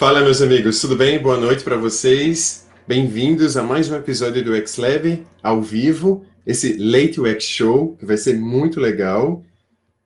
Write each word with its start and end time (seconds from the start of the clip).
Fala, 0.00 0.22
meus 0.22 0.40
amigos, 0.40 0.80
tudo 0.80 0.96
bem? 0.96 1.18
Boa 1.18 1.36
noite 1.36 1.62
para 1.62 1.76
vocês. 1.76 2.66
Bem-vindos 2.88 3.54
a 3.58 3.62
mais 3.62 3.90
um 3.90 3.96
episódio 3.96 4.42
do 4.42 4.56
XLab 4.66 5.26
ao 5.42 5.60
vivo, 5.60 6.24
esse 6.46 6.74
Late 6.78 7.20
UX 7.20 7.44
Show, 7.44 7.98
que 7.98 8.06
vai 8.06 8.16
ser 8.16 8.34
muito 8.38 8.80
legal. 8.80 9.44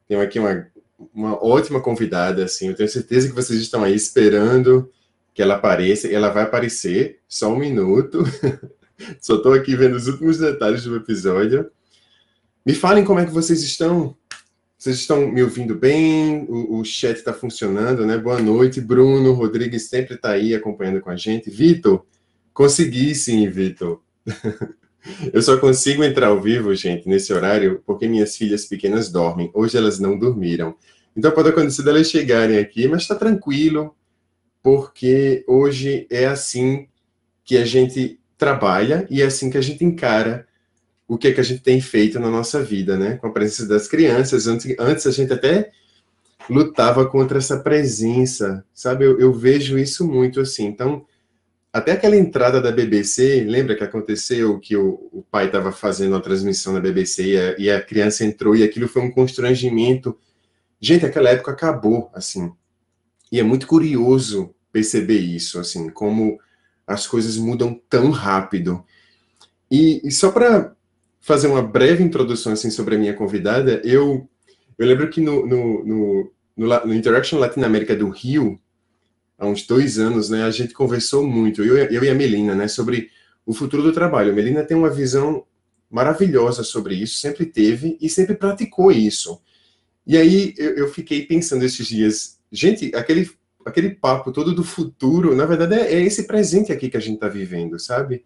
Tenho 0.08 0.20
aqui 0.20 0.40
uma, 0.40 0.66
uma 1.14 1.40
ótima 1.40 1.80
convidada, 1.80 2.44
assim, 2.44 2.66
eu 2.66 2.74
tenho 2.74 2.88
certeza 2.88 3.28
que 3.28 3.34
vocês 3.36 3.60
estão 3.60 3.84
aí 3.84 3.94
esperando 3.94 4.90
que 5.32 5.40
ela 5.40 5.54
apareça, 5.54 6.08
e 6.08 6.14
ela 6.14 6.30
vai 6.30 6.42
aparecer, 6.42 7.20
só 7.28 7.52
um 7.52 7.56
minuto. 7.56 8.24
Só 9.22 9.36
estou 9.36 9.52
aqui 9.52 9.76
vendo 9.76 9.94
os 9.94 10.08
últimos 10.08 10.38
detalhes 10.38 10.82
do 10.82 10.96
episódio. 10.96 11.70
Me 12.66 12.74
falem 12.74 13.04
como 13.04 13.20
é 13.20 13.26
que 13.26 13.32
vocês 13.32 13.62
estão. 13.62 14.16
Vocês 14.84 14.98
estão 14.98 15.26
me 15.26 15.42
ouvindo 15.42 15.74
bem? 15.74 16.44
O, 16.46 16.80
o 16.80 16.84
chat 16.84 17.16
está 17.16 17.32
funcionando, 17.32 18.04
né? 18.04 18.18
Boa 18.18 18.38
noite, 18.38 18.82
Bruno. 18.82 19.32
Rodrigues 19.32 19.88
sempre 19.88 20.14
está 20.14 20.32
aí 20.32 20.54
acompanhando 20.54 21.00
com 21.00 21.08
a 21.08 21.16
gente. 21.16 21.48
Vitor, 21.48 22.04
consegui 22.52 23.14
sim, 23.14 23.48
Vitor. 23.48 24.02
Eu 25.32 25.40
só 25.40 25.56
consigo 25.56 26.04
entrar 26.04 26.26
ao 26.26 26.38
vivo, 26.38 26.74
gente, 26.74 27.08
nesse 27.08 27.32
horário, 27.32 27.82
porque 27.86 28.06
minhas 28.06 28.36
filhas 28.36 28.66
pequenas 28.66 29.10
dormem. 29.10 29.50
Hoje 29.54 29.74
elas 29.78 29.98
não 29.98 30.18
dormiram. 30.18 30.76
Então 31.16 31.30
pode 31.30 31.48
acontecer 31.48 31.82
delas 31.82 32.10
chegarem 32.10 32.58
aqui, 32.58 32.86
mas 32.86 33.00
está 33.00 33.14
tranquilo, 33.14 33.96
porque 34.62 35.46
hoje 35.48 36.06
é 36.10 36.26
assim 36.26 36.88
que 37.42 37.56
a 37.56 37.64
gente 37.64 38.20
trabalha 38.36 39.06
e 39.08 39.22
é 39.22 39.24
assim 39.24 39.48
que 39.48 39.56
a 39.56 39.62
gente 39.62 39.82
encara 39.82 40.46
o 41.06 41.18
que 41.18 41.28
é 41.28 41.32
que 41.32 41.40
a 41.40 41.44
gente 41.44 41.62
tem 41.62 41.80
feito 41.80 42.18
na 42.18 42.30
nossa 42.30 42.62
vida, 42.62 42.96
né? 42.96 43.16
Com 43.16 43.26
a 43.26 43.32
presença 43.32 43.66
das 43.66 43.86
crianças. 43.86 44.46
Antes, 44.46 44.74
antes 44.78 45.06
a 45.06 45.10
gente 45.10 45.32
até 45.32 45.70
lutava 46.48 47.06
contra 47.06 47.38
essa 47.38 47.58
presença, 47.58 48.64
sabe? 48.72 49.04
Eu, 49.04 49.18
eu 49.18 49.32
vejo 49.32 49.78
isso 49.78 50.06
muito 50.06 50.40
assim. 50.40 50.66
Então, 50.66 51.04
até 51.72 51.92
aquela 51.92 52.16
entrada 52.16 52.60
da 52.60 52.70
BBC, 52.70 53.44
lembra 53.46 53.76
que 53.76 53.84
aconteceu 53.84 54.58
que 54.58 54.76
o, 54.76 55.08
o 55.12 55.24
pai 55.30 55.46
estava 55.46 55.72
fazendo 55.72 56.16
a 56.16 56.20
transmissão 56.20 56.72
na 56.72 56.80
BBC 56.80 57.32
e 57.32 57.38
a, 57.38 57.58
e 57.58 57.70
a 57.70 57.82
criança 57.82 58.24
entrou 58.24 58.54
e 58.54 58.62
aquilo 58.62 58.88
foi 58.88 59.02
um 59.02 59.10
constrangimento. 59.10 60.16
Gente, 60.80 61.04
aquela 61.04 61.30
época 61.30 61.50
acabou, 61.50 62.10
assim. 62.14 62.52
E 63.30 63.40
é 63.40 63.42
muito 63.42 63.66
curioso 63.66 64.54
perceber 64.70 65.18
isso, 65.18 65.58
assim, 65.58 65.90
como 65.90 66.38
as 66.86 67.06
coisas 67.06 67.36
mudam 67.36 67.80
tão 67.88 68.10
rápido. 68.10 68.84
E, 69.70 70.00
e 70.04 70.10
só 70.12 70.30
para 70.30 70.74
fazer 71.24 71.46
uma 71.46 71.62
breve 71.62 72.02
introdução 72.02 72.52
assim, 72.52 72.70
sobre 72.70 72.96
a 72.96 72.98
minha 72.98 73.14
convidada, 73.14 73.80
eu, 73.82 74.28
eu 74.78 74.86
lembro 74.86 75.08
que 75.08 75.22
no, 75.22 75.46
no, 75.46 75.82
no, 75.82 76.32
no, 76.54 76.86
no 76.86 76.94
Interaction 76.94 77.38
Latinoamérica 77.38 77.96
do 77.96 78.10
Rio, 78.10 78.60
há 79.38 79.46
uns 79.46 79.66
dois 79.66 79.98
anos, 79.98 80.28
né, 80.28 80.44
a 80.44 80.50
gente 80.50 80.74
conversou 80.74 81.26
muito, 81.26 81.64
eu, 81.64 81.78
eu 81.78 82.04
e 82.04 82.10
a 82.10 82.14
Melina, 82.14 82.54
né, 82.54 82.68
sobre 82.68 83.08
o 83.46 83.54
futuro 83.54 83.82
do 83.82 83.90
trabalho. 83.90 84.32
A 84.32 84.34
Melina 84.34 84.62
tem 84.62 84.76
uma 84.76 84.90
visão 84.90 85.46
maravilhosa 85.90 86.62
sobre 86.62 86.94
isso, 86.94 87.18
sempre 87.18 87.46
teve 87.46 87.96
e 88.02 88.08
sempre 88.10 88.34
praticou 88.34 88.92
isso. 88.92 89.40
E 90.06 90.18
aí 90.18 90.52
eu, 90.58 90.76
eu 90.76 90.88
fiquei 90.88 91.24
pensando 91.24 91.64
esses 91.64 91.86
dias, 91.86 92.38
gente, 92.52 92.94
aquele 92.94 93.30
aquele 93.64 93.94
papo 93.94 94.30
todo 94.30 94.54
do 94.54 94.62
futuro, 94.62 95.34
na 95.34 95.46
verdade, 95.46 95.74
é, 95.74 95.94
é 95.94 96.02
esse 96.02 96.26
presente 96.26 96.70
aqui 96.70 96.90
que 96.90 96.98
a 96.98 97.00
gente 97.00 97.14
está 97.14 97.28
vivendo, 97.28 97.78
sabe? 97.78 98.22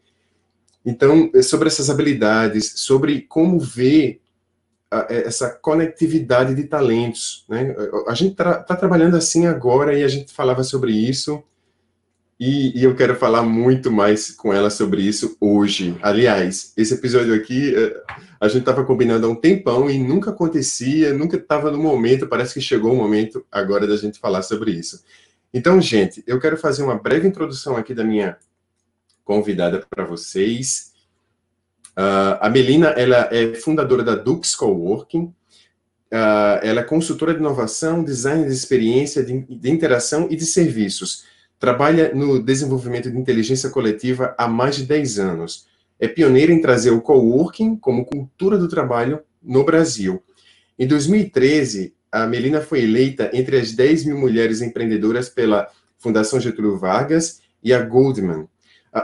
Então, 0.85 1.31
é 1.35 1.43
sobre 1.43 1.69
essas 1.69 1.91
habilidades, 1.91 2.73
sobre 2.77 3.23
como 3.23 3.59
ver 3.59 4.21
a, 4.91 5.07
é, 5.11 5.27
essa 5.27 5.51
conectividade 5.51 6.55
de 6.55 6.65
talentos, 6.65 7.45
né? 7.49 7.75
A 8.07 8.15
gente 8.15 8.33
está 8.33 8.55
tá 8.63 8.75
trabalhando 8.77 9.17
assim 9.17 9.47
agora 9.47 9.97
e 9.99 10.03
a 10.03 10.09
gente 10.09 10.33
falava 10.33 10.63
sobre 10.65 10.93
isso 10.93 11.43
e, 12.41 12.79
e, 12.79 12.85
eu 12.85 12.95
quero 12.95 13.17
falar 13.17 13.43
muito 13.43 13.91
mais 13.91 14.31
com 14.31 14.55
ela 14.55 14.71
sobre 14.71 15.03
isso 15.03 15.37
hoje. 15.41 15.97
Aliás, 16.01 16.73
esse 16.77 16.95
episódio 16.95 17.35
aqui, 17.35 17.75
a 18.41 18.47
gente 18.47 18.61
estava 18.61 18.85
combinando 18.85 19.27
há 19.27 19.31
um 19.31 19.35
tempão 19.35 19.91
e 19.91 19.99
nunca 19.99 20.31
acontecia, 20.31 21.13
nunca 21.13 21.37
estava 21.37 21.69
no 21.69 21.79
momento, 21.79 22.29
parece 22.29 22.55
que 22.55 22.61
chegou 22.61 22.93
o 22.93 22.97
momento 22.97 23.45
agora 23.51 23.89
da 23.89 23.97
gente 23.97 24.21
falar 24.21 24.43
sobre 24.43 24.71
isso. 24.71 25.03
Então, 25.53 25.81
gente, 25.81 26.23
eu 26.29 26.39
quero 26.39 26.57
fazer 26.57 26.85
uma 26.85 26.95
breve 26.95 27.27
introdução 27.27 27.77
aqui 27.77 27.93
da 27.93 28.05
minha 28.05 28.37
convidada 29.29 29.87
para 29.91 30.07
vocês. 30.07 30.95
Uh, 31.91 32.41
a 32.41 32.49
Melina, 32.49 32.89
ela 32.89 33.29
é 33.31 33.53
fundadora 33.53 34.03
da 34.03 34.15
Dux 34.15 34.57
Coworking, 34.57 35.25
uh, 35.25 35.35
ela 36.63 36.81
é 36.81 36.83
consultora 36.83 37.35
de 37.35 37.41
inovação, 37.41 38.03
design 38.03 38.47
de 38.47 38.53
experiência, 38.55 39.23
de, 39.23 39.41
de 39.41 39.71
interação 39.71 40.29
e 40.31 40.37
de 40.37 40.47
serviços. 40.47 41.25
Trabalha 41.59 42.15
no 42.15 42.43
desenvolvimento 42.43 43.11
de 43.11 43.19
inteligência 43.19 43.69
coletiva 43.69 44.35
há 44.39 44.49
mais 44.49 44.77
de 44.77 44.85
10 44.85 45.19
anos. 45.19 45.67
É 46.01 46.09
pioneira 46.09 46.51
em 46.51 46.63
trazer 46.63 46.93
o 46.93 47.03
coworking 47.03 47.77
como 47.77 48.07
cultura 48.07 48.57
do 48.57 48.69
trabalho 48.69 49.21
no 49.43 49.63
Brasil. 49.63 50.23
Em 50.79 50.87
2013, 50.87 51.93
a 52.11 52.27
Melina 52.27 52.63
foi 52.63 52.83
eleita 52.83 53.29
entre 53.35 53.59
as 53.59 53.73
10 53.73 54.07
mil 54.07 54.17
mulheres 54.17 54.63
empreendedoras 54.63 55.29
pela 55.29 55.69
Fundação 55.99 56.41
Getúlio 56.41 56.79
Vargas 56.79 57.43
e 57.63 57.75
a 57.75 57.83
Goldman. 57.83 58.49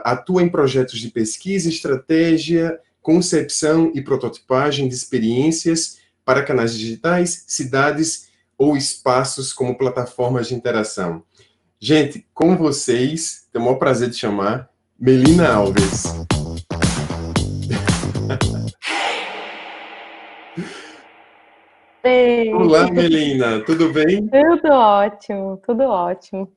Atua 0.04 0.42
em 0.42 0.48
projetos 0.48 0.98
de 0.98 1.10
pesquisa, 1.10 1.68
estratégia, 1.68 2.78
concepção 3.02 3.92
e 3.94 4.00
prototipagem 4.00 4.88
de 4.88 4.94
experiências 4.94 5.98
para 6.24 6.42
canais 6.42 6.76
digitais, 6.76 7.44
cidades 7.46 8.30
ou 8.56 8.76
espaços 8.76 9.52
como 9.52 9.76
plataformas 9.76 10.48
de 10.48 10.54
interação. 10.54 11.22
Gente, 11.78 12.26
com 12.32 12.56
vocês, 12.56 13.46
tenho 13.52 13.62
o 13.62 13.66
maior 13.66 13.78
prazer 13.78 14.08
de 14.08 14.16
chamar 14.16 14.70
Melina 14.98 15.52
Alves. 15.52 16.04
Olá, 22.54 22.90
Melina, 22.90 23.60
tudo 23.64 23.92
bem? 23.92 24.26
Tudo 24.28 24.72
ótimo, 24.72 25.60
tudo 25.64 25.82
ótimo. 25.84 26.50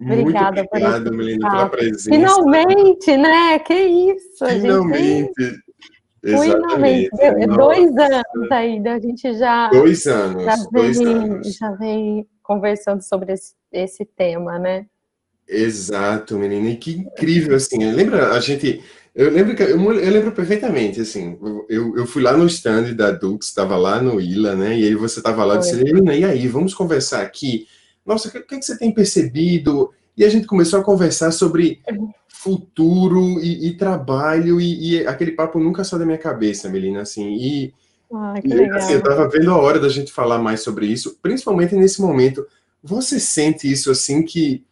Obrigada 0.00 0.62
Muito 0.62 0.68
obrigado, 0.68 1.04
por 1.04 1.12
Melina, 1.16 1.50
pela 1.50 1.68
presença. 1.68 2.10
Finalmente, 2.10 3.16
né? 3.16 3.58
Que 3.58 3.74
isso? 3.74 4.46
Finalmente. 4.46 5.62
Finalmente. 6.22 7.10
Dois 7.56 7.90
anos 7.96 8.50
aí, 8.50 8.88
a 8.88 8.98
gente 8.98 9.38
já. 9.38 9.68
Dois 9.70 10.06
anos. 10.06 10.44
Já 10.44 10.56
vem, 10.56 10.68
dois 10.72 11.00
anos. 11.00 11.54
Já 11.54 11.70
vem 11.72 12.26
conversando 12.42 13.02
sobre 13.02 13.32
esse, 13.32 13.54
esse 13.72 14.04
tema, 14.04 14.58
né? 14.58 14.86
Exato, 15.48 16.38
menina. 16.38 16.70
E 16.70 16.76
que 16.76 16.92
incrível, 16.92 17.56
assim. 17.56 17.92
Lembra 17.92 18.32
a 18.32 18.40
gente 18.40 18.82
eu 19.14 19.30
lembro 19.30 19.54
que 19.54 19.62
eu, 19.62 19.68
eu, 19.68 20.10
lembro 20.10 20.32
perfeitamente, 20.32 21.00
assim, 21.00 21.38
eu, 21.68 21.96
eu 21.96 22.04
fui 22.04 22.20
lá 22.20 22.36
no 22.36 22.46
stand 22.46 22.94
da 22.94 23.12
Dux, 23.12 23.46
estava 23.46 23.76
lá 23.76 24.02
no 24.02 24.20
ILA, 24.20 24.56
né? 24.56 24.76
E 24.76 24.86
aí 24.86 24.94
você 24.96 25.20
estava 25.20 25.44
lá 25.44 25.54
e 25.54 25.58
disse, 25.58 25.80
e 25.80 26.24
aí, 26.24 26.48
vamos 26.48 26.74
conversar 26.74 27.22
aqui. 27.22 27.68
Nossa, 28.04 28.28
o 28.28 28.30
que, 28.30 28.40
que, 28.40 28.62
você 28.62 28.78
tem 28.78 28.92
percebido? 28.92 29.92
E 30.16 30.24
a 30.24 30.28
gente 30.28 30.46
começou 30.46 30.80
a 30.80 30.84
conversar 30.84 31.32
sobre 31.32 31.80
futuro 32.28 33.40
e, 33.40 33.68
e 33.68 33.76
trabalho, 33.76 34.60
e, 34.60 34.98
e, 34.98 35.06
aquele 35.06 35.32
papo 35.32 35.58
nunca 35.58 35.82
saiu 35.82 36.00
da 36.00 36.06
minha 36.06 36.18
cabeça, 36.18 36.68
Melina, 36.68 37.00
assim, 37.00 37.34
e, 37.34 37.74
ah, 38.12 38.34
e 38.44 38.52
assim, 38.70 38.92
eu 38.92 38.98
estava 38.98 39.28
vendo 39.28 39.50
a 39.50 39.56
hora 39.56 39.80
da 39.80 39.88
gente 39.88 40.12
falar 40.12 40.38
mais 40.38 40.60
sobre 40.60 40.86
isso, 40.86 41.18
principalmente 41.22 41.74
nesse 41.74 42.00
momento. 42.00 42.46
Você 42.82 43.18
sente 43.18 43.70
isso 43.70 43.90
assim 43.90 44.22
que 44.22 44.62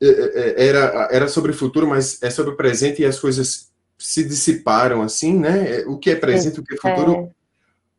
é, 0.00 0.06
é, 0.06 0.64
é, 0.64 0.68
era, 0.68 1.08
era 1.10 1.28
sobre 1.28 1.52
o 1.52 1.54
futuro, 1.54 1.86
mas 1.86 2.22
é 2.22 2.30
sobre 2.30 2.52
o 2.52 2.56
presente 2.56 3.00
e 3.00 3.06
as 3.06 3.18
coisas 3.18 3.70
se 3.98 4.22
dissiparam 4.22 5.00
assim, 5.02 5.38
né? 5.38 5.82
O 5.86 5.96
que 5.96 6.10
é 6.10 6.16
presente, 6.16 6.60
o 6.60 6.62
que 6.62 6.74
é 6.74 6.76
futuro. 6.76 7.30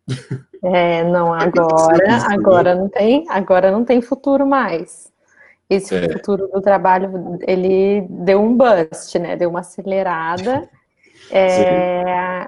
É, 0.10 0.16
é 0.64 1.04
não, 1.04 1.34
agora, 1.34 2.18
agora 2.32 2.76
não 2.76 2.90
tem, 2.90 3.26
agora 3.30 3.72
não 3.72 3.86
tem 3.86 4.02
futuro 4.02 4.46
mais. 4.46 5.12
Esse 5.70 5.96
é. 5.96 6.14
futuro 6.14 6.48
do 6.48 6.62
trabalho, 6.62 7.38
ele 7.42 8.06
deu 8.10 8.42
um 8.42 8.56
bust, 8.56 9.20
né? 9.20 9.36
Deu 9.36 9.50
uma 9.50 9.60
acelerada. 9.60 10.70
É, 11.30 12.04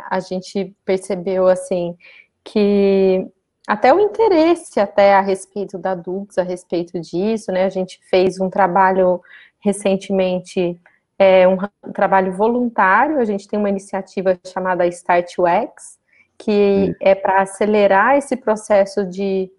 a 0.09 0.19
gente 0.21 0.73
percebeu 0.85 1.47
assim 1.47 1.97
que 2.43 3.27
até 3.67 3.93
o 3.93 3.99
interesse 3.99 4.79
até 4.79 5.13
a 5.13 5.21
respeito 5.21 5.77
da 5.77 5.93
Dux, 5.93 6.37
a 6.37 6.43
respeito 6.43 6.99
disso, 6.99 7.51
né? 7.51 7.65
A 7.65 7.69
gente 7.69 7.99
fez 8.09 8.39
um 8.39 8.49
trabalho 8.49 9.21
recentemente 9.59 10.79
é 11.19 11.45
um 11.45 11.57
trabalho 11.93 12.31
voluntário, 12.31 13.19
a 13.19 13.25
gente 13.25 13.45
tem 13.45 13.59
uma 13.59 13.69
iniciativa 13.69 14.39
chamada 14.47 14.87
Start 14.87 15.33
UX, 15.37 15.98
que 16.39 16.95
é 17.01 17.13
para 17.13 17.41
acelerar 17.41 18.15
esse 18.15 18.37
processo 18.37 19.05
de, 19.05 19.51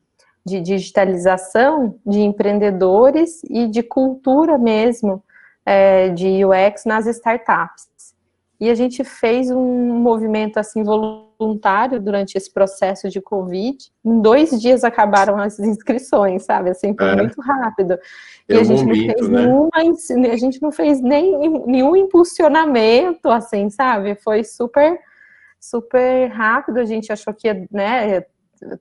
de 0.45 0.61
digitalização 0.61 1.95
de 2.05 2.21
empreendedores 2.21 3.43
e 3.45 3.69
de 3.69 3.83
cultura 3.83 4.57
mesmo 4.57 5.23
é, 5.65 6.09
de 6.09 6.43
UX 6.45 6.87
nas 6.87 7.07
startups. 7.07 7.91
E 8.59 8.69
a 8.69 8.75
gente 8.75 9.05
fez 9.05 9.51
um 9.51 9.95
movimento 9.95 10.59
assim 10.59 10.83
voluntário 10.83 12.01
durante 12.01 12.37
esse 12.37 12.53
processo 12.53 13.09
de 13.09 13.21
Covid. 13.21 13.77
Em 14.05 14.21
dois 14.21 14.51
dias 14.61 14.85
acabaram 14.85 15.39
as 15.39 15.59
inscrições, 15.59 16.45
sabe? 16.45 16.71
Assim, 16.71 16.95
foi 16.95 17.09
é. 17.09 17.17
muito 17.17 17.41
rápido. 17.41 17.93
É 17.93 17.99
e 18.49 18.59
a 18.59 18.63
gente 18.63 18.85
não 18.85 18.95
fez 18.95 19.29
né? 19.29 19.41
nenhuma, 19.41 19.71
a 20.33 20.37
gente 20.37 20.63
não 20.63 20.73
fez 20.73 21.01
nem 21.01 21.39
nenhum 21.67 21.97
impulsionamento, 21.97 23.31
assim, 23.31 23.71
sabe? 23.71 24.15
Foi 24.17 24.45
super, 24.45 24.99
super 25.61 26.29
rápido. 26.29 26.79
A 26.79 26.85
gente 26.85 27.13
achou 27.13 27.35
que, 27.35 27.53
né? 27.71 28.25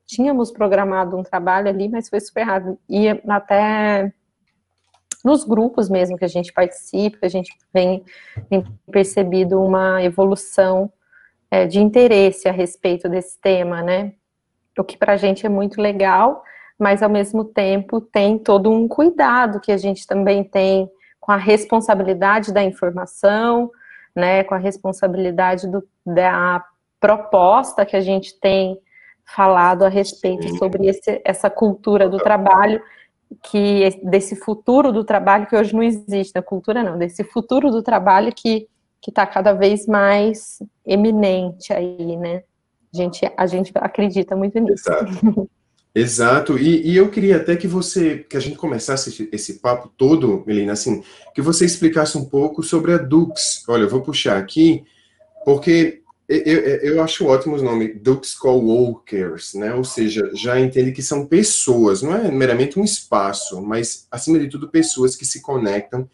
Tínhamos 0.05 0.51
programado 0.51 1.17
um 1.17 1.23
trabalho 1.23 1.69
ali, 1.69 1.87
mas 1.89 2.09
foi 2.09 2.19
super 2.19 2.43
rápido. 2.43 2.77
E 2.89 3.07
até 3.27 4.13
nos 5.23 5.43
grupos 5.43 5.89
mesmo 5.89 6.17
que 6.17 6.25
a 6.25 6.29
gente 6.29 6.53
participa, 6.53 7.25
a 7.25 7.29
gente 7.29 7.53
vem, 7.73 8.03
vem 8.49 8.63
percebido 8.91 9.61
uma 9.61 10.01
evolução 10.03 10.91
é, 11.51 11.65
de 11.65 11.79
interesse 11.79 12.47
a 12.47 12.51
respeito 12.51 13.09
desse 13.09 13.39
tema, 13.39 13.81
né? 13.81 14.13
O 14.77 14.83
que 14.83 14.97
para 14.97 15.13
a 15.13 15.17
gente 15.17 15.45
é 15.45 15.49
muito 15.49 15.81
legal, 15.81 16.43
mas 16.77 17.03
ao 17.03 17.09
mesmo 17.09 17.43
tempo 17.43 17.99
tem 17.99 18.37
todo 18.37 18.71
um 18.71 18.87
cuidado 18.87 19.59
que 19.59 19.71
a 19.71 19.77
gente 19.77 20.07
também 20.07 20.43
tem 20.43 20.89
com 21.19 21.31
a 21.31 21.37
responsabilidade 21.37 22.53
da 22.53 22.63
informação, 22.63 23.69
né? 24.15 24.43
Com 24.43 24.55
a 24.55 24.57
responsabilidade 24.57 25.67
do, 25.67 25.85
da 26.05 26.63
proposta 26.99 27.85
que 27.85 27.95
a 27.95 28.01
gente 28.01 28.39
tem 28.39 28.77
falado 29.25 29.83
a 29.83 29.89
respeito 29.89 30.57
sobre 30.57 30.87
esse, 30.87 31.21
essa 31.23 31.49
cultura 31.49 32.09
do 32.09 32.17
trabalho 32.17 32.81
que 33.43 33.99
desse 34.03 34.35
futuro 34.35 34.91
do 34.91 35.03
trabalho 35.03 35.45
que 35.45 35.55
hoje 35.55 35.73
não 35.73 35.83
existe, 35.83 36.33
na 36.33 36.41
cultura 36.41 36.81
não, 36.81 36.97
desse 36.97 37.23
futuro 37.23 37.69
do 37.69 37.83
trabalho 37.83 38.33
que 38.33 38.67
que 39.01 39.11
está 39.11 39.25
cada 39.25 39.53
vez 39.53 39.87
mais 39.87 40.59
eminente 40.85 41.71
aí, 41.71 42.17
né? 42.17 42.43
A 42.93 42.97
gente, 42.97 43.31
a 43.37 43.47
gente 43.47 43.71
acredita 43.75 44.35
muito 44.35 44.59
nisso. 44.59 44.89
Exato. 44.89 45.49
Exato, 45.95 46.57
e, 46.57 46.87
e, 46.87 46.95
eu 46.95 47.09
queria 47.09 47.37
até 47.37 47.55
que 47.55 47.67
você, 47.67 48.19
que 48.29 48.37
a 48.37 48.39
gente 48.39 48.55
começasse 48.55 49.09
esse, 49.09 49.27
esse, 49.31 49.53
papo 49.55 49.91
todo, 49.97 50.43
Melina, 50.45 50.73
assim, 50.73 51.03
que 51.33 51.41
você 51.41 51.65
explicasse 51.65 52.15
um 52.15 52.25
pouco 52.25 52.61
sobre 52.61 52.93
a 52.93 52.97
Dux. 52.97 53.65
Olha, 53.67 53.81
eu 53.83 53.89
vou 53.89 53.99
puxar 53.99 54.37
aqui, 54.37 54.83
porque 55.43 56.03
eu, 56.29 56.59
eu 56.93 57.03
acho 57.03 57.25
ótimo 57.25 57.55
o 57.55 57.61
nome, 57.61 57.91
Dux 57.91 58.35
Coworkers, 58.35 59.55
né? 59.55 59.73
Ou 59.73 59.83
seja, 59.83 60.29
já 60.35 60.59
entende 60.59 60.91
que 60.91 61.01
são 61.01 61.25
pessoas, 61.25 62.03
não 62.03 62.15
é 62.15 62.29
meramente 62.29 62.79
um 62.79 62.83
espaço, 62.83 63.59
mas, 63.59 64.07
acima 64.11 64.37
de 64.37 64.47
tudo, 64.47 64.69
pessoas 64.69 65.15
que 65.15 65.25
se 65.25 65.41
conectam. 65.41 66.07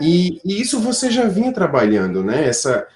E, 0.00 0.40
e 0.42 0.62
isso 0.62 0.80
você 0.80 1.10
já 1.10 1.28
vinha 1.28 1.52
trabalhando, 1.52 2.24
né? 2.24 2.48
Essa, 2.48 2.86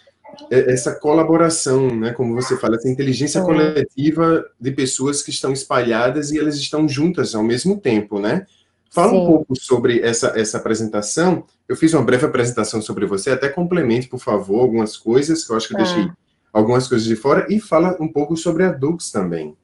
essa 0.50 0.95
colaboração, 0.95 1.95
né? 1.95 2.15
Como 2.15 2.35
você 2.35 2.56
fala, 2.56 2.77
essa 2.77 2.89
inteligência 2.89 3.43
coletiva 3.43 4.43
de 4.59 4.71
pessoas 4.71 5.23
que 5.23 5.31
estão 5.31 5.53
espalhadas 5.53 6.31
e 6.31 6.39
elas 6.39 6.56
estão 6.56 6.89
juntas 6.89 7.35
ao 7.35 7.43
mesmo 7.43 7.79
tempo, 7.79 8.19
né? 8.19 8.47
Fala 8.91 9.11
Sim. 9.11 9.19
um 9.19 9.27
pouco 9.27 9.55
sobre 9.55 10.01
essa, 10.01 10.33
essa 10.35 10.56
apresentação. 10.56 11.44
Eu 11.69 11.77
fiz 11.77 11.93
uma 11.93 12.03
breve 12.03 12.25
apresentação 12.25 12.81
sobre 12.81 13.05
você, 13.05 13.33
até 13.33 13.51
complemente, 13.51 14.09
por 14.09 14.19
favor, 14.19 14.62
algumas 14.62 14.97
coisas, 14.97 15.44
que 15.44 15.53
eu 15.53 15.56
acho 15.59 15.69
que 15.69 15.75
eu 15.75 15.79
deixei 15.79 16.05
ah 16.05 16.28
algumas 16.53 16.89
coisas 16.89 17.06
de 17.06 17.17
fora 17.17 17.47
e 17.49 17.61
fala 17.61 17.97
um 18.00 18.09
pouco 18.09 18.37
sobre 18.37 18.65
a 18.65 18.73
Dux 18.73 19.11
também. 19.11 19.56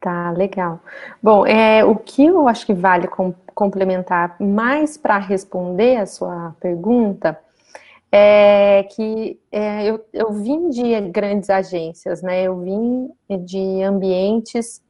Tá, 0.00 0.30
legal. 0.30 0.80
Bom, 1.22 1.46
é, 1.46 1.84
o 1.84 1.96
que 1.96 2.26
eu 2.26 2.46
acho 2.46 2.66
que 2.66 2.74
vale 2.74 3.08
com, 3.08 3.34
complementar 3.54 4.36
mais 4.40 4.96
para 4.96 5.18
responder 5.18 5.96
a 5.96 6.06
sua 6.06 6.54
pergunta 6.60 7.38
é 8.12 8.84
que 8.94 9.38
é, 9.50 9.84
eu, 9.84 10.04
eu 10.12 10.32
vim 10.32 10.68
de 10.70 11.00
grandes 11.10 11.50
agências, 11.50 12.22
né? 12.22 12.44
Eu 12.44 12.60
vim 12.60 13.10
de 13.44 13.82
ambientes 13.82 14.80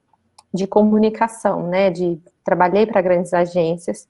de 0.53 0.67
comunicação, 0.67 1.69
né? 1.69 1.91
De 1.91 2.21
trabalhei 2.45 2.87
para 2.87 3.01
grandes 3.01 3.33
agências 3.33 4.09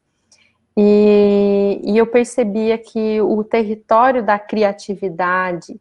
e, 0.76 1.80
e 1.82 1.96
eu 1.96 2.06
percebia 2.06 2.76
que 2.76 3.20
o 3.22 3.42
território 3.42 4.22
da 4.22 4.38
criatividade 4.38 5.80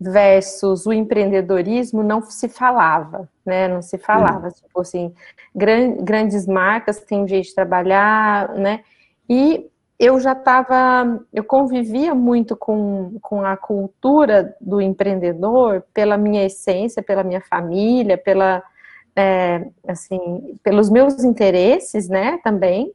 versus 0.00 0.86
o 0.86 0.92
empreendedorismo 0.92 2.02
não 2.02 2.22
se 2.22 2.48
falava, 2.48 3.28
né? 3.44 3.68
Não 3.68 3.82
se 3.82 3.98
falava, 3.98 4.46
uhum. 4.46 4.52
tipo 4.52 4.80
assim, 4.80 5.14
gran, 5.54 5.96
grandes 5.96 6.46
marcas 6.46 7.00
têm 7.00 7.24
um 7.24 7.28
jeito 7.28 7.48
de 7.48 7.54
trabalhar, 7.54 8.48
né? 8.54 8.82
E 9.28 9.70
eu 9.98 10.18
já 10.18 10.32
estava, 10.32 11.22
eu 11.30 11.44
convivia 11.44 12.14
muito 12.14 12.56
com, 12.56 13.18
com 13.20 13.44
a 13.44 13.54
cultura 13.54 14.56
do 14.58 14.80
empreendedor 14.80 15.84
pela 15.92 16.16
minha 16.16 16.46
essência, 16.46 17.02
pela 17.02 17.22
minha 17.22 17.42
família, 17.42 18.16
pela, 18.16 18.62
é, 19.14 19.66
assim, 19.86 20.58
pelos 20.62 20.88
meus 20.88 21.22
interesses, 21.22 22.08
né, 22.08 22.40
também. 22.42 22.90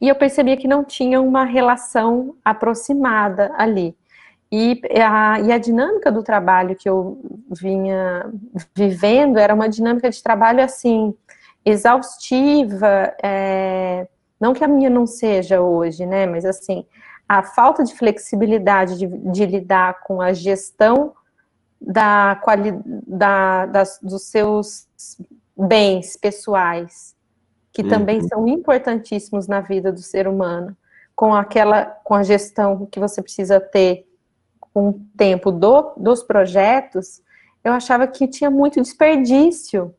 E 0.00 0.08
eu 0.08 0.16
percebia 0.16 0.56
que 0.56 0.66
não 0.66 0.82
tinha 0.82 1.20
uma 1.20 1.44
relação 1.44 2.34
aproximada 2.44 3.52
ali. 3.56 3.94
E 4.52 4.80
a, 5.00 5.40
e 5.40 5.52
a 5.52 5.58
dinâmica 5.58 6.10
do 6.10 6.24
trabalho 6.24 6.74
que 6.74 6.88
eu 6.88 7.20
vinha 7.50 8.28
vivendo 8.74 9.38
era 9.38 9.54
uma 9.54 9.68
dinâmica 9.68 10.10
de 10.10 10.20
trabalho 10.20 10.60
assim, 10.62 11.14
exaustiva, 11.64 13.14
é, 13.22 14.08
não 14.40 14.52
que 14.52 14.64
a 14.64 14.68
minha 14.68 14.90
não 14.90 15.06
seja 15.06 15.60
hoje, 15.60 16.04
né, 16.04 16.26
mas 16.26 16.44
assim, 16.44 16.84
a 17.28 17.44
falta 17.44 17.84
de 17.84 17.94
flexibilidade 17.94 18.98
de, 18.98 19.06
de 19.06 19.46
lidar 19.46 20.00
com 20.00 20.20
a 20.20 20.32
gestão 20.32 21.12
da, 21.80 22.40
quali, 22.42 22.72
da, 22.84 23.66
das, 23.66 24.00
dos 24.02 24.24
seus 24.24 24.88
bens 25.56 26.16
pessoais, 26.16 27.14
que 27.72 27.82
uhum. 27.82 27.88
também 27.88 28.20
são 28.26 28.48
importantíssimos 28.48 29.46
na 29.46 29.60
vida 29.60 29.92
do 29.92 30.00
ser 30.00 30.26
humano, 30.26 30.76
com 31.14 31.32
aquela, 31.32 31.84
com 31.84 32.14
a 32.14 32.24
gestão 32.24 32.86
que 32.86 32.98
você 32.98 33.22
precisa 33.22 33.60
ter 33.60 34.09
com 34.72 34.90
o 34.90 35.00
tempo 35.16 35.50
do, 35.50 35.92
dos 35.96 36.22
projetos, 36.22 37.20
eu 37.62 37.72
achava 37.72 38.06
que 38.06 38.26
tinha 38.26 38.50
muito 38.50 38.80
desperdício. 38.80 39.94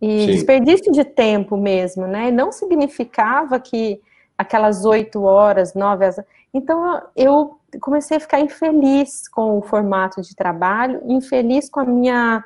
E 0.00 0.20
Sim. 0.20 0.26
desperdício 0.26 0.92
de 0.92 1.04
tempo 1.04 1.56
mesmo, 1.56 2.06
né? 2.06 2.30
Não 2.30 2.52
significava 2.52 3.58
que 3.60 4.00
aquelas 4.36 4.84
oito 4.84 5.22
horas, 5.22 5.74
nove 5.74 6.04
horas. 6.04 6.20
Então 6.52 7.00
eu 7.16 7.58
comecei 7.80 8.16
a 8.16 8.20
ficar 8.20 8.40
infeliz 8.40 9.28
com 9.28 9.58
o 9.58 9.62
formato 9.62 10.20
de 10.20 10.34
trabalho, 10.34 11.00
infeliz 11.06 11.68
com 11.68 11.80
a 11.80 11.84
minha 11.84 12.44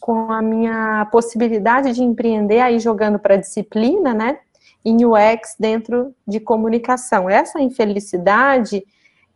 com 0.00 0.30
a 0.32 0.40
minha 0.40 1.06
possibilidade 1.10 1.92
de 1.92 2.02
empreender 2.02 2.60
aí 2.60 2.78
jogando 2.78 3.18
para 3.18 3.36
disciplina, 3.36 4.14
né? 4.14 4.38
Em 4.84 5.04
UX 5.04 5.56
dentro 5.58 6.14
de 6.26 6.40
comunicação. 6.40 7.28
Essa 7.28 7.60
infelicidade 7.60 8.84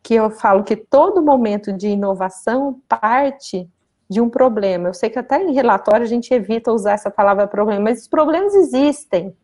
que 0.02 0.14
eu 0.14 0.30
falo 0.30 0.64
que 0.64 0.76
todo 0.76 1.22
momento 1.22 1.72
de 1.72 1.88
inovação 1.88 2.80
parte 2.88 3.68
de 4.10 4.20
um 4.20 4.28
problema. 4.28 4.88
Eu 4.88 4.94
sei 4.94 5.08
que 5.08 5.18
até 5.18 5.42
em 5.42 5.54
relatório 5.54 6.04
a 6.04 6.08
gente 6.08 6.34
evita 6.34 6.72
usar 6.72 6.92
essa 6.92 7.10
palavra 7.10 7.46
problema, 7.46 7.80
mas 7.80 8.02
os 8.02 8.08
problemas 8.08 8.54
existem. 8.54 9.34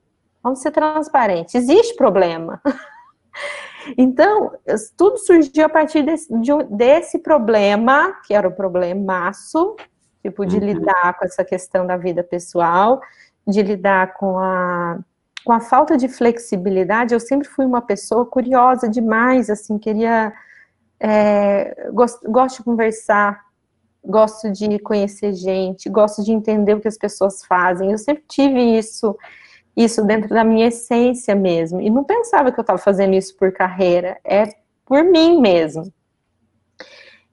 Vamos 0.42 0.60
ser 0.60 0.70
transparentes. 0.70 1.54
Existe 1.54 1.94
problema. 1.96 2.60
Então, 3.96 4.52
tudo 4.98 5.16
surgiu 5.16 5.64
a 5.64 5.68
partir 5.68 6.02
desse, 6.02 6.30
de, 6.40 6.50
desse 6.64 7.20
problema, 7.20 8.12
que 8.26 8.34
era 8.34 8.46
o 8.46 8.52
problemaço, 8.52 9.76
tipo, 10.20 10.44
de 10.44 10.56
uhum. 10.56 10.64
lidar 10.64 11.16
com 11.18 11.24
essa 11.24 11.42
questão 11.42 11.86
da 11.86 11.96
vida 11.96 12.22
pessoal, 12.22 13.00
de 13.46 13.62
lidar 13.62 14.12
com 14.12 14.38
a, 14.38 14.98
com 15.42 15.52
a 15.52 15.60
falta 15.60 15.96
de 15.96 16.06
flexibilidade. 16.06 17.14
Eu 17.14 17.20
sempre 17.20 17.48
fui 17.48 17.64
uma 17.64 17.80
pessoa 17.80 18.26
curiosa 18.26 18.86
demais, 18.90 19.48
assim, 19.48 19.78
queria 19.78 20.34
é, 21.00 21.90
gosto, 21.92 22.30
gosto 22.30 22.58
de 22.58 22.64
conversar, 22.64 23.40
gosto 24.04 24.50
de 24.50 24.78
conhecer 24.78 25.32
gente, 25.34 25.88
gosto 25.88 26.24
de 26.24 26.32
entender 26.32 26.74
o 26.74 26.80
que 26.80 26.88
as 26.88 26.98
pessoas 26.98 27.44
fazem. 27.44 27.92
Eu 27.92 27.98
sempre 27.98 28.24
tive 28.28 28.60
isso, 28.78 29.16
isso 29.76 30.04
dentro 30.04 30.28
da 30.30 30.44
minha 30.44 30.68
essência 30.68 31.34
mesmo. 31.34 31.80
E 31.80 31.90
não 31.90 32.04
pensava 32.04 32.50
que 32.50 32.58
eu 32.58 32.62
estava 32.62 32.78
fazendo 32.78 33.14
isso 33.14 33.36
por 33.36 33.52
carreira, 33.52 34.18
é 34.24 34.44
por 34.84 35.04
mim 35.04 35.40
mesmo. 35.40 35.92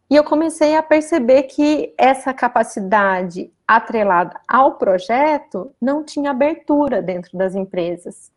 E 0.09 0.15
eu 0.15 0.23
comecei 0.23 0.75
a 0.75 0.83
perceber 0.83 1.43
que 1.43 1.93
essa 1.97 2.33
capacidade 2.33 3.51
atrelada 3.67 4.39
ao 4.47 4.75
projeto 4.75 5.73
não 5.81 6.03
tinha 6.03 6.29
abertura 6.29 7.01
dentro 7.01 7.35
das 7.35 7.55
empresas. 7.55 8.31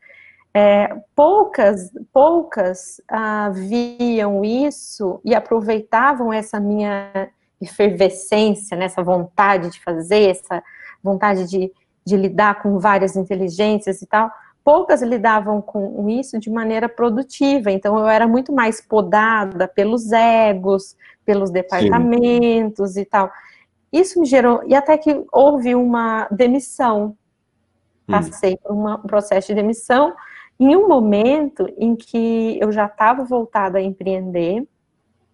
É, 0.54 0.96
poucas, 1.14 1.90
poucas 2.12 3.00
ah, 3.08 3.50
viam 3.50 4.44
isso 4.44 5.20
e 5.24 5.34
aproveitavam 5.34 6.32
essa 6.32 6.58
minha 6.58 7.30
efervescência, 7.60 8.76
né, 8.76 8.86
essa 8.86 9.02
vontade 9.02 9.70
de 9.70 9.80
fazer, 9.82 10.30
essa 10.30 10.62
vontade 11.02 11.48
de, 11.48 11.72
de 12.04 12.16
lidar 12.16 12.62
com 12.62 12.78
várias 12.78 13.16
inteligências 13.16 14.00
e 14.00 14.06
tal. 14.06 14.30
Poucas 14.64 15.02
lidavam 15.02 15.62
com 15.62 16.08
isso 16.08 16.38
de 16.38 16.50
maneira 16.50 16.88
produtiva, 16.88 17.70
então 17.70 17.98
eu 17.98 18.06
era 18.06 18.28
muito 18.28 18.52
mais 18.52 18.80
podada 18.80 19.66
pelos 19.66 20.12
egos, 20.12 20.96
pelos 21.24 21.50
departamentos 21.50 22.92
Sim. 22.92 23.00
e 23.00 23.04
tal. 23.04 23.30
isso 23.92 24.20
me 24.20 24.26
gerou, 24.26 24.62
e 24.66 24.74
até 24.74 24.96
que 24.96 25.24
houve 25.32 25.74
uma 25.74 26.28
demissão, 26.30 27.16
hum. 28.08 28.12
passei 28.12 28.56
por 28.56 28.72
uma, 28.72 28.96
um 28.96 29.06
processo 29.06 29.48
de 29.48 29.54
demissão, 29.54 30.14
em 30.58 30.76
um 30.76 30.88
momento 30.88 31.72
em 31.76 31.94
que 31.94 32.58
eu 32.60 32.72
já 32.72 32.86
estava 32.86 33.24
voltada 33.24 33.78
a 33.78 33.82
empreender, 33.82 34.66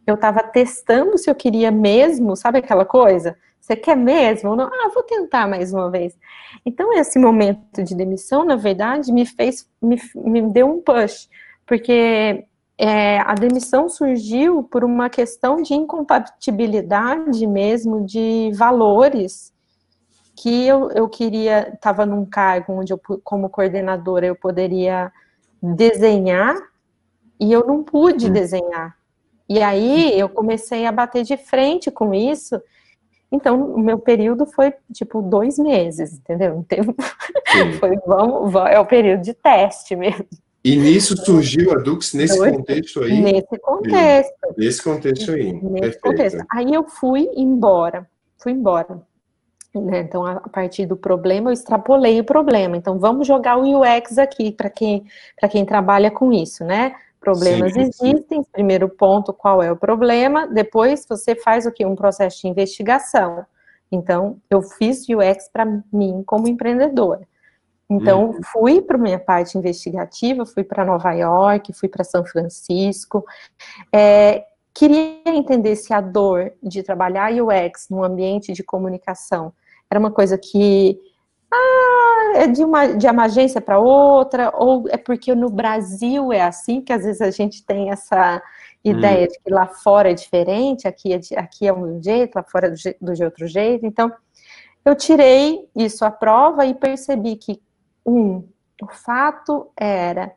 eu 0.07 0.17
estava 0.17 0.43
testando 0.43 1.17
se 1.17 1.31
eu 1.31 1.35
queria 1.35 1.71
mesmo, 1.71 2.37
sabe 2.37 2.59
aquela 2.59 2.85
coisa? 2.85 3.37
Você 3.59 3.75
quer 3.75 3.97
mesmo? 3.97 4.55
Não? 4.55 4.67
Ah, 4.67 4.91
vou 4.93 5.03
tentar 5.03 5.49
mais 5.49 5.73
uma 5.73 5.91
vez. 5.91 6.15
Então, 6.67 6.93
esse 6.93 7.19
momento 7.19 7.83
de 7.83 7.95
demissão, 7.95 8.45
na 8.45 8.57
verdade, 8.57 9.11
me 9.11 9.25
fez, 9.25 9.67
me, 9.81 9.99
me 10.15 10.43
deu 10.43 10.69
um 10.69 10.83
push, 10.83 11.31
porque 11.65 12.45
é, 12.77 13.21
a 13.21 13.33
demissão 13.35 13.89
surgiu 13.89 14.65
por 14.65 14.85
uma 14.85 15.09
questão 15.09 15.63
de 15.63 15.73
incompatibilidade 15.73 17.47
mesmo 17.47 18.05
de 18.05 18.51
valores 18.55 19.54
que 20.37 20.67
eu, 20.67 20.91
eu 20.91 21.09
queria, 21.09 21.71
estava 21.75 22.05
num 22.05 22.25
cargo 22.25 22.73
onde 22.73 22.93
eu, 22.93 23.01
como 23.23 23.49
coordenadora, 23.49 24.27
eu 24.27 24.35
poderia 24.35 25.13
desenhar 25.63 26.57
e 27.41 27.53
eu 27.53 27.67
não 27.67 27.83
pude 27.83 28.27
hum. 28.27 28.33
desenhar. 28.33 28.97
E 29.49 29.61
aí 29.63 30.19
eu 30.19 30.29
comecei 30.29 30.87
a 30.87 30.93
bater 30.93 31.23
de 31.23 31.37
frente 31.37 31.91
com 31.91 32.15
isso. 32.15 32.61
Então, 33.31 33.75
o 33.75 33.79
meu 33.79 33.99
período 33.99 34.47
foi 34.47 34.73
tipo 34.93 35.21
dois 35.21 35.59
meses, 35.59 36.15
entendeu? 36.15 36.65
Então, 36.65 36.95
foi 37.79 37.97
vamos, 38.07 38.53
vamos, 38.53 38.71
é 38.71 38.79
o 38.79 38.87
período 38.87 39.23
de 39.23 39.35
teste 39.35 39.95
mesmo. 39.95 40.27
E 40.65 40.77
nisso 40.77 41.15
surgiu 41.17 41.73
a 41.73 41.75
Dux 41.75 42.15
nesse 42.15 42.39
contexto 42.39 43.03
aí? 43.03 43.21
Nesse 43.21 43.59
contexto. 43.59 44.55
Nesse 44.57 44.83
contexto 44.83 45.31
aí. 45.33 45.53
Nesse 45.53 45.73
Perfeito. 45.73 46.01
contexto. 46.01 46.45
Aí 46.51 46.73
eu 46.73 46.89
fui 46.89 47.29
embora. 47.37 48.09
Fui 48.39 48.53
embora. 48.53 49.03
Né? 49.75 50.01
Então, 50.01 50.25
a 50.25 50.41
partir 50.49 50.87
do 50.87 50.97
problema, 50.97 51.51
eu 51.51 51.53
extrapolei 51.53 52.21
o 52.21 52.25
problema. 52.25 52.77
Então, 52.77 52.99
vamos 52.99 53.27
jogar 53.27 53.57
o 53.57 53.81
UX 53.81 54.19
aqui 54.19 54.53
para 54.53 54.71
quem, 54.71 55.05
quem 55.51 55.65
trabalha 55.65 56.11
com 56.11 56.33
isso, 56.33 56.65
né? 56.65 56.95
Problemas 57.21 57.73
sim, 57.73 57.81
existem. 57.81 58.43
Sim. 58.43 58.49
Primeiro 58.53 58.89
ponto, 58.89 59.33
qual 59.33 59.63
é 59.63 59.73
o 59.73 59.77
problema? 59.77 60.47
Depois, 60.47 61.05
você 61.09 61.35
faz 61.35 61.67
o 61.67 61.73
que? 61.73 61.85
Um 61.85 61.97
processo 61.97 62.43
de 62.43 62.49
investigação. 62.49 63.45
Então, 63.91 64.39
eu 64.49 64.63
fiz 64.63 65.07
UX 65.09 65.49
para 65.53 65.67
mim 65.93 66.23
como 66.25 66.47
empreendedora. 66.47 67.27
Então, 67.91 68.27
uhum. 68.27 68.41
fui 68.53 68.81
para 68.81 68.97
minha 68.97 69.19
parte 69.19 69.59
investigativa, 69.59 70.47
fui 70.47 70.65
para 70.65 70.85
Nova 70.85 71.13
York, 71.13 71.73
fui 71.73 71.89
para 71.89 72.05
São 72.05 72.25
Francisco. 72.25 73.25
É, 73.93 74.45
queria 74.73 75.21
entender 75.27 75.77
se 75.77 75.93
a 75.93 76.01
dor 76.01 76.53
de 76.63 76.83
trabalhar 76.83 77.33
UX 77.33 77.89
num 77.91 78.03
ambiente 78.03 78.53
de 78.53 78.63
comunicação 78.63 79.53
era 79.91 80.01
uma 80.01 80.11
coisa 80.11 80.37
que 80.39 80.99
ah, 81.53 82.33
é 82.37 82.47
de 82.47 82.65
uma, 82.65 82.87
de 82.89 83.07
uma 83.07 83.25
agência 83.25 83.61
para 83.61 83.79
outra, 83.79 84.53
ou 84.57 84.89
é 84.89 84.97
porque 84.97 85.35
no 85.35 85.49
Brasil 85.49 86.33
é 86.33 86.43
assim, 86.43 86.81
que 86.81 86.93
às 86.93 87.05
vezes 87.05 87.21
a 87.21 87.31
gente 87.31 87.65
tem 87.65 87.91
essa 87.91 88.43
ideia 88.83 89.27
hum. 89.27 89.29
de 89.29 89.39
que 89.41 89.53
lá 89.53 89.67
fora 89.67 90.11
é 90.11 90.15
diferente, 90.15 90.89
aqui 90.89 91.13
é, 91.13 91.19
de, 91.19 91.37
aqui 91.37 91.67
é 91.67 91.73
um 91.73 92.03
jeito, 92.03 92.35
lá 92.35 92.43
fora 92.43 92.67
é 92.67 92.71
do, 92.71 92.77
do 93.01 93.15
de 93.15 93.25
outro 93.25 93.47
jeito. 93.47 93.87
Então, 93.87 94.13
eu 94.85 94.95
tirei 94.95 95.69
isso 95.75 96.05
à 96.05 96.11
prova 96.11 96.67
e 96.67 96.75
percebi 96.75 97.37
que 97.37 97.61
um, 98.05 98.47
o 98.83 98.87
fato 98.93 99.71
era 99.77 100.33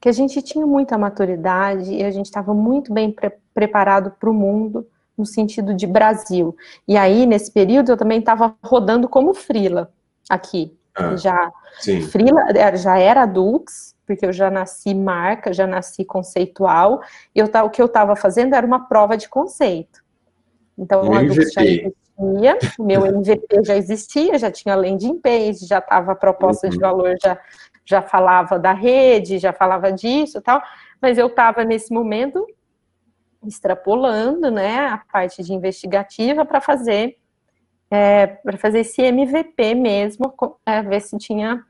que 0.00 0.08
a 0.08 0.12
gente 0.12 0.42
tinha 0.42 0.66
muita 0.66 0.98
maturidade 0.98 1.92
e 1.92 2.04
a 2.04 2.10
gente 2.10 2.26
estava 2.26 2.52
muito 2.54 2.92
bem 2.92 3.10
pre 3.10 3.32
preparado 3.54 4.12
para 4.12 4.30
o 4.30 4.34
mundo 4.34 4.86
no 5.18 5.26
sentido 5.26 5.74
de 5.74 5.86
Brasil. 5.86 6.56
E 6.86 6.96
aí, 6.96 7.26
nesse 7.26 7.50
período, 7.50 7.90
eu 7.90 7.96
também 7.96 8.20
estava 8.20 8.54
rodando 8.62 9.08
como 9.08 9.34
frila 9.34 9.92
aqui. 10.30 10.76
Ah, 10.94 11.16
já 11.16 11.52
sim. 11.80 12.00
frila 12.00 12.42
já 12.76 12.98
era 12.98 13.26
Dux, 13.26 13.94
porque 14.06 14.26
eu 14.26 14.32
já 14.32 14.50
nasci 14.50 14.94
marca, 14.94 15.52
já 15.52 15.66
nasci 15.66 16.04
conceitual, 16.04 17.00
e 17.34 17.38
eu, 17.38 17.46
o 17.64 17.70
que 17.70 17.80
eu 17.80 17.86
estava 17.86 18.16
fazendo 18.16 18.54
era 18.54 18.66
uma 18.66 18.88
prova 18.88 19.16
de 19.16 19.28
conceito. 19.28 20.02
Então, 20.76 21.12
a 21.12 21.22
Dux 21.22 21.52
já 21.52 21.62
existia, 21.62 22.58
o 22.78 22.84
meu 22.84 23.06
MVP 23.06 23.64
já 23.64 23.76
existia, 23.76 24.38
já 24.38 24.50
tinha 24.50 24.74
landing 24.74 25.20
page, 25.20 25.66
já 25.66 25.78
estava 25.78 26.12
a 26.12 26.16
proposta 26.16 26.66
uhum. 26.66 26.72
de 26.72 26.78
valor, 26.78 27.16
já, 27.22 27.38
já 27.84 28.02
falava 28.02 28.58
da 28.58 28.72
rede, 28.72 29.38
já 29.38 29.52
falava 29.52 29.92
disso 29.92 30.38
e 30.38 30.40
tal, 30.40 30.62
mas 31.00 31.18
eu 31.18 31.28
estava 31.28 31.64
nesse 31.64 31.92
momento 31.92 32.46
extrapolando, 33.46 34.50
né, 34.50 34.86
a 34.88 35.02
parte 35.12 35.42
de 35.42 35.52
investigativa 35.52 36.44
para 36.44 36.60
fazer 36.60 37.16
é, 37.90 38.26
para 38.26 38.58
fazer 38.58 38.80
esse 38.80 39.00
MVP 39.00 39.74
mesmo, 39.74 40.34
é, 40.66 40.82
ver 40.82 41.00
se 41.00 41.16
tinha 41.16 41.64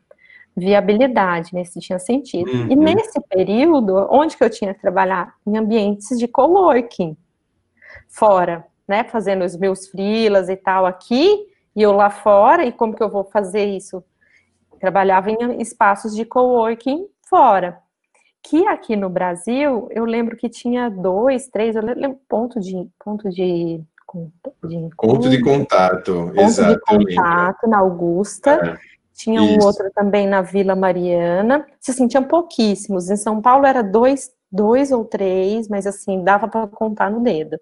viabilidade, 0.56 1.54
né, 1.54 1.62
se 1.64 1.78
tinha 1.78 1.98
sentido. 2.00 2.50
Uhum. 2.50 2.72
E 2.72 2.74
nesse 2.74 3.20
período, 3.28 3.94
onde 4.10 4.36
que 4.36 4.42
eu 4.42 4.50
tinha 4.50 4.74
que 4.74 4.80
trabalhar? 4.80 5.34
Em 5.46 5.56
ambientes 5.56 6.18
de 6.18 6.26
coworking, 6.26 7.16
fora 8.08 8.66
né, 8.88 9.04
fazendo 9.04 9.44
os 9.44 9.54
meus 9.54 9.86
frilas 9.88 10.48
e 10.48 10.56
tal 10.56 10.86
aqui, 10.86 11.46
e 11.76 11.82
eu 11.82 11.92
lá 11.92 12.08
fora, 12.08 12.64
e 12.64 12.72
como 12.72 12.96
que 12.96 13.02
eu 13.02 13.10
vou 13.10 13.24
fazer 13.24 13.66
isso? 13.66 14.02
Trabalhava 14.80 15.30
em 15.30 15.60
espaços 15.60 16.16
de 16.16 16.24
coworking 16.24 17.06
fora. 17.28 17.78
Que 18.48 18.66
aqui 18.66 18.96
no 18.96 19.10
Brasil, 19.10 19.88
eu 19.90 20.06
lembro 20.06 20.34
que 20.34 20.48
tinha 20.48 20.88
dois, 20.88 21.48
três, 21.48 21.76
eu 21.76 21.82
lembro 21.82 22.18
ponto 22.26 22.58
de 22.58 22.88
ponto 23.04 23.28
de, 23.28 23.78
de 24.64 24.88
ponto 24.96 25.28
de 25.28 25.40
contato, 25.42 26.32
ponto 26.34 26.40
exato, 26.40 26.98
de 26.98 27.14
contato 27.14 27.68
na 27.68 27.78
Augusta. 27.78 28.52
É, 28.52 28.78
tinha 29.12 29.42
um 29.42 29.62
outro 29.62 29.90
também 29.94 30.26
na 30.26 30.40
Vila 30.40 30.74
Mariana. 30.74 31.66
Assim, 31.86 32.08
tinha 32.08 32.22
pouquíssimos. 32.22 33.10
Em 33.10 33.16
São 33.16 33.42
Paulo 33.42 33.66
era 33.66 33.82
dois, 33.82 34.30
dois 34.50 34.92
ou 34.92 35.04
três, 35.04 35.68
mas 35.68 35.86
assim, 35.86 36.24
dava 36.24 36.48
para 36.48 36.66
contar 36.68 37.10
no 37.10 37.20
dedo. 37.20 37.58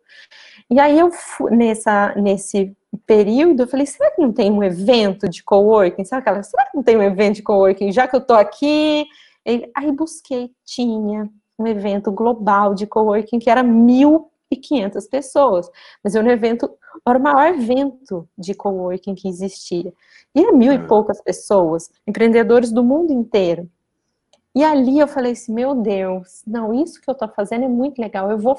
E 0.71 0.79
aí 0.79 1.01
eu 1.01 1.11
nessa 1.51 2.15
nesse 2.15 2.77
período, 3.05 3.65
eu 3.65 3.67
falei, 3.67 3.87
será 3.87 4.11
que 4.13 4.23
não 4.23 4.33
tem 4.33 4.53
um 4.53 4.63
evento 4.63 5.29
de 5.29 5.43
coworking? 5.43 6.05
Sabe 6.05 6.21
aquela, 6.21 6.45
será 6.45 6.65
que 6.67 6.77
não 6.77 6.83
tem 6.85 6.97
um 6.97 7.03
evento 7.03 7.37
de 7.37 7.43
coworking? 7.43 7.91
Já 7.91 8.07
que 8.07 8.15
eu 8.15 8.21
tô 8.21 8.35
aqui, 8.35 9.07
aí 9.75 9.93
busquei, 9.93 10.51
tinha 10.65 11.31
um 11.59 11.67
evento 11.67 12.11
global 12.11 12.75
de 12.75 12.87
coworking 12.87 13.39
que 13.39 13.49
era 13.49 13.63
1.500 13.63 15.09
pessoas, 15.09 15.71
mas 16.03 16.15
era 16.15 16.27
um 16.27 16.31
evento, 16.31 16.71
era 17.07 17.19
o 17.19 17.23
maior 17.23 17.55
evento 17.55 18.29
de 18.37 18.55
coworking 18.55 19.15
que 19.15 19.29
existia. 19.29 19.93
E 20.35 20.41
era 20.41 20.53
mil 20.53 20.73
e 20.73 20.77
ah. 20.77 20.87
poucas 20.87 21.21
pessoas, 21.23 21.91
empreendedores 22.07 22.71
do 22.73 22.85
mundo 22.85 23.13
inteiro. 23.13 23.71
E 24.55 24.65
ali 24.65 24.99
eu 24.99 25.07
falei 25.07 25.33
assim, 25.33 25.53
meu 25.53 25.75
Deus, 25.75 26.43
não, 26.47 26.73
isso 26.73 27.01
que 27.01 27.09
eu 27.09 27.15
tô 27.15 27.29
fazendo 27.29 27.65
é 27.65 27.69
muito 27.69 28.01
legal, 28.01 28.31
eu 28.31 28.39
vou... 28.39 28.57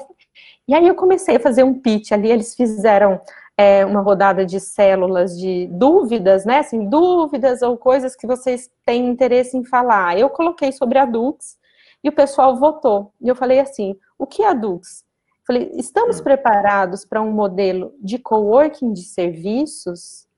E 0.66 0.74
aí 0.74 0.86
eu 0.86 0.94
comecei 0.94 1.36
a 1.36 1.40
fazer 1.40 1.64
um 1.64 1.74
pitch 1.74 2.12
ali, 2.12 2.30
eles 2.30 2.54
fizeram 2.54 3.20
é, 3.58 3.84
uma 3.84 4.00
rodada 4.00 4.46
de 4.46 4.60
células 4.60 5.36
de 5.36 5.66
dúvidas, 5.72 6.44
né, 6.44 6.60
assim, 6.60 6.88
dúvidas 6.88 7.60
ou 7.60 7.76
coisas 7.76 8.14
que 8.14 8.24
vocês 8.24 8.70
têm 8.86 9.08
interesse 9.08 9.56
em 9.56 9.64
falar. 9.64 10.16
Eu 10.16 10.30
coloquei 10.30 10.70
sobre 10.70 10.96
adultos 10.96 11.58
e 12.02 12.08
o 12.08 12.12
pessoal 12.12 12.56
votou. 12.56 13.12
E 13.20 13.28
eu 13.28 13.34
falei 13.34 13.58
assim, 13.58 13.96
o 14.16 14.26
que 14.26 14.44
é 14.44 14.48
adultos? 14.48 15.04
Falei, 15.44 15.72
estamos 15.74 16.20
preparados 16.20 17.04
para 17.04 17.20
um 17.20 17.32
modelo 17.32 17.92
de 18.00 18.18
coworking 18.18 18.92
de 18.92 19.02
serviços? 19.02 20.28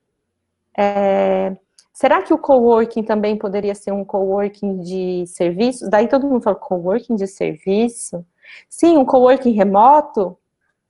É, 0.75 1.55
Será 1.93 2.23
que 2.23 2.33
o 2.33 2.37
coworking 2.39 3.03
também 3.03 3.37
poderia 3.37 3.75
ser 3.75 3.91
um 3.91 4.03
coworking 4.03 4.79
de 4.79 5.23
serviços? 5.27 5.87
Daí 5.87 6.07
todo 6.07 6.27
mundo 6.27 6.41
fala, 6.41 6.55
coworking 6.55 7.15
de 7.15 7.27
serviço? 7.27 8.25
Sim, 8.67 8.97
um 8.97 9.05
coworking 9.05 9.51
remoto? 9.51 10.35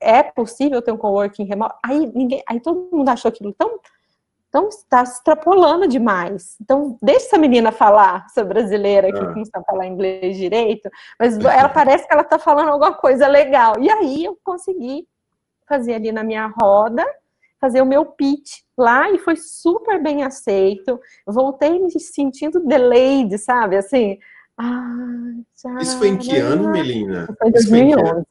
É 0.02 0.24
possível 0.24 0.82
ter 0.82 0.92
um 0.92 0.98
coworking 0.98 1.46
remoto? 1.46 1.76
Aí, 1.86 2.12
ninguém, 2.14 2.44
aí 2.48 2.60
todo 2.60 2.90
mundo 2.92 3.10
achou 3.10 3.30
aquilo 3.30 3.54
tão, 3.54 3.80
tão 4.52 4.68
está 4.70 5.04
extrapolando 5.04 5.88
demais. 5.88 6.58
Então, 6.60 6.98
deixa 7.02 7.28
essa 7.28 7.38
menina 7.38 7.72
falar, 7.72 8.26
essa 8.26 8.44
brasileira 8.44 9.12
que 9.12 9.20
ah. 9.20 9.34
não 9.36 9.46
sabe 9.46 9.66
falar 9.66 9.88
inglês 9.88 10.36
direito, 10.38 10.90
mas 11.20 11.38
ela 11.38 11.70
parece 11.70 12.08
que 12.08 12.14
ela 12.14 12.24
está 12.24 12.40
falando 12.40 12.70
alguma 12.70 12.94
coisa 12.94 13.28
legal. 13.28 13.80
E 13.80 13.90
aí 13.90 14.26
eu 14.26 14.38
consegui 14.44 15.08
fazer 15.68 15.94
ali 15.94 16.12
na 16.12 16.24
minha 16.24 16.48
roda, 16.48 17.06
fazer 17.62 17.82
o 17.82 17.86
meu 17.86 18.06
pitch 18.06 18.62
lá 18.78 19.10
e 19.12 19.20
foi 19.20 19.36
super 19.36 20.02
bem 20.02 20.24
aceito. 20.24 21.00
Voltei 21.26 21.80
me 21.80 21.92
sentindo 22.00 22.60
delayed, 22.66 23.38
sabe? 23.38 23.78
Assim. 23.78 24.18
Ah, 24.58 25.80
Isso 25.80 25.98
foi 25.98 26.10
em 26.10 26.18
que 26.18 26.36
ano, 26.38 26.70
Melina? 26.70 27.28
Foi 27.40 27.52
2011. 27.52 28.26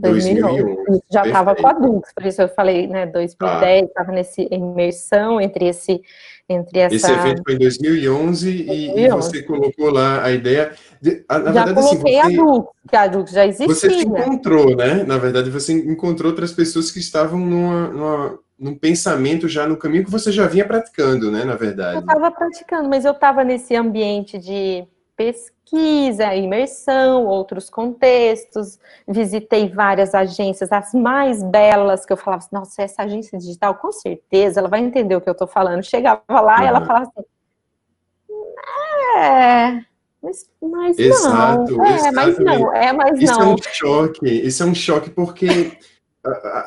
2011. 0.00 1.02
Já 1.10 1.26
estava 1.26 1.54
com 1.54 1.66
adultos, 1.66 2.12
por 2.12 2.26
isso 2.26 2.42
eu 2.42 2.48
falei, 2.48 2.86
né, 2.86 3.06
2010, 3.06 3.88
estava 3.88 4.10
ah. 4.10 4.14
nessa 4.14 4.42
imersão 4.42 5.40
entre 5.40 5.68
esse, 5.68 6.00
entre 6.48 6.78
essa... 6.80 6.94
Esse 6.94 7.12
evento 7.12 7.42
foi 7.44 7.54
em 7.54 7.58
2011, 7.58 8.64
2011. 8.64 9.00
E, 9.00 9.08
você 9.10 9.42
colocou 9.42 9.90
lá 9.90 10.24
a 10.24 10.32
ideia... 10.32 10.72
De, 11.00 11.24
a, 11.28 11.38
na 11.38 11.52
já 11.52 11.64
verdade, 11.64 11.86
assim, 11.86 11.88
coloquei 11.90 12.18
assim, 12.18 12.34
você, 12.34 12.40
adultos, 12.40 12.72
que 12.88 12.96
adultos 12.96 13.32
já 13.32 13.46
existia. 13.46 13.66
Você 13.68 13.90
se 13.90 14.06
encontrou, 14.06 14.76
né? 14.76 15.04
Na 15.04 15.18
verdade, 15.18 15.50
você 15.50 15.72
encontrou 15.72 16.30
outras 16.30 16.52
pessoas 16.52 16.90
que 16.90 16.98
estavam 16.98 17.38
numa, 17.38 17.88
numa 17.88 18.38
num 18.58 18.74
pensamento 18.74 19.48
já 19.48 19.68
no 19.68 19.76
caminho 19.76 20.04
que 20.04 20.10
você 20.10 20.32
já 20.32 20.46
vinha 20.46 20.66
praticando, 20.66 21.30
né, 21.30 21.44
na 21.44 21.54
verdade. 21.54 21.94
Eu 21.94 22.00
estava 22.00 22.30
praticando, 22.30 22.88
mas 22.88 23.04
eu 23.04 23.12
estava 23.12 23.44
nesse 23.44 23.76
ambiente 23.76 24.36
de 24.36 24.84
pesquisa, 25.18 26.32
imersão, 26.32 27.26
outros 27.26 27.68
contextos, 27.68 28.78
visitei 29.06 29.68
várias 29.68 30.14
agências, 30.14 30.70
as 30.70 30.94
mais 30.94 31.42
belas, 31.42 32.06
que 32.06 32.12
eu 32.12 32.16
falava 32.16 32.44
assim, 32.44 32.54
nossa, 32.54 32.82
essa 32.82 33.02
agência 33.02 33.36
digital, 33.36 33.74
com 33.74 33.90
certeza, 33.90 34.60
ela 34.60 34.68
vai 34.68 34.78
entender 34.78 35.16
o 35.16 35.20
que 35.20 35.28
eu 35.28 35.32
estou 35.32 35.48
falando. 35.48 35.82
Chegava 35.82 36.22
lá 36.28 36.58
uhum. 36.58 36.62
e 36.62 36.66
ela 36.66 36.86
falava 36.86 37.10
assim, 37.16 37.26
é, 39.16 39.84
mas, 40.22 40.50
mas 40.62 40.98
exato, 40.98 41.76
não, 41.76 41.84
é, 41.84 42.12
mas 42.12 42.38
não, 42.38 42.74
é, 42.74 42.92
mas 42.92 43.20
isso 43.20 43.38
não. 43.38 43.56
Isso 43.56 43.68
é 43.68 43.70
um 43.70 43.74
choque, 43.74 44.26
isso 44.28 44.62
é 44.62 44.66
um 44.66 44.74
choque 44.74 45.10
porque 45.10 45.76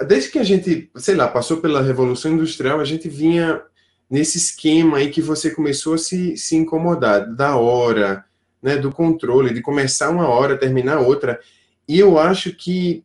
desde 0.08 0.30
que 0.30 0.40
a 0.40 0.44
gente, 0.44 0.92
sei 0.96 1.16
lá, 1.16 1.28
passou 1.28 1.58
pela 1.58 1.82
Revolução 1.82 2.32
Industrial, 2.32 2.80
a 2.80 2.86
gente 2.86 3.08
vinha 3.08 3.62
nesse 4.10 4.38
esquema 4.38 4.98
aí 4.98 5.10
que 5.10 5.22
você 5.22 5.52
começou 5.52 5.94
a 5.94 5.98
se, 5.98 6.36
se 6.36 6.56
incomodar, 6.58 7.34
da 7.34 7.56
hora, 7.56 8.26
né, 8.62 8.78
do 8.78 8.91
controle, 8.91 9.54
de 9.54 9.62
começar 9.62 10.10
uma 10.10 10.28
hora, 10.28 10.58
terminar 10.58 11.00
outra. 11.00 11.39
E 11.88 12.00
eu 12.00 12.17
acho 12.17 12.56
que 12.56 13.04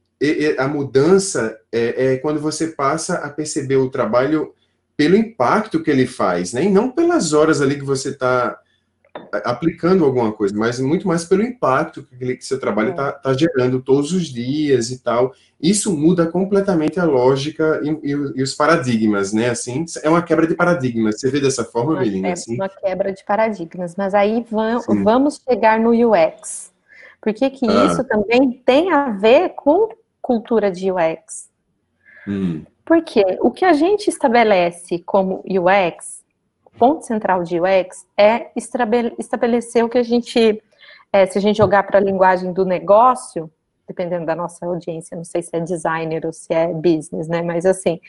a 0.59 0.67
mudança 0.67 1.59
é, 1.71 2.13
é, 2.13 2.17
quando 2.19 2.41
você 2.41 2.69
passa 2.69 3.17
a 3.19 3.31
perceber 3.31 3.77
o 3.77 3.91
trabalho 3.91 4.55
pelo 4.97 5.17
impacto 5.17 5.83
que 5.83 5.91
ele 5.91 6.07
faz, 6.07 6.53
né? 6.55 6.65
E 6.65 6.71
não 6.71 6.91
pelas 6.91 7.35
horas 7.35 7.61
ali 7.61 7.75
que 7.75 7.85
você 7.85 8.11
está 8.11 8.59
aplicando 9.45 10.05
alguma 10.05 10.33
coisa, 10.33 10.57
mas 10.57 10.79
muito 10.79 11.07
mais 11.07 11.25
pelo 11.25 11.43
impacto 11.43 12.03
que, 12.05 12.37
que 12.37 12.45
seu 12.45 12.59
trabalho 12.59 12.91
está 12.91 13.09
é. 13.09 13.13
tá 13.13 13.33
gerando 13.33 13.81
todos 13.81 14.13
os 14.13 14.27
dias 14.27 14.91
e 14.91 14.99
tal. 15.03 15.33
Isso 15.61 15.97
muda 15.97 16.27
completamente 16.27 17.01
a 17.01 17.05
lógica 17.05 17.81
e, 17.83 17.89
e, 17.89 18.11
e, 18.11 18.43
os 18.43 18.55
paradigmas, 18.55 19.33
né? 19.33 19.51
Assim, 19.51 19.85
é 20.03 20.09
uma 20.09 20.23
quebra 20.23 20.47
de 20.47 20.55
paradigmas. 20.55 21.19
Você 21.19 21.31
vê 21.31 21.41
dessa 21.41 21.65
forma, 21.65 21.93
uma 21.93 22.01
Melina? 22.01 22.33
Assim? 22.33 22.55
Uma 22.55 22.69
quebra 22.69 23.13
de 23.13 23.25
paradigmas. 23.25 23.97
Mas 23.97 24.15
aí 24.15 24.45
vamos, 24.51 24.85
vamos 25.03 25.41
chegar 25.49 25.81
no 25.81 25.91
UX. 25.91 26.73
Por 27.21 27.33
que, 27.33 27.51
que 27.51 27.67
ah. 27.69 27.87
isso 27.87 28.05
também 28.05 28.53
tem 28.65 28.93
a 28.93 29.11
ver 29.11 29.51
com 29.51 29.89
cultura 30.21 30.71
de 30.71 30.93
UX? 30.93 31.49
Hum. 32.29 32.63
Porque 32.85 33.23
o 33.41 33.51
que 33.51 33.65
a 33.65 33.73
gente 33.73 34.09
estabelece 34.09 35.01
como 35.01 35.43
UX 35.45 36.16
ponto 36.79 37.05
central 37.05 37.43
de 37.43 37.61
UX 37.61 38.07
é 38.17 38.51
estabelecer 38.55 39.85
o 39.85 39.89
que 39.89 39.99
a 39.99 40.03
gente, 40.03 40.63
é, 41.13 41.27
se 41.27 41.39
a 41.39 41.41
gente 41.41 41.57
jogar 41.57 41.83
para 41.85 41.99
a 41.99 42.03
linguagem 42.03 42.53
do 42.53 42.65
negócio, 42.65 43.51
dependendo 43.87 44.27
da 44.27 44.35
nossa 44.35 44.67
audiência, 44.67 45.17
não 45.17 45.25
sei 45.25 45.43
se 45.43 45.51
é 45.55 45.61
designer 45.61 46.27
ou 46.27 46.33
se 46.33 46.53
é 46.53 46.73
business, 46.73 47.29
né? 47.29 47.43
Mas 47.43 47.65
assim, 47.65 48.01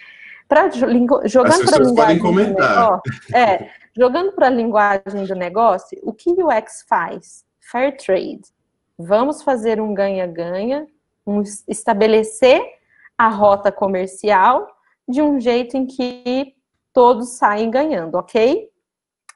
para 0.47 0.69
jogando 0.69 1.65
para 1.65 1.77
a 1.77 1.83
linguagem 1.83 2.19
do 2.19 2.31
negócio, 2.31 3.01
é, 3.33 3.69
jogando 3.95 4.31
para 4.31 4.47
a 4.47 4.49
linguagem 4.49 5.25
do 5.25 5.35
negócio, 5.35 5.99
o 6.03 6.13
que 6.13 6.31
o 6.31 6.47
UX 6.47 6.85
faz? 6.87 7.45
Fair 7.59 7.95
trade. 7.97 8.41
Vamos 8.97 9.43
fazer 9.43 9.79
um 9.79 9.93
ganha-ganha, 9.93 10.87
um, 11.25 11.43
estabelecer 11.67 12.61
a 13.17 13.27
rota 13.27 13.71
comercial 13.71 14.67
de 15.07 15.21
um 15.21 15.39
jeito 15.39 15.77
em 15.77 15.85
que 15.85 16.56
todos 16.97 17.29
saem 17.29 17.69
ganhando, 17.69 18.15
ok? 18.15 18.71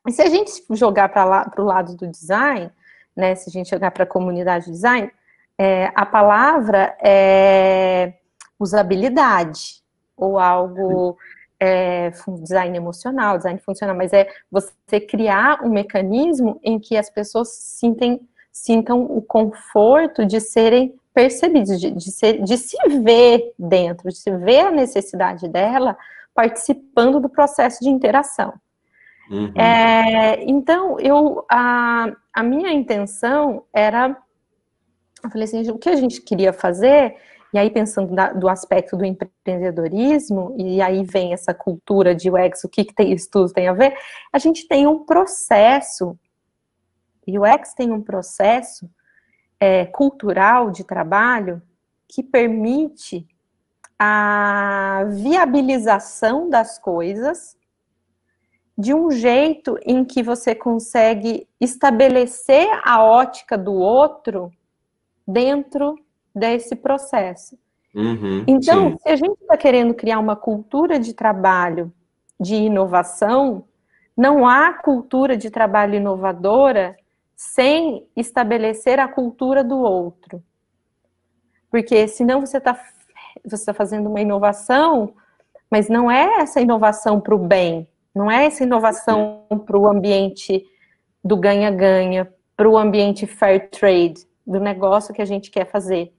E 0.07 0.11
se 0.11 0.19
a 0.23 0.29
gente 0.31 0.63
jogar 0.71 1.09
para 1.09 1.51
o 1.59 1.63
lado 1.63 1.95
do 1.95 2.07
design, 2.07 2.71
né, 3.15 3.35
se 3.35 3.51
a 3.51 3.51
gente 3.51 3.69
jogar 3.69 3.91
para 3.91 4.01
a 4.01 4.07
comunidade 4.07 4.65
de 4.65 4.71
design, 4.71 5.11
é, 5.59 5.91
a 5.93 6.03
palavra 6.03 6.97
é 6.99 8.13
usabilidade, 8.59 9.83
ou 10.17 10.39
algo, 10.39 11.15
é, 11.59 12.11
design 12.39 12.75
emocional, 12.75 13.37
design 13.37 13.59
funcional, 13.59 13.95
mas 13.95 14.11
é 14.11 14.27
você 14.49 14.99
criar 14.99 15.63
um 15.63 15.69
mecanismo 15.69 16.59
em 16.63 16.79
que 16.79 16.97
as 16.97 17.11
pessoas 17.11 17.49
sintem, 17.49 18.27
sintam 18.51 19.03
o 19.03 19.21
conforto 19.21 20.25
de 20.25 20.41
serem 20.41 20.95
percebidos, 21.13 21.79
de, 21.79 21.91
de, 21.91 22.11
ser, 22.11 22.41
de 22.41 22.57
se 22.57 22.75
ver 23.03 23.53
dentro, 23.59 24.09
de 24.09 24.15
se 24.15 24.35
ver 24.35 24.61
a 24.61 24.71
necessidade 24.71 25.47
dela, 25.47 25.95
participando 26.33 27.19
do 27.19 27.29
processo 27.29 27.79
de 27.81 27.89
interação. 27.89 28.53
Uhum. 29.29 29.53
É, 29.55 30.43
então, 30.43 30.99
eu, 30.99 31.45
a, 31.49 32.11
a 32.33 32.43
minha 32.43 32.71
intenção 32.71 33.63
era, 33.73 34.17
eu 35.23 35.29
falei 35.29 35.45
assim, 35.45 35.69
o 35.71 35.77
que 35.77 35.89
a 35.89 35.95
gente 35.95 36.21
queria 36.21 36.51
fazer, 36.51 37.15
e 37.53 37.57
aí 37.57 37.69
pensando 37.69 38.13
da, 38.13 38.33
do 38.33 38.49
aspecto 38.49 38.97
do 38.97 39.05
empreendedorismo, 39.05 40.55
e 40.57 40.81
aí 40.81 41.03
vem 41.03 41.33
essa 41.33 41.53
cultura 41.53 42.13
de 42.13 42.29
UX, 42.29 42.63
o 42.63 42.69
que, 42.69 42.83
que 42.83 42.93
tem, 42.93 43.13
isso 43.13 43.29
tudo 43.31 43.53
tem 43.53 43.67
a 43.67 43.73
ver, 43.73 43.95
a 44.33 44.37
gente 44.37 44.67
tem 44.67 44.85
um 44.87 45.05
processo, 45.05 46.17
e 47.25 47.37
o 47.37 47.43
UX 47.43 47.73
tem 47.73 47.91
um 47.91 48.01
processo 48.01 48.89
é, 49.59 49.85
cultural 49.85 50.71
de 50.71 50.83
trabalho 50.83 51.61
que 52.07 52.21
permite 52.21 53.25
a 54.03 55.03
viabilização 55.09 56.49
das 56.49 56.79
coisas 56.79 57.55
de 58.75 58.95
um 58.95 59.11
jeito 59.11 59.77
em 59.85 60.03
que 60.03 60.23
você 60.23 60.55
consegue 60.55 61.47
estabelecer 61.59 62.67
a 62.83 63.03
ótica 63.03 63.55
do 63.55 63.75
outro 63.75 64.51
dentro 65.27 65.99
desse 66.33 66.75
processo. 66.75 67.55
Uhum, 67.93 68.43
então, 68.47 68.89
sim. 68.89 68.97
se 69.03 69.09
a 69.09 69.15
gente 69.15 69.39
está 69.39 69.55
querendo 69.55 69.93
criar 69.93 70.17
uma 70.17 70.35
cultura 70.35 70.97
de 70.97 71.13
trabalho 71.13 71.93
de 72.39 72.55
inovação, 72.55 73.65
não 74.17 74.47
há 74.47 74.73
cultura 74.73 75.37
de 75.37 75.51
trabalho 75.51 75.93
inovadora 75.93 76.97
sem 77.35 78.07
estabelecer 78.17 78.99
a 78.99 79.07
cultura 79.07 79.63
do 79.63 79.77
outro. 79.77 80.43
Porque 81.69 82.07
senão 82.07 82.41
você 82.41 82.57
está 82.57 82.73
você 83.43 83.55
está 83.55 83.73
fazendo 83.73 84.09
uma 84.09 84.21
inovação, 84.21 85.13
mas 85.69 85.89
não 85.89 86.09
é 86.09 86.41
essa 86.41 86.59
inovação 86.61 87.19
para 87.19 87.35
o 87.35 87.37
bem, 87.37 87.87
não 88.13 88.29
é 88.29 88.45
essa 88.45 88.63
inovação 88.63 89.45
para 89.65 89.77
o 89.77 89.87
ambiente 89.87 90.65
do 91.23 91.37
ganha-ganha, 91.37 92.31
para 92.55 92.69
o 92.69 92.77
ambiente 92.77 93.25
fair 93.25 93.69
trade, 93.69 94.27
do 94.45 94.59
negócio 94.59 95.13
que 95.13 95.21
a 95.21 95.25
gente 95.25 95.49
quer 95.49 95.65
fazer. 95.65 96.13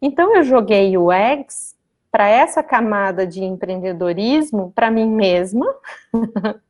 Então 0.00 0.34
eu 0.34 0.42
joguei 0.42 0.96
o 0.96 1.08
UX 1.08 1.76
para 2.10 2.28
essa 2.28 2.62
camada 2.62 3.26
de 3.26 3.44
empreendedorismo 3.44 4.72
para 4.74 4.90
mim 4.90 5.08
mesma 5.08 5.66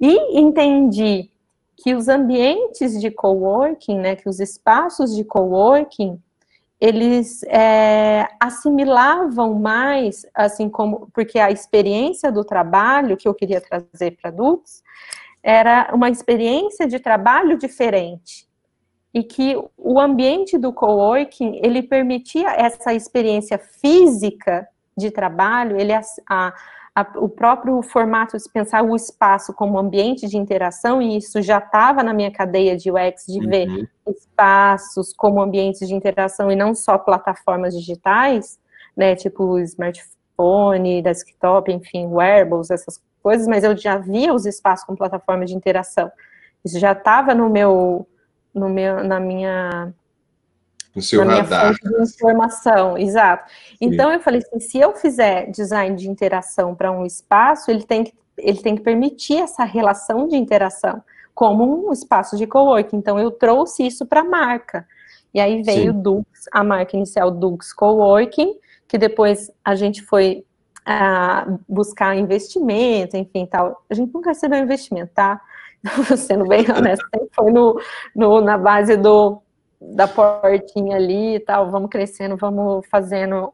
e 0.00 0.38
entendi 0.38 1.30
que 1.76 1.94
os 1.94 2.08
ambientes 2.08 3.00
de 3.00 3.10
coworking, 3.10 3.98
né, 3.98 4.16
que 4.16 4.28
os 4.28 4.40
espaços 4.40 5.14
de 5.14 5.24
coworking 5.24 6.20
eles 6.80 7.42
é, 7.44 8.28
assimilavam 8.38 9.54
mais, 9.54 10.26
assim 10.34 10.68
como, 10.68 11.08
porque 11.12 11.38
a 11.38 11.50
experiência 11.50 12.30
do 12.30 12.44
trabalho 12.44 13.16
que 13.16 13.26
eu 13.26 13.34
queria 13.34 13.60
trazer 13.60 14.16
para 14.20 14.30
adultos 14.30 14.82
era 15.42 15.90
uma 15.94 16.10
experiência 16.10 16.86
de 16.86 16.98
trabalho 16.98 17.56
diferente. 17.56 18.46
E 19.14 19.22
que 19.22 19.56
o 19.78 19.98
ambiente 19.98 20.58
do 20.58 20.72
coworking 20.72 21.60
ele 21.62 21.82
permitia 21.82 22.50
essa 22.50 22.92
experiência 22.92 23.58
física 23.58 24.68
de 24.96 25.10
trabalho, 25.10 25.80
ele 25.80 25.92
a, 25.94 26.02
a, 26.28 26.52
o 27.16 27.28
próprio 27.28 27.82
formato 27.82 28.38
de 28.38 28.44
pensar 28.50 28.82
o 28.82 28.96
espaço 28.96 29.52
como 29.52 29.78
ambiente 29.78 30.26
de 30.26 30.38
interação, 30.38 31.02
e 31.02 31.18
isso 31.18 31.42
já 31.42 31.58
estava 31.58 32.02
na 32.02 32.14
minha 32.14 32.30
cadeia 32.30 32.76
de 32.76 32.90
UX, 32.90 33.26
de 33.26 33.38
uhum. 33.38 33.48
ver 33.48 33.90
espaços 34.08 35.12
como 35.12 35.42
ambientes 35.42 35.86
de 35.86 35.94
interação 35.94 36.50
e 36.50 36.56
não 36.56 36.74
só 36.74 36.96
plataformas 36.96 37.74
digitais, 37.74 38.58
né, 38.96 39.14
tipo 39.14 39.58
smartphone, 39.58 41.02
desktop, 41.02 41.70
enfim, 41.70 42.06
wearables, 42.06 42.70
essas 42.70 42.98
coisas, 43.22 43.46
mas 43.46 43.62
eu 43.62 43.76
já 43.76 43.98
via 43.98 44.32
os 44.32 44.46
espaços 44.46 44.86
com 44.86 44.96
plataformas 44.96 45.50
de 45.50 45.56
interação. 45.56 46.10
Isso 46.64 46.78
já 46.78 46.92
estava 46.92 47.34
no 47.34 47.50
meu, 47.50 48.06
no 48.54 48.70
meu, 48.70 49.04
na 49.04 49.20
minha 49.20 49.92
no 50.96 51.02
seu 51.02 51.24
na 51.24 51.36
radar. 51.36 51.74
fonte 51.74 51.96
de 51.96 52.02
informação, 52.02 52.96
exato. 52.96 53.50
Sim. 53.50 53.76
Então 53.82 54.10
eu 54.10 54.18
falei 54.18 54.40
assim, 54.40 54.58
se 54.58 54.78
eu 54.78 54.94
fizer 54.94 55.50
design 55.50 55.94
de 55.94 56.08
interação 56.08 56.74
para 56.74 56.90
um 56.90 57.04
espaço, 57.04 57.70
ele 57.70 57.84
tem, 57.84 58.04
que, 58.04 58.14
ele 58.38 58.58
tem 58.58 58.74
que 58.74 58.82
permitir 58.82 59.36
essa 59.36 59.62
relação 59.62 60.26
de 60.26 60.36
interação 60.36 61.02
como 61.34 61.86
um 61.86 61.92
espaço 61.92 62.36
de 62.36 62.46
coworking. 62.46 62.96
Então 62.96 63.18
eu 63.18 63.30
trouxe 63.30 63.86
isso 63.86 64.06
para 64.06 64.22
a 64.22 64.24
marca. 64.24 64.86
E 65.34 65.38
aí 65.38 65.62
veio 65.62 65.90
o 65.90 65.94
Dux, 65.94 66.26
a 66.50 66.64
marca 66.64 66.96
inicial 66.96 67.30
Dux 67.30 67.74
Coworking, 67.74 68.54
que 68.88 68.96
depois 68.96 69.50
a 69.62 69.74
gente 69.74 70.00
foi 70.00 70.46
uh, 70.88 71.60
buscar 71.68 72.16
investimento, 72.16 73.18
enfim, 73.18 73.44
tal. 73.44 73.84
A 73.90 73.92
gente 73.92 74.14
nunca 74.14 74.30
recebeu 74.30 74.58
investimento, 74.58 75.12
tá? 75.14 75.38
Sendo 76.16 76.46
bem 76.46 76.64
honesto, 76.70 77.04
foi 77.32 77.52
no, 77.52 77.78
no, 78.14 78.40
na 78.40 78.56
base 78.56 78.96
do 78.96 79.42
da 79.80 80.08
portinha 80.08 80.96
ali 80.96 81.36
e 81.36 81.40
tal, 81.40 81.70
vamos 81.70 81.90
crescendo, 81.90 82.36
vamos 82.36 82.86
fazendo. 82.88 83.52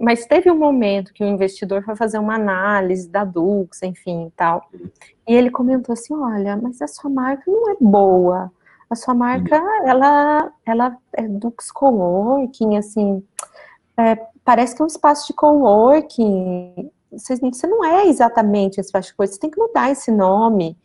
Mas 0.00 0.26
teve 0.26 0.50
um 0.50 0.58
momento 0.58 1.12
que 1.12 1.22
o 1.22 1.26
investidor 1.26 1.82
foi 1.82 1.94
fazer 1.96 2.18
uma 2.18 2.34
análise 2.34 3.08
da 3.08 3.24
Dux, 3.24 3.82
enfim, 3.82 4.32
tal. 4.36 4.68
E 5.26 5.34
ele 5.34 5.50
comentou 5.50 5.92
assim, 5.92 6.14
olha, 6.14 6.56
mas 6.56 6.80
a 6.82 6.88
sua 6.88 7.10
marca 7.10 7.44
não 7.46 7.70
é 7.70 7.76
boa. 7.80 8.50
A 8.88 8.94
sua 8.94 9.14
marca, 9.14 9.56
ela, 9.84 10.52
ela 10.64 10.96
é 11.12 11.26
Dux 11.26 11.72
Coworking, 11.72 12.76
assim, 12.76 13.22
é, 13.96 14.14
parece 14.44 14.76
que 14.76 14.82
é 14.82 14.84
um 14.84 14.88
espaço 14.88 15.26
de 15.26 15.32
coworking. 15.32 16.90
Você, 17.10 17.36
você 17.36 17.66
não 17.66 17.84
é 17.84 18.06
exatamente 18.06 18.78
esse 18.78 18.88
espaço 18.88 19.08
de 19.08 19.14
coworking, 19.14 19.34
você 19.34 19.40
tem 19.40 19.50
que 19.50 19.58
mudar 19.58 19.90
esse 19.90 20.10
nome. 20.12 20.76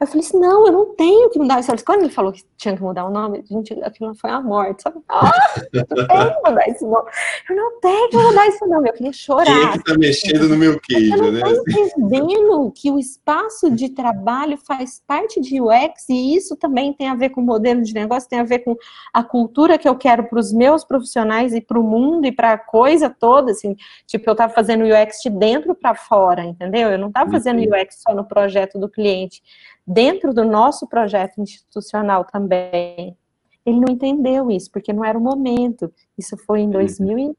Eu 0.00 0.06
falei 0.06 0.24
assim, 0.24 0.38
não, 0.38 0.66
eu 0.66 0.72
não 0.72 0.94
tenho 0.94 1.28
que 1.28 1.38
mudar. 1.40 1.60
Quando 1.84 2.02
ele 2.02 2.12
falou 2.12 2.32
que 2.32 2.44
tinha 2.56 2.76
que 2.76 2.82
mudar 2.82 3.04
o 3.04 3.10
nome, 3.10 3.42
gente, 3.50 3.72
aquilo 3.82 4.14
foi 4.14 4.30
a 4.30 4.40
morte, 4.40 4.82
sabe? 4.82 5.00
Ah, 5.08 5.32
eu 5.72 5.84
tenho 6.06 6.06
que 6.06 6.48
mudar 6.48 6.68
esse 6.68 6.84
nome. 6.84 7.10
Eu 7.50 7.56
não 7.56 7.80
tenho 7.80 8.08
que 8.08 8.16
mudar 8.16 8.46
esse 8.46 8.66
nome. 8.66 8.88
Eu 8.88 8.92
queria 8.92 9.12
chorar. 9.12 9.44
Quem 9.44 9.68
é 9.68 9.72
que 9.72 9.84
tá 9.84 9.98
mexendo 9.98 10.48
no 10.48 10.56
meu 10.56 10.78
queijo, 10.80 11.16
eu 11.16 11.32
né? 11.32 11.40
Eu 11.44 11.62
entendendo 11.66 12.72
que 12.74 12.92
o 12.92 12.98
espaço 12.98 13.70
de 13.70 13.88
trabalho 13.88 14.56
faz 14.56 15.02
parte 15.04 15.40
de 15.40 15.60
UX 15.60 16.08
e 16.08 16.36
isso 16.36 16.56
também 16.56 16.92
tem 16.92 17.08
a 17.08 17.16
ver 17.16 17.30
com 17.30 17.40
o 17.40 17.44
modelo 17.44 17.82
de 17.82 17.92
negócio, 17.92 18.28
tem 18.28 18.38
a 18.38 18.44
ver 18.44 18.60
com 18.60 18.76
a 19.12 19.24
cultura 19.24 19.78
que 19.78 19.88
eu 19.88 19.96
quero 19.96 20.28
para 20.28 20.38
os 20.38 20.52
meus 20.52 20.84
profissionais 20.84 21.52
e 21.54 21.60
para 21.60 21.78
o 21.78 21.82
mundo 21.82 22.24
e 22.24 22.30
para 22.30 22.52
a 22.52 22.58
coisa 22.58 23.10
toda, 23.10 23.50
assim. 23.50 23.74
Tipo, 24.06 24.30
eu 24.30 24.36
tava 24.36 24.52
fazendo 24.52 24.84
UX 24.84 25.18
de 25.24 25.30
dentro 25.30 25.74
para 25.74 25.96
fora, 25.96 26.44
entendeu? 26.44 26.88
Eu 26.88 26.98
não 26.98 27.10
tava 27.10 27.32
fazendo 27.32 27.60
UX 27.60 28.00
só 28.06 28.14
no 28.14 28.24
projeto 28.24 28.78
do 28.78 28.88
cliente 28.88 29.42
dentro 29.88 30.34
do 30.34 30.44
nosso 30.44 30.86
projeto 30.86 31.40
institucional 31.40 32.24
também. 32.24 33.16
Ele 33.64 33.80
não 33.80 33.92
entendeu 33.92 34.50
isso, 34.50 34.70
porque 34.70 34.92
não 34.92 35.04
era 35.04 35.18
o 35.18 35.20
momento. 35.20 35.92
Isso 36.16 36.36
foi 36.36 36.60
em 36.60 36.70
2000 36.70 37.36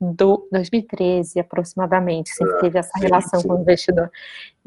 do, 0.00 0.48
2013, 0.50 1.38
aproximadamente, 1.38 2.30
sempre 2.30 2.58
teve 2.58 2.76
essa 2.76 2.98
relação 2.98 3.38
sim, 3.38 3.42
sim. 3.42 3.48
com 3.48 3.54
o 3.54 3.60
investidor. 3.60 4.10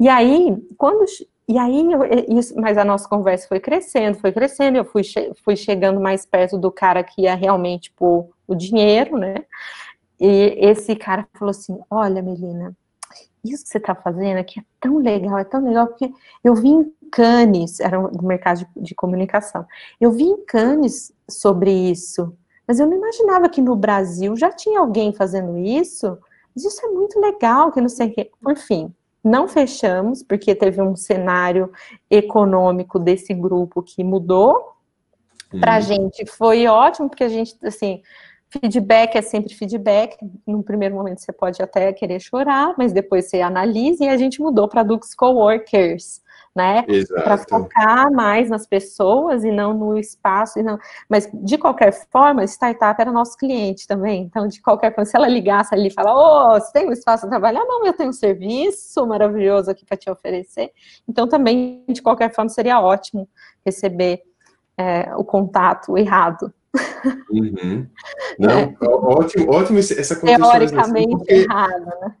E 0.00 0.08
aí, 0.08 0.56
quando 0.78 1.04
e 1.48 1.58
aí, 1.58 1.92
eu, 1.92 2.00
isso, 2.38 2.58
mas 2.58 2.76
a 2.76 2.84
nossa 2.84 3.08
conversa 3.08 3.46
foi 3.46 3.60
crescendo, 3.60 4.18
foi 4.18 4.32
crescendo, 4.32 4.78
eu 4.78 4.84
fui, 4.84 5.04
che 5.04 5.32
fui 5.44 5.54
chegando 5.54 6.00
mais 6.00 6.26
perto 6.26 6.58
do 6.58 6.72
cara 6.72 7.04
que 7.04 7.22
ia 7.22 7.34
realmente 7.34 7.92
pôr 7.92 8.28
o 8.48 8.54
dinheiro, 8.54 9.16
né? 9.16 9.36
E 10.18 10.56
esse 10.58 10.96
cara 10.96 11.28
falou 11.34 11.50
assim: 11.50 11.78
Olha, 11.90 12.22
Melina, 12.22 12.74
isso 13.44 13.64
que 13.64 13.70
você 13.70 13.78
está 13.78 13.94
fazendo 13.94 14.38
aqui 14.38 14.60
é 14.60 14.64
tão 14.80 14.98
legal, 14.98 15.38
é 15.38 15.44
tão 15.44 15.64
legal, 15.64 15.86
porque 15.86 16.12
eu 16.42 16.54
vi 16.54 16.68
em 16.68 16.92
Cannes, 17.10 17.80
era 17.80 17.98
do 17.98 18.24
mercado 18.24 18.58
de, 18.58 18.66
de, 18.76 18.94
comunicação, 18.94 19.64
eu 20.00 20.10
vi 20.10 20.24
em 20.24 20.44
Cannes 20.44 21.12
sobre 21.28 21.70
isso, 21.70 22.36
mas 22.66 22.80
eu 22.80 22.86
não 22.86 22.96
imaginava 22.96 23.48
que 23.48 23.62
no 23.62 23.76
Brasil 23.76 24.36
já 24.36 24.50
tinha 24.50 24.80
alguém 24.80 25.12
fazendo 25.12 25.56
isso, 25.56 26.18
mas 26.54 26.64
isso 26.64 26.84
é 26.84 26.88
muito 26.88 27.20
legal, 27.20 27.70
que 27.70 27.80
não 27.80 27.88
sei 27.88 28.08
o 28.08 28.12
quê. 28.12 28.30
Por 28.42 28.56
fim, 28.56 28.92
não 29.22 29.46
fechamos, 29.46 30.22
porque 30.22 30.54
teve 30.54 30.82
um 30.82 30.96
cenário 30.96 31.70
econômico 32.10 32.98
desse 32.98 33.32
grupo 33.32 33.82
que 33.82 34.02
mudou, 34.02 34.76
hum. 35.52 35.60
Para 35.60 35.76
a 35.76 35.80
gente 35.80 36.26
foi 36.26 36.66
ótimo, 36.66 37.08
porque 37.08 37.24
a 37.24 37.28
gente, 37.28 37.56
assim, 37.62 38.02
Feedback 38.48 39.16
é 39.16 39.22
sempre 39.22 39.54
feedback. 39.54 40.16
No 40.46 40.62
primeiro 40.62 40.94
momento 40.94 41.20
você 41.20 41.32
pode 41.32 41.60
até 41.60 41.92
querer 41.92 42.20
chorar, 42.20 42.74
mas 42.78 42.92
depois 42.92 43.28
você 43.28 43.40
analisa 43.40 44.04
e 44.04 44.08
a 44.08 44.16
gente 44.16 44.40
mudou 44.40 44.68
para 44.68 44.84
Dux 44.84 45.14
Coworkers, 45.14 46.22
né? 46.54 46.84
Para 47.24 47.38
focar 47.38 48.10
mais 48.12 48.48
nas 48.48 48.64
pessoas 48.64 49.44
e 49.44 49.50
não 49.50 49.74
no 49.74 49.98
espaço. 49.98 50.60
E 50.60 50.62
não... 50.62 50.78
Mas 51.08 51.28
de 51.34 51.58
qualquer 51.58 51.92
forma, 52.10 52.44
startup 52.44 53.00
era 53.00 53.10
nosso 53.10 53.36
cliente 53.36 53.86
também. 53.86 54.22
Então, 54.22 54.46
de 54.46 54.62
qualquer 54.62 54.94
forma, 54.94 55.04
se 55.04 55.16
ela 55.16 55.28
ligasse 55.28 55.74
ali 55.74 55.88
e 55.88 55.92
falar, 55.92 56.14
ô, 56.14 56.56
oh, 56.56 56.60
você 56.60 56.72
tem 56.72 56.88
um 56.88 56.92
espaço 56.92 57.22
para 57.22 57.30
trabalhar? 57.30 57.64
Não, 57.64 57.84
eu 57.84 57.92
tenho 57.92 58.10
um 58.10 58.12
serviço 58.12 59.04
maravilhoso 59.06 59.70
aqui 59.70 59.84
para 59.84 59.96
te 59.96 60.08
oferecer. 60.08 60.70
Então, 61.08 61.28
também, 61.28 61.84
de 61.88 62.00
qualquer 62.00 62.32
forma, 62.32 62.48
seria 62.48 62.80
ótimo 62.80 63.28
receber 63.64 64.22
é, 64.78 65.14
o 65.16 65.24
contato 65.24 65.98
errado. 65.98 66.52
Uhum. 67.30 67.86
Não, 68.38 68.50
é. 68.50 68.76
ótimo, 68.82 69.50
ótimo 69.50 69.78
essa 69.78 70.20
Teoricamente 70.20 71.24
errado, 71.28 71.86
né? 72.00 72.14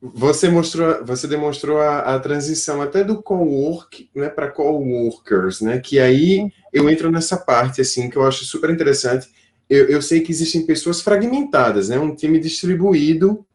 Você 0.00 0.48
mostrou, 0.48 1.04
você 1.04 1.28
demonstrou 1.28 1.78
a, 1.78 2.00
a 2.00 2.18
transição 2.18 2.82
até 2.82 3.04
do 3.04 3.22
co-work 3.22 4.10
né, 4.14 4.28
para 4.28 4.50
co-workers, 4.50 5.60
né? 5.60 5.78
Que 5.78 6.00
aí 6.00 6.40
uhum. 6.40 6.50
eu 6.72 6.90
entro 6.90 7.10
nessa 7.10 7.36
parte 7.36 7.80
assim 7.80 8.10
que 8.10 8.16
eu 8.16 8.26
acho 8.26 8.44
super 8.44 8.70
interessante. 8.70 9.30
Eu, 9.70 9.88
eu 9.88 10.02
sei 10.02 10.20
que 10.20 10.32
existem 10.32 10.66
pessoas 10.66 11.00
fragmentadas, 11.00 11.88
né? 11.88 12.00
Um 12.00 12.16
time 12.16 12.40
distribuído. 12.40 13.46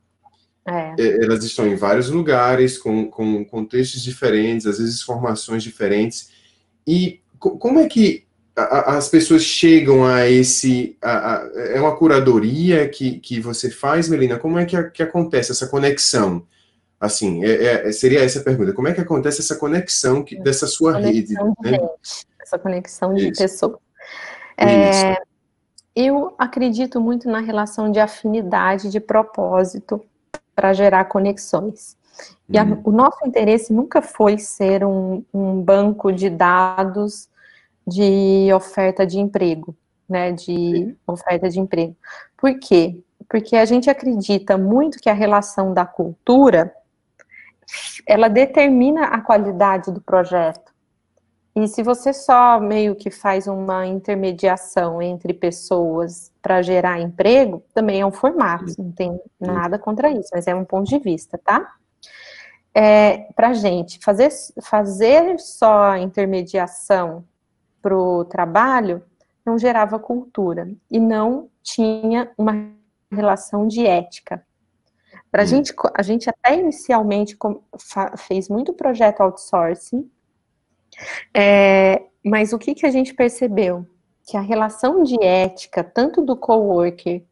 É. 0.65 0.95
é 0.97 1.23
elas 1.25 1.43
estão 1.43 1.67
em 1.67 1.75
vários 1.75 2.09
lugares, 2.09 2.77
com, 2.77 3.09
com 3.09 3.43
contextos 3.43 4.01
diferentes, 4.01 4.65
às 4.65 4.77
vezes 4.77 5.01
formações 5.01 5.63
diferentes. 5.63 6.29
E 6.87 7.19
como 7.37 7.79
é 7.79 7.87
que 7.87 8.26
as 8.57 9.07
pessoas 9.07 9.43
chegam 9.43 10.03
a 10.03 10.27
esse. 10.27 10.97
A, 11.01 11.47
é 11.55 11.79
uma 11.79 11.95
curadoria 11.95 12.89
que, 12.89 13.19
que 13.19 13.39
você 13.39 13.69
faz, 13.69 14.09
Melina? 14.09 14.39
Como 14.39 14.57
é 14.57 14.65
que, 14.65 14.81
que 14.89 15.03
acontece 15.03 15.51
essa 15.51 15.67
conexão? 15.67 16.43
Assim, 16.99 17.45
é, 17.45 17.87
é, 17.87 17.91
seria 17.91 18.23
essa 18.23 18.39
a 18.39 18.43
pergunta. 18.43 18.73
Como 18.73 18.87
é 18.87 18.93
que 18.93 19.01
acontece 19.01 19.41
essa 19.41 19.55
conexão 19.55 20.23
que, 20.23 20.39
dessa 20.39 20.65
sua 20.65 20.93
conexão 20.93 21.13
rede? 21.13 21.35
De 21.35 21.71
né? 21.71 21.89
essa 22.41 22.57
conexão 22.57 23.13
de 23.13 23.29
Isso. 23.29 23.41
pessoas. 23.41 23.77
É, 24.57 25.21
eu 25.95 26.33
acredito 26.39 26.99
muito 26.99 27.29
na 27.29 27.39
relação 27.39 27.91
de 27.91 27.99
afinidade, 27.99 28.89
de 28.89 28.99
propósito, 28.99 30.03
para 30.55 30.73
gerar 30.73 31.05
conexões. 31.05 31.95
E 32.49 32.57
a, 32.57 32.63
uhum. 32.63 32.81
o 32.85 32.91
nosso 32.91 33.19
interesse 33.27 33.71
nunca 33.71 34.01
foi 34.01 34.39
ser 34.39 34.83
um, 34.83 35.23
um 35.31 35.61
banco 35.61 36.11
de 36.11 36.31
dados 36.31 37.29
de 37.87 38.51
oferta 38.53 39.07
de 39.07 39.17
emprego, 39.17 39.75
né, 40.09 40.33
de 40.33 40.95
oferta 41.07 41.49
de 41.49 41.59
emprego. 41.59 41.95
Por 42.35 42.59
quê? 42.59 42.99
Porque 43.29 43.55
a 43.55 43.65
gente 43.65 43.89
acredita 43.89 44.57
muito 44.57 44.99
que 44.99 45.09
a 45.09 45.13
relação 45.13 45.73
da 45.73 45.85
cultura, 45.85 46.73
ela 48.05 48.27
determina 48.27 49.05
a 49.05 49.21
qualidade 49.21 49.91
do 49.91 50.01
projeto. 50.01 50.75
E 51.55 51.67
se 51.67 51.81
você 51.81 52.13
só 52.13 52.59
meio 52.59 52.95
que 52.95 53.09
faz 53.09 53.47
uma 53.47 53.85
intermediação 53.87 55.01
entre 55.01 55.33
pessoas 55.33 56.31
para 56.41 56.61
gerar 56.61 57.01
emprego, 57.01 57.63
também 57.73 58.01
é 58.01 58.05
um 58.05 58.11
formato, 58.11 58.65
não 58.77 58.91
tem 58.91 59.19
nada 59.39 59.79
contra 59.79 60.11
isso, 60.11 60.29
mas 60.33 60.45
é 60.45 60.53
um 60.53 60.63
ponto 60.63 60.87
de 60.87 60.99
vista, 60.99 61.39
tá? 61.43 61.73
É, 62.75 63.29
para 63.35 63.53
gente, 63.53 63.97
fazer, 64.03 64.29
fazer 64.61 65.39
só 65.39 65.85
a 65.85 65.99
intermediação 65.99 67.25
para 67.81 67.97
o 67.97 68.25
trabalho 68.25 69.03
não 69.45 69.57
gerava 69.57 69.97
cultura 69.97 70.69
e 70.91 70.99
não 70.99 71.49
tinha 71.63 72.31
uma 72.37 72.71
relação 73.11 73.67
de 73.67 73.85
ética. 73.85 74.45
Para 75.31 75.43
a 75.43 75.45
hum. 75.45 75.47
gente, 75.47 75.73
a 75.95 76.01
gente 76.01 76.29
até 76.29 76.59
inicialmente 76.59 77.37
fez 78.17 78.49
muito 78.49 78.73
projeto 78.73 79.21
outsourcing, 79.21 80.09
é, 81.33 82.03
mas 82.23 82.53
o 82.53 82.57
que, 82.57 82.75
que 82.75 82.85
a 82.85 82.91
gente 82.91 83.13
percebeu? 83.13 83.85
Que 84.25 84.35
a 84.35 84.41
relação 84.41 85.03
de 85.03 85.21
ética, 85.23 85.83
tanto 85.83 86.21
do 86.21 86.35
coworker 86.35 87.23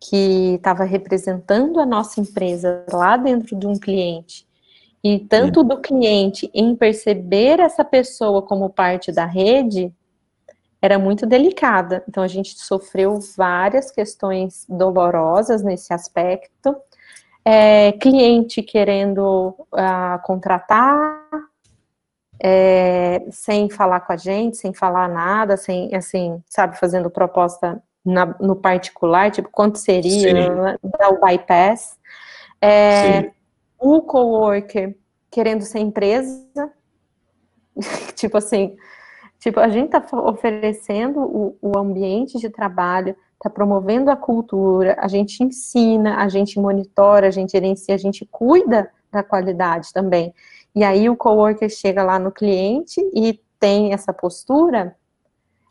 que 0.00 0.54
estava 0.54 0.84
representando 0.84 1.80
a 1.80 1.86
nossa 1.86 2.20
empresa 2.20 2.84
lá 2.92 3.16
dentro 3.16 3.56
de 3.56 3.66
um 3.66 3.78
cliente, 3.78 4.46
e 5.04 5.18
tanto 5.18 5.64
do 5.64 5.80
cliente 5.80 6.48
em 6.54 6.76
perceber 6.76 7.58
essa 7.58 7.84
pessoa 7.84 8.40
como 8.42 8.70
parte 8.70 9.10
da 9.10 9.24
rede, 9.24 9.92
era 10.80 10.98
muito 10.98 11.26
delicada. 11.26 12.04
Então, 12.08 12.22
a 12.22 12.28
gente 12.28 12.58
sofreu 12.58 13.18
várias 13.36 13.90
questões 13.90 14.64
dolorosas 14.68 15.62
nesse 15.62 15.92
aspecto. 15.92 16.76
É, 17.44 17.92
cliente 17.92 18.62
querendo 18.62 19.56
uh, 19.72 20.22
contratar, 20.24 21.20
é, 22.40 23.24
sem 23.30 23.70
falar 23.70 24.00
com 24.00 24.12
a 24.12 24.16
gente, 24.16 24.56
sem 24.56 24.72
falar 24.72 25.08
nada, 25.08 25.56
sem, 25.56 25.94
assim, 25.94 26.42
sabe, 26.48 26.78
fazendo 26.78 27.10
proposta 27.10 27.82
na, 28.04 28.26
no 28.40 28.56
particular, 28.56 29.30
tipo, 29.30 29.48
quanto 29.50 29.78
seria, 29.78 30.78
dar 30.98 31.10
o 31.10 31.20
bypass. 31.20 31.96
É, 32.60 33.30
o 33.82 34.00
coworker 34.02 34.96
querendo 35.30 35.62
ser 35.62 35.80
empresa, 35.80 36.72
tipo 38.14 38.36
assim, 38.36 38.76
tipo, 39.40 39.58
a 39.58 39.68
gente 39.68 39.94
está 39.96 40.16
oferecendo 40.18 41.20
o, 41.20 41.56
o 41.60 41.78
ambiente 41.78 42.38
de 42.38 42.48
trabalho, 42.48 43.16
está 43.34 43.50
promovendo 43.50 44.10
a 44.10 44.16
cultura, 44.16 44.96
a 44.98 45.08
gente 45.08 45.42
ensina, 45.42 46.18
a 46.18 46.28
gente 46.28 46.60
monitora, 46.60 47.26
a 47.26 47.30
gente 47.30 47.52
gerencia, 47.52 47.94
a 47.94 47.98
gente 47.98 48.24
cuida 48.30 48.90
da 49.10 49.22
qualidade 49.22 49.92
também. 49.92 50.32
E 50.74 50.84
aí 50.84 51.10
o 51.10 51.16
coworker 51.16 51.68
chega 51.68 52.04
lá 52.04 52.18
no 52.18 52.30
cliente 52.30 53.00
e 53.14 53.40
tem 53.58 53.92
essa 53.92 54.12
postura. 54.12 54.96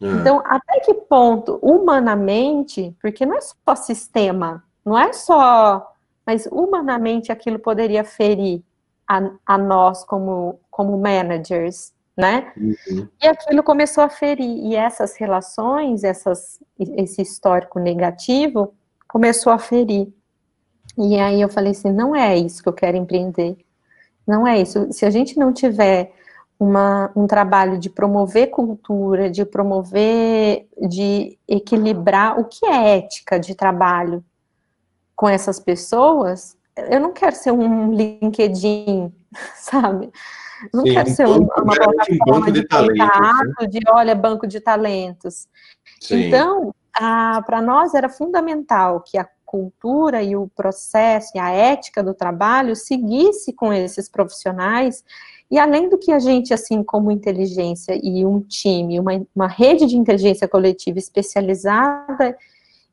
Uhum. 0.01 0.19
Então, 0.19 0.41
até 0.45 0.79
que 0.81 0.93
ponto, 0.93 1.59
humanamente, 1.61 2.95
porque 3.01 3.25
não 3.25 3.37
é 3.37 3.41
só 3.41 3.75
sistema, 3.75 4.63
Não 4.83 4.97
é 4.97 5.13
só, 5.13 5.90
mas 6.31 6.47
humanamente 6.49 7.29
aquilo 7.29 7.59
poderia 7.59 8.05
ferir 8.05 8.63
a, 9.05 9.31
a 9.45 9.57
nós 9.57 10.05
como, 10.05 10.61
como 10.69 10.97
managers, 10.97 11.91
né? 12.15 12.53
Uhum. 12.55 13.05
E 13.21 13.27
aquilo 13.27 13.61
começou 13.61 14.01
a 14.01 14.07
ferir, 14.07 14.65
e 14.65 14.73
essas 14.73 15.17
relações, 15.17 16.05
essas, 16.05 16.61
esse 16.79 17.21
histórico 17.21 17.79
negativo, 17.79 18.73
começou 19.09 19.51
a 19.51 19.59
ferir. 19.59 20.07
E 20.97 21.19
aí 21.19 21.41
eu 21.41 21.49
falei 21.49 21.71
assim, 21.71 21.91
não 21.91 22.15
é 22.15 22.37
isso 22.37 22.63
que 22.63 22.69
eu 22.69 22.73
quero 22.73 22.95
empreender, 22.95 23.57
não 24.25 24.47
é 24.47 24.61
isso. 24.61 24.87
Se 24.93 25.05
a 25.05 25.09
gente 25.09 25.37
não 25.37 25.51
tiver 25.51 26.13
uma, 26.57 27.11
um 27.13 27.27
trabalho 27.27 27.77
de 27.77 27.89
promover 27.89 28.49
cultura, 28.51 29.29
de 29.29 29.43
promover, 29.43 30.65
de 30.87 31.37
equilibrar 31.45 32.39
o 32.39 32.45
que 32.45 32.65
é 32.65 32.99
ética 32.99 33.37
de 33.37 33.53
trabalho 33.53 34.23
com 35.21 35.29
essas 35.29 35.59
pessoas, 35.59 36.57
eu 36.75 36.99
não 36.99 37.13
quero 37.13 37.35
ser 37.35 37.51
um 37.51 37.93
LinkedIn, 37.93 39.13
sabe? 39.55 40.09
Não 40.73 40.83
Sim, 40.83 40.93
quero 40.93 41.09
ser 41.11 41.27
um, 41.27 41.43
uma 41.43 41.75
plataforma 41.75 42.51
de, 42.51 42.61
de 42.61 42.67
talentos, 42.67 43.53
né? 43.61 43.67
de, 43.67 43.79
olha, 43.87 44.15
banco 44.15 44.47
de 44.47 44.59
talentos. 44.59 45.47
Sim. 45.99 46.23
Então, 46.23 46.73
para 46.91 47.61
nós 47.61 47.93
era 47.93 48.09
fundamental 48.09 48.99
que 49.01 49.15
a 49.15 49.27
cultura 49.45 50.23
e 50.23 50.35
o 50.35 50.47
processo 50.55 51.33
e 51.35 51.39
a 51.39 51.51
ética 51.51 52.01
do 52.01 52.15
trabalho 52.15 52.75
seguisse 52.75 53.53
com 53.53 53.71
esses 53.71 54.09
profissionais 54.09 55.03
e 55.51 55.59
além 55.59 55.87
do 55.87 55.99
que 55.99 56.11
a 56.11 56.17
gente, 56.17 56.51
assim, 56.51 56.81
como 56.81 57.11
inteligência 57.11 57.99
e 58.01 58.25
um 58.25 58.39
time, 58.39 58.99
uma, 58.99 59.11
uma 59.35 59.47
rede 59.47 59.85
de 59.85 59.97
inteligência 59.97 60.47
coletiva 60.47 60.97
especializada 60.97 62.35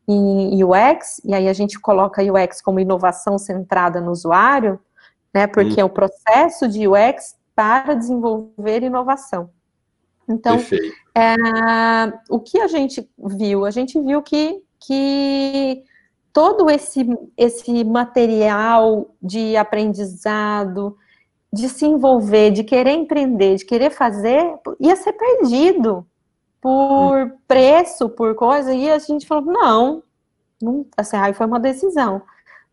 em 0.08 0.64
UX, 0.64 1.20
e 1.24 1.34
aí 1.34 1.48
a 1.48 1.52
gente 1.52 1.78
coloca 1.78 2.22
UX 2.22 2.62
como 2.62 2.80
inovação 2.80 3.38
centrada 3.38 4.00
no 4.00 4.10
usuário, 4.10 4.80
né, 5.34 5.46
porque 5.46 5.74
hum. 5.74 5.80
é 5.80 5.84
o 5.84 5.90
processo 5.90 6.66
de 6.66 6.88
UX 6.88 7.36
para 7.54 7.94
desenvolver 7.94 8.82
inovação. 8.82 9.50
Então, 10.28 10.58
é, 11.14 11.34
o 12.30 12.40
que 12.40 12.60
a 12.60 12.66
gente 12.66 13.08
viu? 13.18 13.64
A 13.64 13.70
gente 13.70 14.00
viu 14.00 14.22
que, 14.22 14.62
que 14.78 15.82
todo 16.32 16.70
esse, 16.70 17.06
esse 17.36 17.84
material 17.84 19.14
de 19.20 19.56
aprendizado, 19.56 20.96
de 21.52 21.68
se 21.68 21.86
envolver, 21.86 22.50
de 22.50 22.62
querer 22.62 22.92
empreender, 22.92 23.56
de 23.56 23.64
querer 23.64 23.90
fazer, 23.90 24.54
ia 24.78 24.96
ser 24.96 25.14
perdido 25.14 26.06
por 26.60 27.26
hum. 27.26 27.32
preço, 27.46 28.08
por 28.08 28.34
coisa, 28.34 28.72
e 28.74 28.90
a 28.90 28.98
gente 28.98 29.26
falou, 29.26 29.44
não, 29.44 30.02
não 30.60 30.86
assim, 30.96 31.16
aí 31.16 31.32
foi 31.32 31.46
uma 31.46 31.60
decisão. 31.60 32.22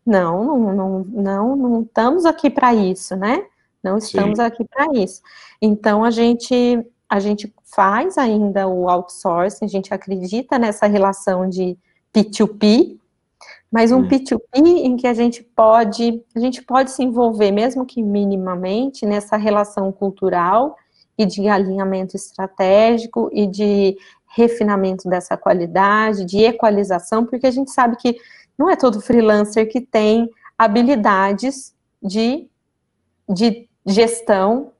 Não, 0.04 0.44
não, 0.44 0.72
não, 0.72 1.04
não, 1.04 1.56
não 1.56 1.82
estamos 1.82 2.24
aqui 2.24 2.48
para 2.48 2.74
isso, 2.74 3.16
né? 3.16 3.44
Não 3.82 3.98
estamos 3.98 4.38
Sim. 4.38 4.44
aqui 4.44 4.64
para 4.64 4.86
isso. 4.94 5.20
Então 5.60 6.04
a 6.04 6.10
gente 6.10 6.84
a 7.08 7.20
gente 7.20 7.54
faz 7.64 8.18
ainda 8.18 8.66
o 8.66 8.88
outsourcing, 8.88 9.64
a 9.64 9.68
gente 9.68 9.94
acredita 9.94 10.58
nessa 10.58 10.86
relação 10.86 11.48
de 11.48 11.78
P2P, 12.12 12.98
mas 13.70 13.92
um 13.92 13.98
hum. 13.98 14.08
P2P 14.08 14.40
em 14.56 14.96
que 14.96 15.06
a 15.06 15.14
gente 15.14 15.42
pode, 15.42 16.22
a 16.34 16.40
gente 16.40 16.62
pode 16.62 16.90
se 16.90 17.04
envolver, 17.04 17.52
mesmo 17.52 17.86
que 17.86 18.02
minimamente, 18.02 19.06
nessa 19.06 19.36
relação 19.36 19.92
cultural 19.92 20.76
e 21.18 21.24
de 21.24 21.48
alinhamento 21.48 22.16
estratégico 22.16 23.30
e 23.32 23.46
de 23.46 23.96
refinamento 24.28 25.08
dessa 25.08 25.36
qualidade, 25.36 26.24
de 26.24 26.44
equalização, 26.44 27.24
porque 27.24 27.46
a 27.46 27.50
gente 27.50 27.70
sabe 27.70 27.96
que 27.96 28.16
não 28.58 28.68
é 28.68 28.76
todo 28.76 29.00
freelancer 29.00 29.70
que 29.70 29.80
tem 29.80 30.30
habilidades 30.58 31.74
de, 32.02 32.46
de 33.28 33.68
gestão, 33.84 34.72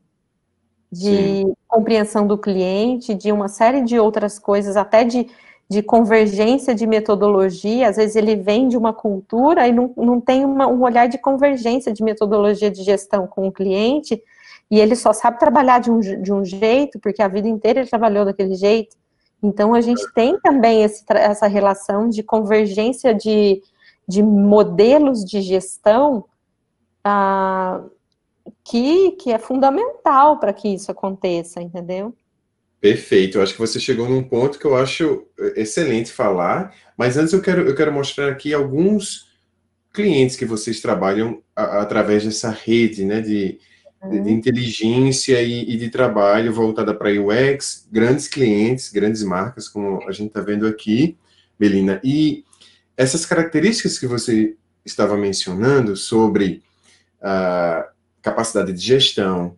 de 0.92 1.42
Sim. 1.44 1.54
compreensão 1.66 2.26
do 2.26 2.38
cliente, 2.38 3.14
de 3.14 3.32
uma 3.32 3.48
série 3.48 3.82
de 3.82 3.98
outras 3.98 4.38
coisas, 4.38 4.76
até 4.76 5.04
de 5.04 5.28
de 5.68 5.82
convergência 5.82 6.74
de 6.74 6.86
metodologia, 6.86 7.88
às 7.88 7.96
vezes 7.96 8.14
ele 8.14 8.36
vem 8.36 8.68
de 8.68 8.76
uma 8.76 8.92
cultura 8.92 9.66
e 9.66 9.72
não, 9.72 9.92
não 9.96 10.20
tem 10.20 10.44
uma, 10.44 10.66
um 10.68 10.82
olhar 10.82 11.08
de 11.08 11.18
convergência 11.18 11.92
de 11.92 12.04
metodologia 12.04 12.70
de 12.70 12.84
gestão 12.84 13.26
com 13.26 13.48
o 13.48 13.52
cliente, 13.52 14.22
e 14.70 14.80
ele 14.80 14.96
só 14.96 15.12
sabe 15.12 15.38
trabalhar 15.38 15.78
de 15.78 15.90
um, 15.90 16.00
de 16.00 16.32
um 16.32 16.44
jeito, 16.44 16.98
porque 16.98 17.22
a 17.22 17.28
vida 17.28 17.48
inteira 17.48 17.80
ele 17.80 17.88
trabalhou 17.88 18.24
daquele 18.24 18.54
jeito. 18.54 18.96
Então, 19.42 19.74
a 19.74 19.80
gente 19.80 20.02
tem 20.12 20.38
também 20.40 20.82
esse, 20.82 21.04
essa 21.10 21.46
relação 21.46 22.08
de 22.08 22.22
convergência 22.22 23.14
de, 23.14 23.62
de 24.08 24.22
modelos 24.22 25.24
de 25.24 25.40
gestão 25.40 26.24
ah, 27.04 27.84
que, 28.64 29.12
que 29.12 29.32
é 29.32 29.38
fundamental 29.38 30.40
para 30.40 30.52
que 30.52 30.68
isso 30.68 30.90
aconteça, 30.90 31.62
entendeu? 31.62 32.14
Perfeito, 32.80 33.38
eu 33.38 33.42
acho 33.42 33.52
que 33.52 33.60
você 33.60 33.80
chegou 33.80 34.08
num 34.08 34.22
ponto 34.22 34.58
que 34.58 34.64
eu 34.64 34.76
acho 34.76 35.26
excelente 35.56 36.12
falar, 36.12 36.74
mas 36.96 37.16
antes 37.16 37.32
eu 37.32 37.40
quero, 37.40 37.62
eu 37.62 37.74
quero 37.74 37.92
mostrar 37.92 38.30
aqui 38.30 38.52
alguns 38.52 39.26
clientes 39.92 40.36
que 40.36 40.44
vocês 40.44 40.80
trabalham 40.80 41.42
a, 41.54 41.80
através 41.80 42.24
dessa 42.24 42.50
rede 42.50 43.04
né, 43.04 43.20
de, 43.20 43.58
de, 44.10 44.20
de 44.20 44.28
uhum. 44.30 44.36
inteligência 44.36 45.40
e, 45.42 45.74
e, 45.74 45.76
de 45.76 45.88
trabalho 45.90 46.52
voltada 46.52 46.94
para 46.94 47.10
UX, 47.10 47.86
grandes 47.90 48.28
clientes, 48.28 48.90
grandes 48.90 49.22
marcas, 49.22 49.68
como 49.68 50.02
a 50.08 50.12
gente 50.12 50.28
está 50.28 50.40
vendo 50.40 50.66
aqui, 50.66 51.16
Belina. 51.58 52.00
E 52.02 52.44
essas 52.96 53.26
características 53.26 53.98
que 53.98 54.06
você 54.06 54.56
estava 54.84 55.16
mencionando 55.16 55.96
sobre 55.96 56.62
a 57.20 57.88
capacidade 58.22 58.72
de 58.72 58.80
gestão, 58.80 59.56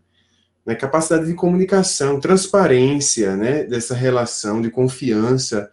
né, 0.69 0.75
capacidade 0.75 1.27
de 1.27 1.35
comunicação, 1.35 2.21
transparência, 2.21 3.35
né, 3.37 3.65
dessa 3.65 3.95
relação 3.95 4.61
de 4.61 4.71
confiança. 4.71 5.71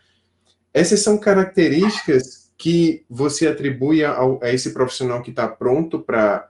Essas 0.73 1.01
são 1.01 1.17
características 1.17 2.49
que 2.57 3.03
você 3.09 3.47
atribui 3.47 4.05
ao, 4.05 4.41
a 4.41 4.51
esse 4.51 4.71
profissional 4.71 5.21
que 5.21 5.31
está 5.31 5.47
pronto 5.47 5.99
para 5.99 6.47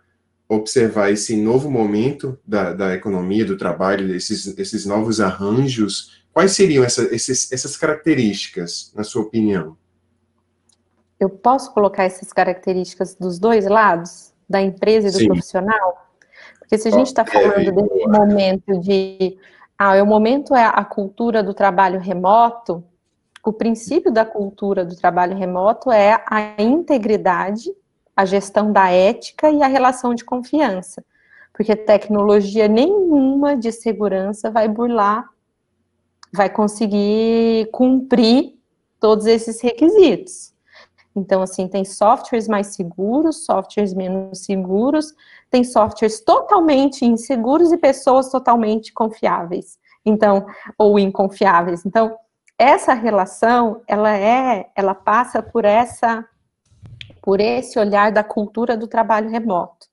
observar 0.47 1.11
esse 1.11 1.35
novo 1.35 1.69
momento 1.69 2.37
da, 2.45 2.73
da 2.73 2.93
economia, 2.93 3.45
do 3.45 3.57
trabalho, 3.57 4.13
esses, 4.15 4.57
esses 4.57 4.85
novos 4.85 5.19
arranjos. 5.19 6.23
Quais 6.31 6.51
seriam 6.51 6.83
essa, 6.83 7.03
esses, 7.15 7.51
essas 7.51 7.75
características, 7.75 8.91
na 8.95 9.03
sua 9.03 9.23
opinião? 9.23 9.77
Eu 11.19 11.29
posso 11.29 11.73
colocar 11.73 12.03
essas 12.03 12.31
características 12.31 13.15
dos 13.15 13.39
dois 13.39 13.65
lados, 13.65 14.33
da 14.47 14.61
empresa 14.61 15.07
e 15.07 15.11
do 15.11 15.17
Sim. 15.17 15.27
profissional? 15.27 16.05
Porque 16.59 16.77
se 16.77 16.87
a 16.87 16.91
gente 16.91 17.07
está 17.07 17.25
falando 17.25 17.71
desse 17.71 18.07
momento 18.07 18.79
de. 18.79 19.37
Ah, 19.77 20.01
o 20.01 20.05
momento 20.05 20.55
é 20.55 20.65
a 20.65 20.83
cultura 20.83 21.43
do 21.43 21.53
trabalho 21.53 21.99
remoto, 21.99 22.83
o 23.45 23.53
princípio 23.53 24.11
da 24.11 24.25
cultura 24.25 24.83
do 24.83 24.95
trabalho 24.95 25.37
remoto 25.37 25.91
é 25.91 26.23
a 26.25 26.61
integridade, 26.61 27.71
a 28.15 28.25
gestão 28.25 28.71
da 28.71 28.89
ética 28.89 29.49
e 29.49 29.61
a 29.61 29.67
relação 29.67 30.15
de 30.15 30.23
confiança. 30.23 31.03
Porque 31.53 31.75
tecnologia 31.75 32.67
nenhuma 32.67 33.55
de 33.55 33.71
segurança 33.71 34.49
vai 34.49 34.67
burlar, 34.67 35.29
vai 36.33 36.49
conseguir 36.49 37.69
cumprir 37.71 38.55
todos 38.99 39.25
esses 39.25 39.61
requisitos. 39.61 40.53
Então, 41.15 41.41
assim, 41.41 41.67
tem 41.67 41.85
softwares 41.85 42.47
mais 42.47 42.67
seguros, 42.67 43.45
softwares 43.45 43.93
menos 43.93 44.39
seguros, 44.39 45.13
tem 45.49 45.63
softwares 45.63 46.19
totalmente 46.19 47.05
inseguros 47.05 47.71
e 47.71 47.77
pessoas 47.77 48.29
totalmente 48.29 48.91
confiáveis. 48.91 49.79
Então, 50.05 50.45
ou 50.77 50.99
inconfiáveis. 50.99 51.85
Então, 51.85 52.17
essa 52.59 52.93
relação, 52.93 53.81
ela 53.87 54.15
é, 54.15 54.69
ela 54.75 54.93
passa 54.93 55.41
por 55.41 55.63
essa, 55.63 56.25
por 57.25 57.41
esse 57.41 57.79
olhar 57.79 58.11
da 58.11 58.23
cultura 58.23 58.77
do 58.77 58.87
trabalho 58.87 59.31
remoto. 59.31 59.87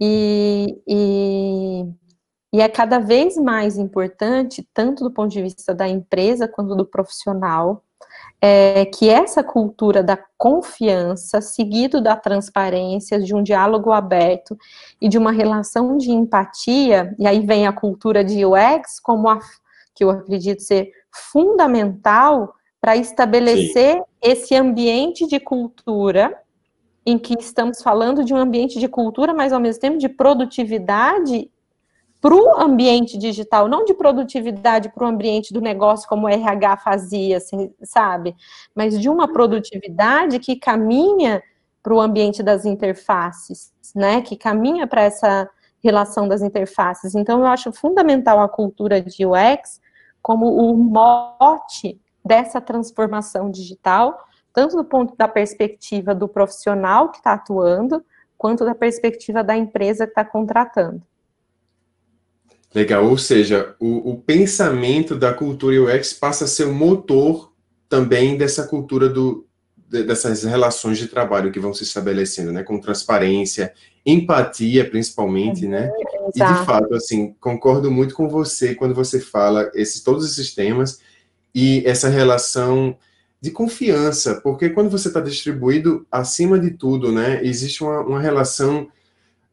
E, 0.00 0.80
e, 0.86 1.84
e 2.54 2.60
é 2.60 2.68
cada 2.68 3.00
vez 3.00 3.36
mais 3.36 3.76
importante, 3.76 4.64
tanto 4.72 5.02
do 5.02 5.10
ponto 5.10 5.32
de 5.32 5.42
vista 5.42 5.74
da 5.74 5.88
empresa 5.88 6.46
quanto 6.46 6.76
do 6.76 6.86
profissional, 6.86 7.82
é, 8.40 8.84
que 8.84 9.08
essa 9.08 9.42
cultura 9.42 10.04
da 10.04 10.16
confiança, 10.38 11.40
seguido 11.40 12.00
da 12.00 12.14
transparência, 12.14 13.18
de 13.18 13.34
um 13.34 13.42
diálogo 13.42 13.90
aberto 13.90 14.56
e 15.00 15.08
de 15.08 15.18
uma 15.18 15.32
relação 15.32 15.98
de 15.98 16.12
empatia, 16.12 17.12
e 17.18 17.26
aí 17.26 17.44
vem 17.44 17.66
a 17.66 17.72
cultura 17.72 18.22
de 18.24 18.44
UX 18.46 19.00
como 19.00 19.28
a, 19.28 19.40
que 19.96 20.04
eu 20.04 20.10
acredito 20.10 20.62
ser 20.62 20.92
fundamental 21.10 22.54
para 22.80 22.96
estabelecer 22.96 23.96
Sim. 23.96 24.02
esse 24.22 24.54
ambiente 24.54 25.26
de 25.26 25.40
cultura 25.40 26.36
em 27.04 27.18
que 27.18 27.34
estamos 27.38 27.82
falando 27.82 28.24
de 28.24 28.32
um 28.32 28.36
ambiente 28.36 28.78
de 28.78 28.88
cultura, 28.88 29.34
mas 29.34 29.52
ao 29.52 29.60
mesmo 29.60 29.80
tempo 29.80 29.98
de 29.98 30.08
produtividade 30.08 31.50
para 32.20 32.34
o 32.34 32.60
ambiente 32.60 33.18
digital, 33.18 33.66
não 33.66 33.84
de 33.84 33.94
produtividade 33.94 34.88
para 34.90 35.04
o 35.04 35.08
ambiente 35.08 35.52
do 35.52 35.60
negócio, 35.60 36.08
como 36.08 36.26
o 36.26 36.28
RH 36.28 36.76
fazia, 36.76 37.38
assim, 37.38 37.74
sabe? 37.82 38.36
Mas 38.72 39.00
de 39.00 39.08
uma 39.08 39.26
produtividade 39.26 40.38
que 40.38 40.54
caminha 40.54 41.42
para 41.82 41.92
o 41.92 42.00
ambiente 42.00 42.40
das 42.40 42.64
interfaces, 42.64 43.72
né, 43.92 44.22
que 44.22 44.36
caminha 44.36 44.86
para 44.86 45.02
essa 45.02 45.50
relação 45.82 46.28
das 46.28 46.42
interfaces. 46.42 47.16
Então, 47.16 47.40
eu 47.40 47.46
acho 47.46 47.72
fundamental 47.72 48.38
a 48.38 48.48
cultura 48.48 49.02
de 49.02 49.26
UX 49.26 49.80
como 50.22 50.46
o 50.46 50.76
mote 50.76 52.00
dessa 52.24 52.60
transformação 52.60 53.50
digital, 53.50 54.16
tanto 54.52 54.76
do 54.76 54.84
ponto 54.84 55.16
da 55.16 55.28
perspectiva 55.28 56.14
do 56.14 56.28
profissional 56.28 57.10
que 57.10 57.18
está 57.18 57.32
atuando, 57.32 58.04
quanto 58.36 58.64
da 58.64 58.74
perspectiva 58.74 59.42
da 59.42 59.56
empresa 59.56 60.04
que 60.04 60.12
está 60.12 60.24
contratando. 60.24 61.02
Legal, 62.74 63.04
ou 63.04 63.18
seja, 63.18 63.76
o, 63.78 64.12
o, 64.12 64.16
pensamento 64.18 65.14
da 65.14 65.32
cultura 65.32 65.94
UX 65.94 66.14
passa 66.14 66.44
a 66.44 66.48
ser 66.48 66.64
o 66.64 66.72
motor 66.72 67.52
também 67.86 68.36
dessa 68.36 68.66
cultura 68.66 69.10
do, 69.10 69.46
dessas 69.92 70.42
relações 70.42 70.96
de 70.96 71.06
trabalho 71.06 71.52
que 71.52 71.60
vão 71.60 71.74
se 71.74 71.82
estabelecendo, 71.82 72.50
né, 72.50 72.62
com 72.62 72.80
transparência, 72.80 73.74
empatia, 74.06 74.88
principalmente, 74.88 75.68
né, 75.68 75.90
Exato. 76.34 76.52
e 76.52 76.58
de 76.58 76.66
fato, 76.66 76.94
assim, 76.94 77.34
concordo 77.38 77.90
muito 77.90 78.14
com 78.14 78.26
você 78.26 78.74
quando 78.74 78.94
você 78.94 79.20
fala 79.20 79.70
esses, 79.74 80.02
todos 80.02 80.24
esses 80.24 80.54
temas 80.54 80.98
e 81.54 81.82
essa 81.86 82.08
relação 82.08 82.96
de 83.42 83.50
confiança, 83.50 84.40
porque 84.40 84.70
quando 84.70 84.88
você 84.88 85.08
está 85.08 85.20
distribuído, 85.20 86.06
acima 86.08 86.60
de 86.60 86.70
tudo, 86.70 87.10
né, 87.10 87.40
existe 87.42 87.82
uma, 87.82 87.98
uma 88.00 88.20
relação 88.20 88.88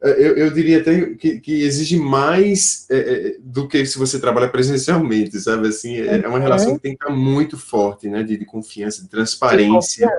é, 0.02 0.10
eu, 0.12 0.36
eu, 0.36 0.50
diria 0.50 0.80
até 0.80 1.14
que, 1.14 1.40
que 1.40 1.62
exige 1.62 1.98
mais 1.98 2.86
é, 2.88 2.98
é, 2.98 3.36
do 3.38 3.68
que 3.68 3.84
se 3.84 3.98
você 3.98 4.18
trabalha 4.18 4.48
presencialmente, 4.48 5.38
sabe? 5.38 5.68
Assim, 5.68 5.96
é, 6.00 6.22
é 6.22 6.26
uma 6.28 6.38
relação 6.38 6.76
que 6.76 6.80
tem 6.80 6.96
que 6.96 7.04
estar 7.04 7.14
muito 7.14 7.58
forte, 7.58 8.08
né? 8.08 8.22
De, 8.22 8.38
de 8.38 8.46
confiança, 8.46 9.02
de 9.02 9.08
transparência. 9.08 10.10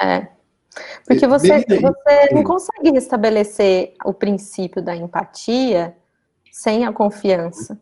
É. 0.00 0.26
Porque 1.06 1.24
você, 1.28 1.64
você 1.68 2.34
não 2.34 2.42
consegue 2.42 2.90
restabelecer 2.90 3.94
o 4.04 4.12
princípio 4.12 4.82
da 4.82 4.96
empatia 4.96 5.94
sem 6.50 6.84
a 6.84 6.92
confiança, 6.92 7.80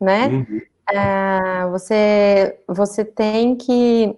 né? 0.00 0.28
Uhum. 0.28 0.60
É, 0.88 1.66
você, 1.68 2.60
você 2.68 3.04
tem 3.04 3.56
que 3.56 4.14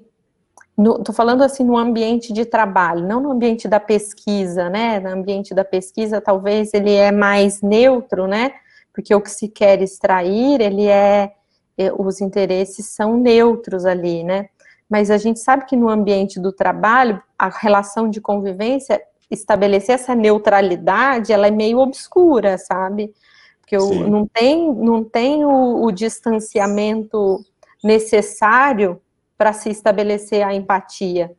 Estou 0.76 1.14
falando 1.14 1.42
assim 1.42 1.62
no 1.62 1.76
ambiente 1.76 2.32
de 2.32 2.44
trabalho, 2.44 3.06
não 3.06 3.20
no 3.20 3.30
ambiente 3.30 3.68
da 3.68 3.78
pesquisa, 3.78 4.68
né? 4.68 4.98
No 4.98 5.10
ambiente 5.10 5.54
da 5.54 5.64
pesquisa, 5.64 6.20
talvez 6.20 6.74
ele 6.74 6.92
é 6.92 7.12
mais 7.12 7.62
neutro, 7.62 8.26
né? 8.26 8.52
Porque 8.92 9.14
o 9.14 9.20
que 9.20 9.30
se 9.30 9.48
quer 9.48 9.80
extrair, 9.80 10.60
ele 10.60 10.86
é, 10.86 11.32
é 11.78 11.92
os 11.96 12.20
interesses 12.20 12.86
são 12.86 13.16
neutros 13.16 13.86
ali, 13.86 14.24
né? 14.24 14.48
Mas 14.90 15.12
a 15.12 15.16
gente 15.16 15.38
sabe 15.38 15.64
que 15.64 15.76
no 15.76 15.88
ambiente 15.88 16.40
do 16.40 16.52
trabalho, 16.52 17.22
a 17.38 17.48
relação 17.48 18.10
de 18.10 18.20
convivência, 18.20 19.00
estabelecer 19.30 19.94
essa 19.94 20.14
neutralidade, 20.14 21.32
ela 21.32 21.46
é 21.46 21.52
meio 21.52 21.78
obscura, 21.78 22.58
sabe? 22.58 23.14
Porque 23.60 23.76
o, 23.76 24.08
não 24.08 24.26
tem, 24.26 24.74
não 24.74 25.04
tem 25.04 25.44
o, 25.44 25.84
o 25.84 25.92
distanciamento 25.92 27.44
necessário 27.82 29.00
para 29.36 29.52
se 29.52 29.70
estabelecer 29.70 30.42
a 30.42 30.54
empatia. 30.54 31.34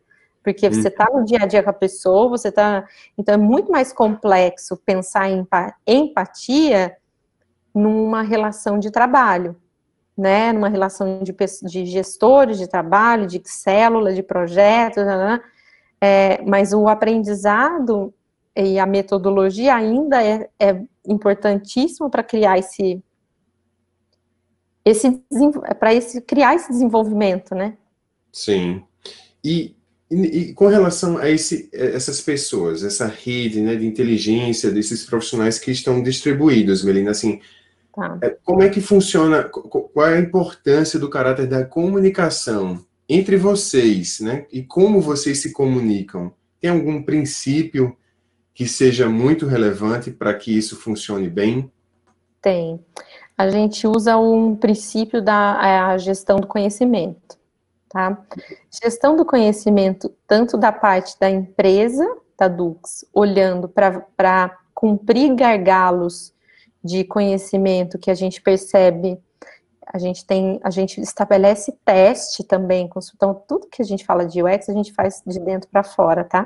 Porque 0.45 0.69
você 0.69 0.89
está 0.89 1.07
no 1.11 1.25
dia 1.25 1.39
a 1.41 1.47
dia 1.47 1.63
com 1.63 1.71
a 1.71 1.73
pessoa, 1.73 2.29
você 2.29 2.49
está. 2.49 2.85
Então 3.17 3.33
é 3.33 3.37
muito 3.37 3.71
mais 3.71 3.91
complexo 3.91 4.77
pensar 4.77 5.27
em 5.27 5.43
empatia 5.87 6.95
numa 7.73 8.21
relação 8.21 8.77
de 8.77 8.91
trabalho, 8.91 9.55
né? 10.15 10.53
Numa 10.53 10.69
relação 10.69 11.23
de, 11.23 11.35
de 11.63 11.85
gestores 11.87 12.59
de 12.59 12.67
trabalho, 12.67 13.25
de 13.25 13.41
célula, 13.43 14.13
de 14.13 14.21
projetos, 14.21 15.03
né, 15.03 15.17
né, 15.17 15.25
né? 15.25 15.41
É, 15.99 16.41
mas 16.43 16.73
o 16.73 16.87
aprendizado 16.87 18.13
e 18.55 18.77
a 18.77 18.85
metodologia 18.85 19.75
ainda 19.75 20.23
é, 20.23 20.47
é 20.59 20.79
importantíssimo 21.07 22.07
para 22.07 22.21
criar 22.21 22.59
esse, 22.59 23.03
esse 24.85 25.23
para 25.79 25.91
esse 25.91 26.21
criar 26.21 26.53
esse 26.53 26.69
desenvolvimento, 26.69 27.55
né? 27.55 27.75
Sim. 28.35 28.83
E, 29.41 29.73
e, 30.11 30.15
e, 30.15 30.53
com 30.53 30.67
relação 30.67 31.17
a 31.17 31.29
esse, 31.29 31.69
essas 31.71 32.19
pessoas, 32.19 32.83
essa 32.83 33.07
rede 33.07 33.61
né, 33.61 33.75
de 33.75 33.87
inteligência 33.87 34.69
desses 34.69 35.05
profissionais 35.05 35.57
que 35.57 35.71
estão 35.71 36.03
distribuídos, 36.03 36.83
Melina, 36.83 37.11
assim, 37.11 37.39
tá. 37.95 38.17
É, 38.21 38.35
como 38.43 38.61
é 38.61 38.67
que 38.67 38.81
funciona, 38.81 39.45
qual 39.45 40.05
é 40.05 40.17
a 40.17 40.19
importância 40.19 40.99
do 40.99 41.09
caráter 41.09 41.47
da 41.47 41.63
comunicação 41.63 42.85
entre 43.07 43.37
vocês, 43.37 44.19
né? 44.19 44.45
E 44.51 44.61
como 44.61 44.99
vocês 44.99 45.41
se 45.41 45.53
comunicam? 45.53 46.33
Tem 46.59 46.69
algum 46.69 47.01
princípio 47.03 47.95
que 48.53 48.67
seja 48.67 49.07
muito 49.07 49.45
relevante 49.45 50.11
para 50.11 50.33
que 50.33 50.57
isso 50.57 50.75
funcione 50.75 51.29
bem? 51.29 51.71
Tem. 52.41 52.83
A 53.37 53.49
gente 53.49 53.87
usa 53.87 54.17
um 54.17 54.57
princípio 54.57 55.21
da 55.21 55.97
gestão 55.97 56.37
do 56.37 56.47
conhecimento. 56.47 57.44
Tá? 57.95 58.17
Gestão 58.83 59.15
do 59.15 59.23
conhecimento, 59.23 60.13
tanto 60.27 60.57
da 60.57 60.69
parte 60.69 61.17
da 61.17 61.29
empresa, 61.29 62.05
da 62.37 62.49
Dux, 62.49 63.05
olhando 63.13 63.69
para 63.69 64.57
cumprir 64.73 65.33
gargalos 65.33 66.33
de 66.83 67.05
conhecimento 67.05 67.97
que 67.97 68.11
a 68.11 68.13
gente 68.13 68.41
percebe, 68.41 69.17
a 69.87 69.97
gente 69.97 70.25
tem, 70.25 70.59
a 70.61 70.69
gente 70.69 70.99
estabelece 70.99 71.71
teste 71.85 72.43
também, 72.43 72.89
então 73.15 73.33
tudo 73.47 73.69
que 73.69 73.81
a 73.81 73.85
gente 73.85 74.03
fala 74.03 74.25
de 74.25 74.43
UX, 74.43 74.67
a 74.67 74.73
gente 74.73 74.91
faz 74.91 75.23
de 75.25 75.39
dentro 75.39 75.69
para 75.69 75.81
fora, 75.81 76.25
tá? 76.25 76.45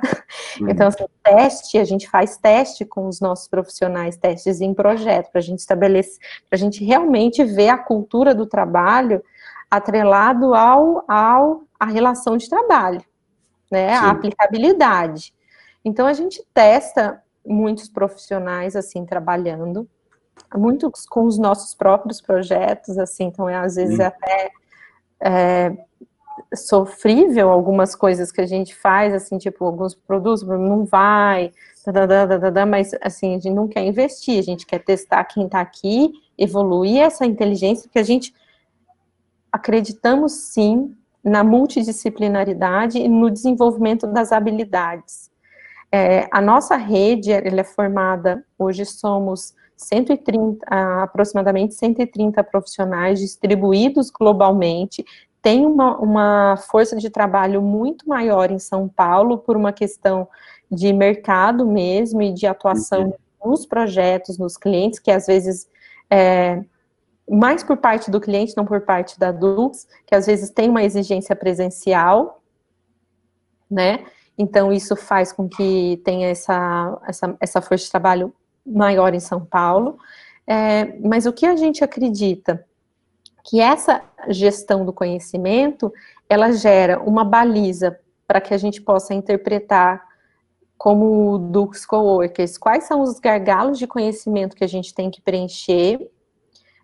Uhum. 0.61 0.69
Então, 0.69 0.87
assim, 0.87 1.05
teste, 1.23 1.79
a 1.79 1.83
gente 1.83 2.07
faz 2.07 2.37
teste 2.37 2.85
com 2.85 3.07
os 3.07 3.19
nossos 3.19 3.47
profissionais, 3.47 4.17
testes 4.17 4.61
em 4.61 4.71
projeto, 4.71 5.31
para 5.31 5.39
a 5.39 5.43
gente 5.43 5.59
estabelecer, 5.59 6.19
para 6.47 6.57
a 6.57 6.59
gente 6.59 6.85
realmente 6.85 7.43
ver 7.43 7.69
a 7.69 7.77
cultura 7.77 8.35
do 8.35 8.45
trabalho 8.45 9.23
atrelado 9.69 10.53
ao, 10.53 11.03
ao 11.07 11.63
a 11.79 11.85
relação 11.85 12.37
de 12.37 12.49
trabalho, 12.49 13.03
né? 13.71 13.97
Sim. 13.97 14.05
A 14.05 14.09
aplicabilidade. 14.11 15.33
Então 15.83 16.05
a 16.05 16.13
gente 16.13 16.43
testa 16.53 17.21
muitos 17.45 17.87
profissionais 17.87 18.75
assim 18.75 19.05
trabalhando, 19.05 19.87
muitos 20.55 21.05
com 21.05 21.23
os 21.25 21.37
nossos 21.37 21.73
próprios 21.75 22.21
projetos, 22.21 22.97
assim, 22.97 23.25
então 23.25 23.47
é, 23.47 23.55
às 23.55 23.75
vezes 23.75 23.99
é 23.99 24.05
até 24.05 24.51
é, 25.21 25.77
sofrível 26.55 27.49
algumas 27.49 27.95
coisas 27.95 28.31
que 28.31 28.41
a 28.41 28.45
gente 28.45 28.75
faz, 28.75 29.13
assim, 29.13 29.37
tipo, 29.37 29.65
alguns 29.65 29.93
produtos, 29.93 30.41
não 30.43 30.85
vai, 30.85 31.51
mas 32.67 32.91
assim, 33.01 33.35
a 33.35 33.39
gente 33.39 33.53
não 33.53 33.67
quer 33.67 33.83
investir, 33.83 34.39
a 34.39 34.43
gente 34.43 34.65
quer 34.65 34.79
testar 34.79 35.23
quem 35.25 35.45
está 35.45 35.61
aqui, 35.61 36.11
evoluir 36.37 37.01
essa 37.01 37.25
inteligência, 37.25 37.89
que 37.91 37.99
a 37.99 38.03
gente 38.03 38.33
acreditamos 39.51 40.33
sim 40.33 40.95
na 41.23 41.43
multidisciplinaridade 41.43 42.97
e 42.97 43.07
no 43.07 43.29
desenvolvimento 43.29 44.07
das 44.07 44.31
habilidades. 44.31 45.29
É, 45.91 46.27
a 46.31 46.39
nossa 46.39 46.75
rede 46.75 47.31
ela 47.31 47.61
é 47.61 47.63
formada, 47.63 48.45
hoje 48.57 48.85
somos 48.85 49.53
130, 49.75 50.65
aproximadamente 51.01 51.73
130 51.73 52.43
profissionais 52.43 53.19
distribuídos 53.19 54.11
globalmente, 54.11 55.03
tem 55.41 55.65
uma, 55.65 55.97
uma 55.97 56.57
força 56.57 56.95
de 56.97 57.09
trabalho 57.09 57.61
muito 57.61 58.07
maior 58.07 58.51
em 58.51 58.59
São 58.59 58.87
Paulo 58.87 59.37
por 59.37 59.55
uma 59.55 59.71
questão 59.71 60.27
de 60.69 60.91
mercado 60.93 61.65
mesmo 61.65 62.21
e 62.21 62.33
de 62.33 62.45
atuação 62.45 63.15
uhum. 63.43 63.51
nos 63.51 63.65
projetos, 63.65 64.37
nos 64.37 64.57
clientes, 64.57 64.99
que 64.99 65.09
às 65.09 65.25
vezes 65.25 65.67
é, 66.09 66.61
mais 67.29 67.63
por 67.63 67.77
parte 67.77 68.09
do 68.09 68.19
cliente, 68.19 68.57
não 68.57 68.65
por 68.65 68.81
parte 68.81 69.19
da 69.19 69.31
Dux, 69.31 69.87
que 70.05 70.15
às 70.15 70.25
vezes 70.25 70.49
tem 70.49 70.69
uma 70.69 70.83
exigência 70.83 71.35
presencial, 71.35 72.41
né? 73.69 74.05
Então, 74.37 74.71
isso 74.71 74.95
faz 74.95 75.31
com 75.31 75.47
que 75.47 76.01
tenha 76.03 76.29
essa, 76.29 76.99
essa, 77.07 77.37
essa 77.39 77.61
força 77.61 77.85
de 77.85 77.91
trabalho 77.91 78.33
maior 78.65 79.13
em 79.13 79.19
São 79.19 79.45
Paulo. 79.45 79.97
É, 80.47 80.97
mas 80.99 81.25
o 81.25 81.33
que 81.33 81.45
a 81.45 81.55
gente 81.55 81.83
acredita? 81.83 82.65
Que 83.43 83.59
essa 83.59 84.01
gestão 84.29 84.85
do 84.85 84.93
conhecimento, 84.93 85.93
ela 86.27 86.51
gera 86.51 86.99
uma 87.01 87.23
baliza 87.23 87.99
para 88.25 88.39
que 88.39 88.53
a 88.53 88.57
gente 88.57 88.81
possa 88.81 89.13
interpretar 89.13 90.07
como 90.77 91.37
Dux 91.37 91.85
Coworkers, 91.85 92.57
quais 92.57 92.85
são 92.85 93.01
os 93.01 93.19
gargalos 93.19 93.77
de 93.77 93.85
conhecimento 93.85 94.55
que 94.55 94.63
a 94.63 94.67
gente 94.67 94.93
tem 94.93 95.11
que 95.11 95.21
preencher 95.21 96.09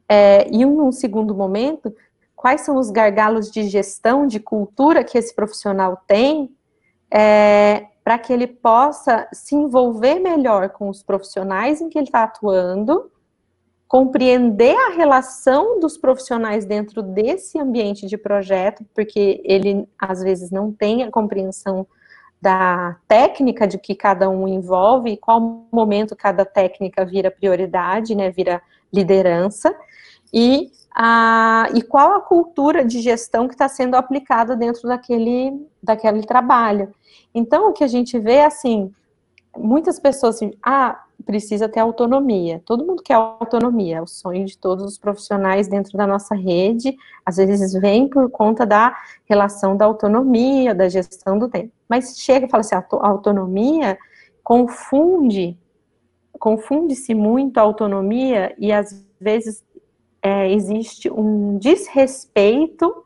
é, 0.07 0.47
e 0.51 0.65
um, 0.65 0.91
segundo 0.91 1.35
momento, 1.35 1.93
quais 2.35 2.61
são 2.61 2.77
os 2.77 2.91
gargalos 2.91 3.49
de 3.49 3.67
gestão, 3.67 4.27
de 4.27 4.39
cultura 4.39 5.03
que 5.03 5.17
esse 5.17 5.33
profissional 5.33 6.01
tem, 6.07 6.55
é, 7.11 7.87
para 8.03 8.19
que 8.19 8.31
ele 8.31 8.45
possa 8.45 9.27
se 9.33 9.55
envolver 9.55 10.19
melhor 10.19 10.69
com 10.69 10.89
os 10.89 11.01
profissionais 11.01 11.81
em 11.81 11.89
que 11.89 11.97
ele 11.97 12.07
está 12.07 12.23
atuando, 12.23 13.11
compreender 13.87 14.75
a 14.75 14.89
relação 14.89 15.79
dos 15.79 15.97
profissionais 15.97 16.65
dentro 16.65 17.01
desse 17.01 17.57
ambiente 17.59 18.05
de 18.05 18.17
projeto, 18.17 18.85
porque 18.93 19.41
ele 19.43 19.87
às 19.97 20.21
vezes 20.21 20.51
não 20.51 20.71
tem 20.71 21.03
a 21.03 21.11
compreensão 21.11 21.87
da 22.41 22.97
técnica 23.07 23.67
de 23.67 23.77
que 23.77 23.95
cada 23.95 24.29
um 24.29 24.47
envolve 24.47 25.11
e 25.11 25.17
qual 25.17 25.67
momento 25.71 26.15
cada 26.15 26.45
técnica 26.45 27.05
vira 27.05 27.31
prioridade, 27.31 28.13
né, 28.13 28.29
vira 28.29 28.61
liderança, 28.93 29.75
e, 30.33 30.71
a, 30.93 31.69
e 31.73 31.81
qual 31.81 32.13
a 32.13 32.21
cultura 32.21 32.83
de 32.83 32.99
gestão 33.01 33.47
que 33.47 33.53
está 33.53 33.67
sendo 33.67 33.95
aplicada 33.95 34.55
dentro 34.55 34.87
daquele, 34.87 35.65
daquele 35.81 36.23
trabalho. 36.23 36.93
Então, 37.33 37.69
o 37.69 37.73
que 37.73 37.83
a 37.83 37.87
gente 37.87 38.19
vê 38.19 38.35
é 38.35 38.45
assim, 38.45 38.91
muitas 39.57 39.99
pessoas 39.99 40.35
assim, 40.35 40.51
ah, 40.63 41.04
precisa 41.25 41.67
ter 41.67 41.79
autonomia. 41.79 42.61
Todo 42.65 42.85
mundo 42.85 43.01
quer 43.03 43.15
autonomia, 43.15 43.97
é 43.97 44.01
o 44.01 44.07
sonho 44.07 44.45
de 44.45 44.57
todos 44.57 44.85
os 44.85 44.97
profissionais 44.97 45.67
dentro 45.67 45.97
da 45.97 46.05
nossa 46.05 46.35
rede, 46.35 46.95
às 47.25 47.37
vezes 47.37 47.73
vem 47.73 48.07
por 48.07 48.29
conta 48.29 48.65
da 48.65 48.95
relação 49.25 49.75
da 49.75 49.85
autonomia, 49.85 50.73
da 50.73 50.87
gestão 50.87 51.37
do 51.37 51.49
tempo. 51.49 51.71
Mas 51.89 52.17
chega 52.17 52.45
e 52.45 52.49
fala 52.49 52.61
assim, 52.61 52.75
a 52.75 53.07
autonomia 53.07 53.97
confunde, 54.43 55.57
confunde-se 56.39 57.15
muito 57.15 57.57
a 57.57 57.61
autonomia 57.61 58.55
e 58.59 58.71
às 58.71 59.03
vezes 59.19 59.63
é, 60.21 60.51
existe 60.51 61.09
um 61.11 61.57
desrespeito 61.57 63.03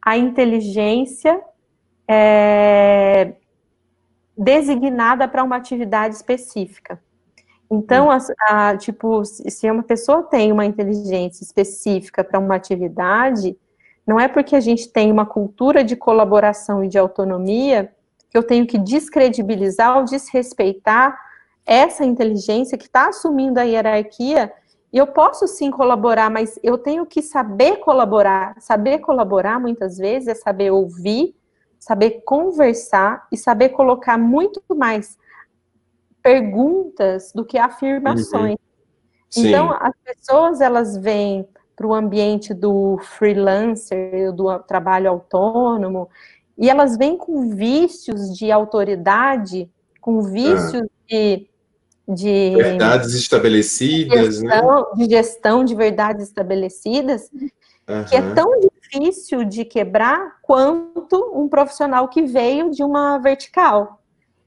à 0.00 0.16
inteligência 0.16 1.40
é, 2.08 3.34
designada 4.36 5.26
para 5.26 5.42
uma 5.42 5.56
atividade 5.56 6.14
específica. 6.14 7.00
Então, 7.70 8.10
a, 8.10 8.18
a, 8.48 8.76
tipo, 8.76 9.24
se 9.24 9.70
uma 9.70 9.82
pessoa 9.82 10.22
tem 10.22 10.52
uma 10.52 10.64
inteligência 10.64 11.42
específica 11.42 12.22
para 12.22 12.38
uma 12.38 12.54
atividade, 12.54 13.56
não 14.06 14.20
é 14.20 14.28
porque 14.28 14.54
a 14.54 14.60
gente 14.60 14.88
tem 14.88 15.10
uma 15.10 15.26
cultura 15.26 15.82
de 15.82 15.96
colaboração 15.96 16.84
e 16.84 16.88
de 16.88 16.96
autonomia 16.96 17.92
que 18.30 18.38
eu 18.38 18.42
tenho 18.42 18.66
que 18.66 18.78
descredibilizar 18.78 19.98
ou 19.98 20.04
desrespeitar 20.04 21.18
essa 21.64 22.04
inteligência 22.04 22.78
que 22.78 22.84
está 22.84 23.08
assumindo 23.08 23.58
a 23.58 23.64
hierarquia. 23.64 24.52
E 24.92 24.98
eu 24.98 25.08
posso 25.08 25.48
sim 25.48 25.70
colaborar, 25.70 26.30
mas 26.30 26.58
eu 26.62 26.78
tenho 26.78 27.04
que 27.04 27.20
saber 27.20 27.78
colaborar. 27.78 28.54
Saber 28.60 29.00
colaborar, 29.00 29.58
muitas 29.58 29.98
vezes, 29.98 30.28
é 30.28 30.34
saber 30.34 30.70
ouvir, 30.70 31.34
saber 31.80 32.22
conversar 32.24 33.26
e 33.32 33.36
saber 33.36 33.70
colocar 33.70 34.16
muito 34.16 34.62
mais 34.74 35.18
perguntas 36.26 37.30
do 37.32 37.44
que 37.44 37.56
afirmações. 37.56 38.56
Uhum. 39.36 39.46
Então, 39.46 39.70
as 39.70 39.94
pessoas, 40.04 40.60
elas 40.60 40.96
vêm 40.96 41.46
para 41.76 41.86
o 41.86 41.94
ambiente 41.94 42.52
do 42.52 42.98
freelancer, 42.98 44.32
do 44.32 44.58
trabalho 44.60 45.08
autônomo, 45.08 46.08
e 46.58 46.68
elas 46.68 46.96
vêm 46.96 47.16
com 47.16 47.50
vícios 47.54 48.36
de 48.36 48.50
autoridade, 48.50 49.70
com 50.00 50.20
vícios 50.22 50.82
ah. 50.82 51.06
de, 51.08 51.46
de, 52.08 52.56
Verdades 52.56 53.14
estabelecidas, 53.14 54.38
de 54.38 54.46
né? 54.46 54.54
gestão, 54.56 54.80
né? 54.80 54.84
De 54.96 55.10
gestão 55.14 55.64
de 55.64 55.74
verdades 55.76 56.26
estabelecidas, 56.26 57.30
uhum. 57.88 58.04
que 58.04 58.16
é 58.16 58.34
tão 58.34 58.50
difícil 58.58 59.44
de 59.44 59.64
quebrar 59.64 60.40
quanto 60.42 61.32
um 61.32 61.48
profissional 61.48 62.08
que 62.08 62.22
veio 62.22 62.68
de 62.72 62.82
uma 62.82 63.18
vertical. 63.18 64.02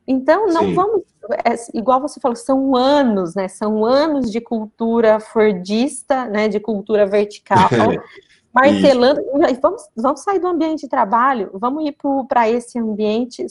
Então, 0.05 0.47
não 0.47 0.63
Sim. 0.63 0.73
vamos, 0.73 1.03
é, 1.31 1.55
igual 1.73 2.01
você 2.01 2.19
falou, 2.19 2.35
são 2.35 2.75
anos, 2.75 3.35
né? 3.35 3.47
São 3.47 3.85
anos 3.85 4.31
de 4.31 4.41
cultura 4.41 5.19
fordista, 5.19 6.25
né? 6.25 6.47
De 6.47 6.59
cultura 6.59 7.05
vertical, 7.05 7.69
martelando. 8.53 9.21
Vamos, 9.61 9.87
vamos 9.95 10.21
sair 10.21 10.39
do 10.39 10.47
ambiente 10.47 10.81
de 10.81 10.89
trabalho, 10.89 11.49
vamos 11.53 11.85
ir 11.85 11.95
para 12.27 12.49
esse 12.49 12.79
ambiente 12.79 13.45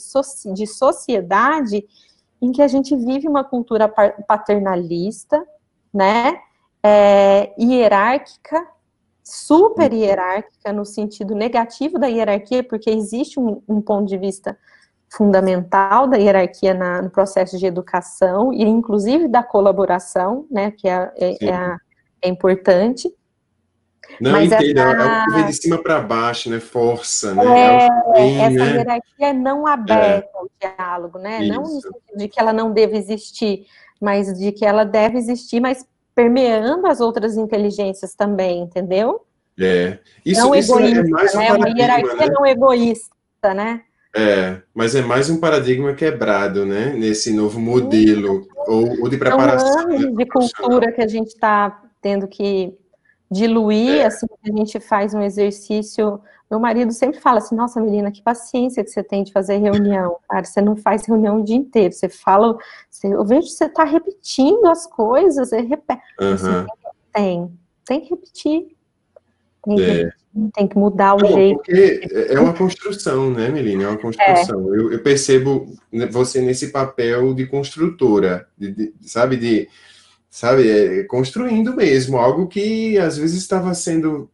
de 0.53 0.67
sociedade 0.67 1.85
em 2.41 2.51
que 2.51 2.61
a 2.61 2.67
gente 2.67 2.95
vive 2.95 3.27
uma 3.27 3.43
cultura 3.43 3.87
paternalista, 4.27 5.45
né? 5.93 6.39
É, 6.81 7.53
hierárquica, 7.59 8.65
super 9.21 9.91
hierárquica 9.91 10.71
no 10.71 10.85
sentido 10.85 11.35
negativo 11.35 11.99
da 11.99 12.07
hierarquia, 12.07 12.63
porque 12.63 12.89
existe 12.89 13.39
um, 13.39 13.61
um 13.67 13.81
ponto 13.81 14.07
de 14.07 14.17
vista 14.17 14.57
fundamental 15.11 16.07
da 16.07 16.17
hierarquia 16.17 16.73
na, 16.73 17.01
no 17.01 17.09
processo 17.09 17.57
de 17.57 17.65
educação 17.65 18.53
e 18.53 18.63
inclusive 18.63 19.27
da 19.27 19.41
colaboração, 19.41 20.45
né, 20.49 20.71
que 20.71 20.87
é, 20.87 21.11
é, 21.17 21.45
é, 21.45 21.53
a, 21.53 21.77
é 22.21 22.29
importante. 22.29 23.11
Não, 24.19 24.31
Mas 24.31 24.51
entendo, 24.51 24.79
essa... 24.79 24.89
é 24.89 25.21
o 25.21 25.25
que 25.25 25.31
vem 25.33 25.45
de 25.45 25.53
cima 25.53 25.77
para 25.77 25.99
baixo, 25.99 26.49
né, 26.49 26.59
força, 26.59 27.33
né, 27.33 27.43
é, 27.43 27.87
é 28.15 28.35
essa 28.37 28.65
né? 28.65 28.71
hierarquia 28.71 29.27
é 29.27 29.33
não 29.33 29.65
aberta 29.65 30.29
ao 30.33 30.47
diálogo, 30.59 31.19
né, 31.19 31.43
Isso. 31.43 31.53
não 31.53 32.17
de 32.17 32.27
que 32.27 32.39
ela 32.39 32.53
não 32.53 32.71
deve 32.71 32.97
existir, 32.97 33.65
mas 33.99 34.33
de 34.37 34.51
que 34.51 34.65
ela 34.65 34.83
deve 34.83 35.17
existir, 35.17 35.59
mas 35.59 35.85
permeando 36.13 36.85
as 36.87 36.99
outras 36.99 37.37
inteligências 37.37 38.13
também, 38.13 38.61
entendeu? 38.61 39.25
É, 39.59 39.99
isso, 40.25 40.41
não 40.41 40.55
isso 40.55 40.73
egoísta, 40.77 40.99
é 40.99 41.03
mais 41.09 41.35
um 41.35 41.37
né? 41.37 41.53
Uma 41.53 41.69
hierarquia 41.69 42.15
né? 42.15 42.33
não 42.33 42.45
egoísta, 42.45 43.53
né? 43.53 43.81
É, 44.15 44.61
mas 44.73 44.95
é 44.95 45.01
mais 45.01 45.29
um 45.29 45.39
paradigma 45.39 45.93
quebrado, 45.93 46.65
né? 46.65 46.93
Nesse 46.93 47.31
novo 47.31 47.59
modelo, 47.59 48.47
ou, 48.67 49.01
ou 49.01 49.09
de 49.09 49.17
preparação. 49.17 49.71
São 49.71 49.91
anos 49.91 50.15
de 50.15 50.25
cultura 50.25 50.91
que 50.91 51.01
a 51.01 51.07
gente 51.07 51.27
está 51.27 51.83
tendo 52.01 52.27
que 52.27 52.73
diluir, 53.29 54.01
é. 54.01 54.05
assim, 54.05 54.25
a 54.43 54.57
gente 54.57 54.79
faz 54.79 55.13
um 55.13 55.21
exercício. 55.21 56.19
Meu 56.49 56.59
marido 56.59 56.91
sempre 56.91 57.19
fala 57.19 57.37
assim, 57.37 57.55
nossa, 57.55 57.79
menina, 57.79 58.11
que 58.11 58.23
paciência 58.23 58.83
que 58.83 58.89
você 58.89 59.03
tem 59.03 59.23
de 59.23 59.31
fazer 59.31 59.57
reunião, 59.57 60.17
cara, 60.27 60.43
você 60.43 60.61
não 60.61 60.75
faz 60.75 61.05
reunião 61.05 61.41
o 61.41 61.43
dia 61.43 61.55
inteiro, 61.55 61.93
você 61.93 62.09
fala, 62.09 62.57
você, 62.89 63.07
eu 63.07 63.23
vejo 63.23 63.45
que 63.47 63.53
você 63.53 63.65
está 63.65 63.83
repetindo 63.83 64.65
as 64.65 64.87
coisas, 64.87 65.49
você 65.49 65.61
repete. 65.61 66.01
Uhum. 66.19 66.33
Assim, 66.33 66.65
tem, 67.13 67.59
tem 67.85 68.01
que 68.01 68.09
repetir. 68.09 68.75
Tem 69.63 69.75
que, 69.75 69.83
é. 69.83 70.11
Tem 70.53 70.67
que 70.67 70.77
mudar 70.77 71.15
o 71.15 71.19
não, 71.19 71.33
jeito. 71.33 71.61
É 71.69 72.39
uma 72.39 72.53
construção, 72.53 73.31
né, 73.31 73.49
Melina? 73.49 73.83
É 73.83 73.87
uma 73.87 73.97
construção. 73.97 74.73
É. 74.73 74.77
Eu, 74.77 74.93
eu, 74.93 74.99
percebo 75.01 75.73
você 76.11 76.41
nesse 76.41 76.71
papel 76.71 77.33
de 77.33 77.47
construtora, 77.47 78.47
de, 78.57 78.71
de, 78.71 78.93
sabe, 79.01 79.37
de 79.37 79.67
sabe, 80.29 80.69
é, 80.69 81.03
construindo 81.03 81.75
mesmo, 81.75 82.17
algo 82.17 82.47
que 82.47 82.97
às 82.97 83.17
vezes 83.17 83.41
estava 83.41 83.73
sendo, 83.73 84.29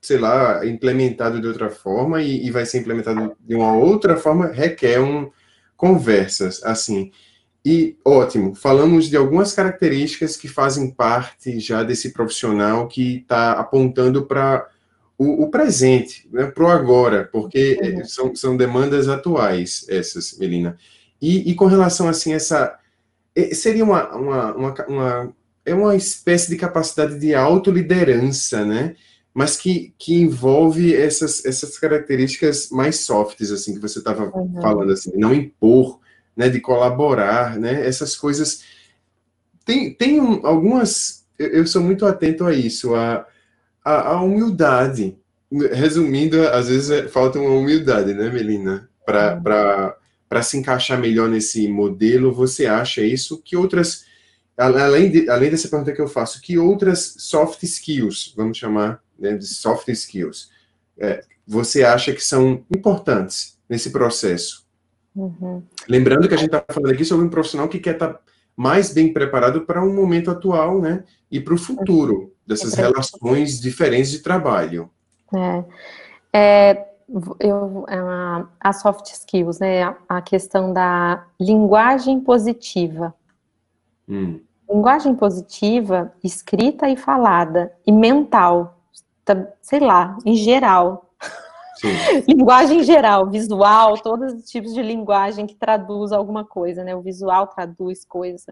sei 0.00 0.18
lá, 0.18 0.66
implementado 0.66 1.40
de 1.40 1.46
outra 1.46 1.70
forma 1.70 2.20
e, 2.20 2.46
e 2.46 2.50
vai 2.50 2.66
ser 2.66 2.78
implementado 2.78 3.36
de 3.40 3.54
uma 3.54 3.72
outra 3.74 4.16
forma, 4.16 4.48
requer 4.48 5.00
um, 5.00 5.30
conversas, 5.76 6.62
assim. 6.64 7.12
E 7.64 7.96
ótimo, 8.04 8.54
falamos 8.54 9.08
de 9.08 9.16
algumas 9.16 9.52
características 9.52 10.36
que 10.36 10.48
fazem 10.48 10.90
parte 10.90 11.60
já 11.60 11.82
desse 11.82 12.12
profissional 12.12 12.88
que 12.88 13.18
está 13.18 13.52
apontando 13.52 14.24
para 14.26 14.68
o, 15.18 15.42
o, 15.44 15.50
presente, 15.50 16.28
né, 16.32 16.46
para 16.46 16.64
o 16.64 16.68
agora, 16.68 17.28
porque 17.30 17.76
uhum. 17.82 18.04
são, 18.04 18.36
são 18.36 18.56
demandas 18.56 19.08
atuais 19.08 19.84
essas, 19.88 20.38
Melina. 20.38 20.78
E, 21.20 21.50
e 21.50 21.54
com 21.54 21.66
relação 21.66 22.08
assim 22.08 22.32
essa 22.32 22.78
seria 23.52 23.84
uma, 23.84 24.16
uma, 24.16 24.54
uma, 24.54 24.86
uma, 24.86 25.34
é 25.64 25.74
uma 25.74 25.96
espécie 25.96 26.48
de 26.48 26.56
capacidade 26.56 27.18
de 27.18 27.34
autoliderança, 27.34 28.64
né? 28.64 28.96
Mas 29.32 29.56
que, 29.56 29.94
que 29.98 30.14
envolve 30.14 30.94
essas, 30.94 31.44
essas 31.44 31.78
características 31.78 32.70
mais 32.70 33.00
softs, 33.00 33.52
assim, 33.52 33.74
que 33.74 33.80
você 33.80 34.00
estava 34.00 34.24
uhum. 34.36 34.60
falando, 34.60 34.92
assim, 34.92 35.12
não 35.14 35.32
impor, 35.32 36.00
né, 36.36 36.48
de 36.48 36.60
colaborar, 36.60 37.58
né, 37.58 37.86
essas 37.86 38.16
coisas. 38.16 38.64
Tem, 39.64 39.92
tem 39.92 40.20
um, 40.20 40.44
algumas, 40.44 41.24
eu, 41.38 41.48
eu, 41.48 41.66
sou 41.66 41.82
muito 41.82 42.06
atento 42.06 42.46
a 42.46 42.54
isso, 42.54 42.94
a, 42.94 43.26
a, 43.84 44.12
a, 44.12 44.22
humildade. 44.22 45.16
Resumindo, 45.72 46.46
às 46.48 46.68
vezes 46.68 46.90
é, 46.90 47.08
falta 47.08 47.38
uma 47.38 47.54
humildade, 47.54 48.12
né, 48.12 48.30
Melina, 48.30 48.88
para 49.04 49.96
uhum. 50.30 50.42
se 50.42 50.58
encaixar 50.58 50.98
melhor 50.98 51.28
nesse 51.28 51.66
modelo. 51.68 52.32
Você 52.32 52.66
acha 52.66 53.00
isso? 53.00 53.40
Que 53.42 53.56
outras, 53.56 54.04
além, 54.56 55.10
de, 55.10 55.30
além 55.30 55.50
dessa 55.50 55.68
pergunta 55.68 55.92
que 55.92 56.00
eu 56.00 56.08
faço, 56.08 56.42
que 56.42 56.58
outras 56.58 57.14
soft 57.18 57.62
skills, 57.62 58.34
vamos 58.36 58.58
chamar 58.58 59.02
né, 59.18 59.36
de 59.36 59.46
soft 59.46 59.88
skills, 59.88 60.50
é, 60.98 61.22
você 61.46 61.82
acha 61.82 62.12
que 62.12 62.22
são 62.22 62.64
importantes 62.70 63.58
nesse 63.68 63.90
processo? 63.90 64.66
Uhum. 65.16 65.62
Lembrando 65.88 66.28
que 66.28 66.34
a 66.34 66.36
gente 66.36 66.54
está 66.54 66.64
falando 66.68 66.92
aqui 66.92 67.04
sobre 67.04 67.24
um 67.26 67.30
profissional 67.30 67.68
que 67.68 67.78
quer 67.78 67.94
estar 67.94 68.14
tá 68.14 68.20
mais 68.54 68.92
bem 68.92 69.12
preparado 69.12 69.62
para 69.62 69.82
um 69.82 69.94
momento 69.94 70.30
atual, 70.30 70.80
né? 70.80 71.04
E 71.30 71.40
para 71.40 71.54
o 71.54 71.58
futuro 71.58 72.34
dessas 72.48 72.78
é 72.78 72.82
relações 72.82 73.60
diferentes 73.60 74.10
de 74.10 74.20
trabalho. 74.20 74.90
É, 75.34 75.64
é 76.32 76.88
eu, 77.38 77.86
a, 78.58 78.72
soft 78.72 79.06
skills, 79.12 79.58
né? 79.58 79.82
A, 79.82 79.96
a 80.08 80.22
questão 80.22 80.72
da 80.72 81.26
linguagem 81.38 82.20
positiva. 82.20 83.14
Hum. 84.08 84.40
Linguagem 84.68 85.14
positiva, 85.14 86.12
escrita 86.24 86.88
e 86.88 86.96
falada, 86.96 87.72
e 87.86 87.92
mental, 87.92 88.78
sei 89.60 89.80
lá, 89.80 90.16
em 90.24 90.34
geral. 90.34 91.10
linguagem 92.26 92.82
geral, 92.82 93.30
visual, 93.30 93.96
todos 93.98 94.32
os 94.32 94.50
tipos 94.50 94.74
de 94.74 94.82
linguagem 94.82 95.46
que 95.46 95.54
traduz 95.54 96.12
alguma 96.12 96.44
coisa, 96.44 96.82
né? 96.82 96.94
O 96.96 97.02
visual 97.02 97.46
traduz 97.46 98.04
coisas. 98.04 98.44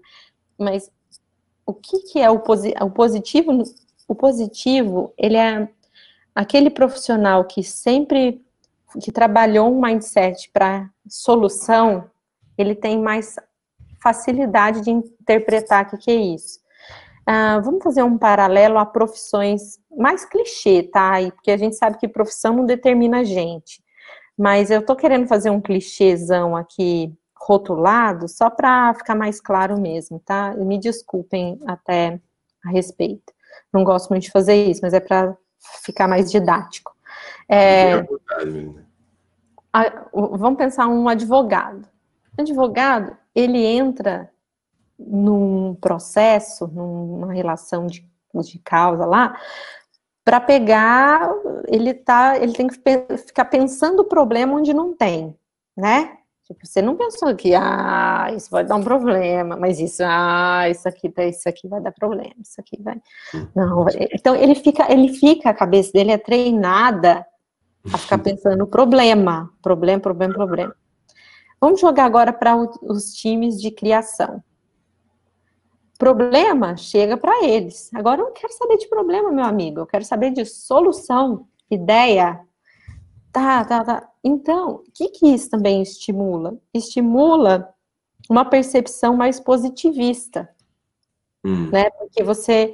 Mas 0.59 0.90
o 1.66 1.74
que, 1.74 1.99
que 2.05 2.20
é 2.20 2.30
o, 2.30 2.38
posi 2.38 2.72
o 2.80 2.90
positivo? 2.90 3.53
O 4.09 4.14
positivo, 4.14 5.12
ele 5.18 5.36
é 5.36 5.68
aquele 6.34 6.70
profissional 6.70 7.44
que 7.44 7.62
sempre 7.62 8.44
que 9.00 9.12
trabalhou 9.12 9.72
um 9.72 9.80
mindset 9.80 10.50
para 10.52 10.88
solução, 11.09 12.11
ele 12.57 12.74
tem 12.74 13.00
mais 13.00 13.36
facilidade 14.02 14.80
de 14.82 14.90
interpretar 14.90 15.84
o 15.84 15.90
que, 15.90 15.98
que 15.98 16.11
é 16.11 16.14
isso. 16.14 16.61
Ah, 17.26 17.59
vamos 17.59 17.82
fazer 17.82 18.04
um 18.04 18.16
paralelo 18.16 18.78
a 18.78 18.86
profissões 18.86 19.80
mais 19.96 20.24
clichê, 20.24 20.84
tá? 20.84 21.14
Porque 21.34 21.50
a 21.50 21.57
gente 21.57 21.74
sabe 21.74 21.98
que 21.98 22.07
profissão 22.07 22.54
não 22.54 22.64
determina 22.64 23.20
a 23.20 23.24
gente. 23.24 23.82
Mas 24.38 24.70
eu 24.70 24.84
tô 24.84 24.94
querendo 24.94 25.26
fazer 25.26 25.50
um 25.50 25.61
clichêzão 25.61 26.54
aqui 26.54 27.12
rotulado, 27.36 28.28
só 28.28 28.50
para 28.50 28.94
ficar 28.94 29.14
mais 29.14 29.40
claro 29.40 29.80
mesmo, 29.80 30.20
tá? 30.20 30.54
Me 30.54 30.78
desculpem 30.78 31.59
até 31.66 32.20
a 32.64 32.70
respeito. 32.70 33.32
Não 33.76 33.84
gosto 33.84 34.08
muito 34.08 34.22
de 34.22 34.30
fazer 34.30 34.54
isso, 34.54 34.80
mas 34.82 34.94
é 34.94 35.00
para 35.00 35.36
ficar 35.82 36.08
mais 36.08 36.30
didático. 36.30 36.96
É, 37.46 38.06
a, 39.70 40.08
vamos 40.12 40.56
pensar 40.56 40.88
um 40.88 41.06
advogado. 41.06 41.86
O 42.38 42.40
advogado, 42.40 43.14
ele 43.34 43.62
entra 43.62 44.30
num 44.98 45.74
processo, 45.74 46.66
numa 46.66 47.34
relação 47.34 47.86
de, 47.86 48.08
de 48.34 48.58
causa 48.60 49.04
lá, 49.04 49.38
para 50.24 50.40
pegar, 50.40 51.30
ele 51.68 51.92
tá, 51.92 52.38
ele 52.38 52.54
tem 52.54 52.66
que 52.66 52.80
ficar 53.18 53.44
pensando 53.44 54.00
o 54.00 54.08
problema 54.08 54.54
onde 54.54 54.72
não 54.72 54.96
tem, 54.96 55.36
né? 55.76 56.16
Tipo, 56.47 56.64
você 56.64 56.80
não 56.80 56.94
pensou 56.97 57.34
que, 57.34 57.55
ah, 57.57 58.30
isso 58.36 58.49
vai 58.51 58.64
dar 58.64 58.76
um 58.76 58.82
problema, 58.82 59.57
mas 59.57 59.80
isso, 59.80 60.01
ah, 60.07 60.68
isso 60.70 60.88
aqui, 60.88 61.12
isso 61.18 61.49
aqui 61.49 61.66
vai 61.66 61.80
dar 61.80 61.90
problema, 61.90 62.36
isso 62.40 62.61
aqui 62.61 62.80
vai. 62.80 63.03
Não, 63.53 63.84
então 64.12 64.36
ele 64.36 64.55
fica, 64.55 64.90
ele 64.92 65.09
fica, 65.09 65.51
a 65.51 65.55
cabeça 65.55 65.92
dele 65.92 66.12
é 66.12 66.18
treinada 66.18 67.26
a 67.92 67.99
ficar 67.99 68.18
pensando 68.18 68.59
no 68.59 68.66
problema, 68.68 69.51
problema, 69.61 70.01
problema, 70.01 70.34
problema. 70.34 70.76
Vamos 71.61 71.80
jogar 71.80 72.05
agora 72.05 72.32
para 72.32 72.57
os 72.57 73.12
times 73.14 73.61
de 73.61 73.72
criação. 73.72 74.40
Problema 75.99 76.76
chega 76.76 77.16
para 77.16 77.44
eles. 77.44 77.90
Agora 77.92 78.20
eu 78.20 78.26
não 78.26 78.32
quero 78.32 78.53
saber 78.53 78.76
de 78.76 78.88
problema, 78.88 79.32
meu 79.32 79.44
amigo, 79.44 79.80
eu 79.80 79.86
quero 79.86 80.05
saber 80.05 80.30
de 80.30 80.44
solução, 80.44 81.49
ideia. 81.68 82.40
Tá, 83.37 83.62
tá, 83.66 83.84
tá. 83.84 84.09
Então, 84.24 84.76
o 84.76 84.82
que, 84.95 85.11
que 85.11 85.26
isso 85.28 85.51
também 85.51 85.82
estimula? 85.82 86.57
Estimula 86.72 87.68
uma 88.30 88.47
percepção 88.47 89.14
mais 89.14 89.39
positivista, 89.39 90.49
hum. 91.45 91.68
né? 91.70 91.91
Porque 91.91 92.22
você 92.22 92.72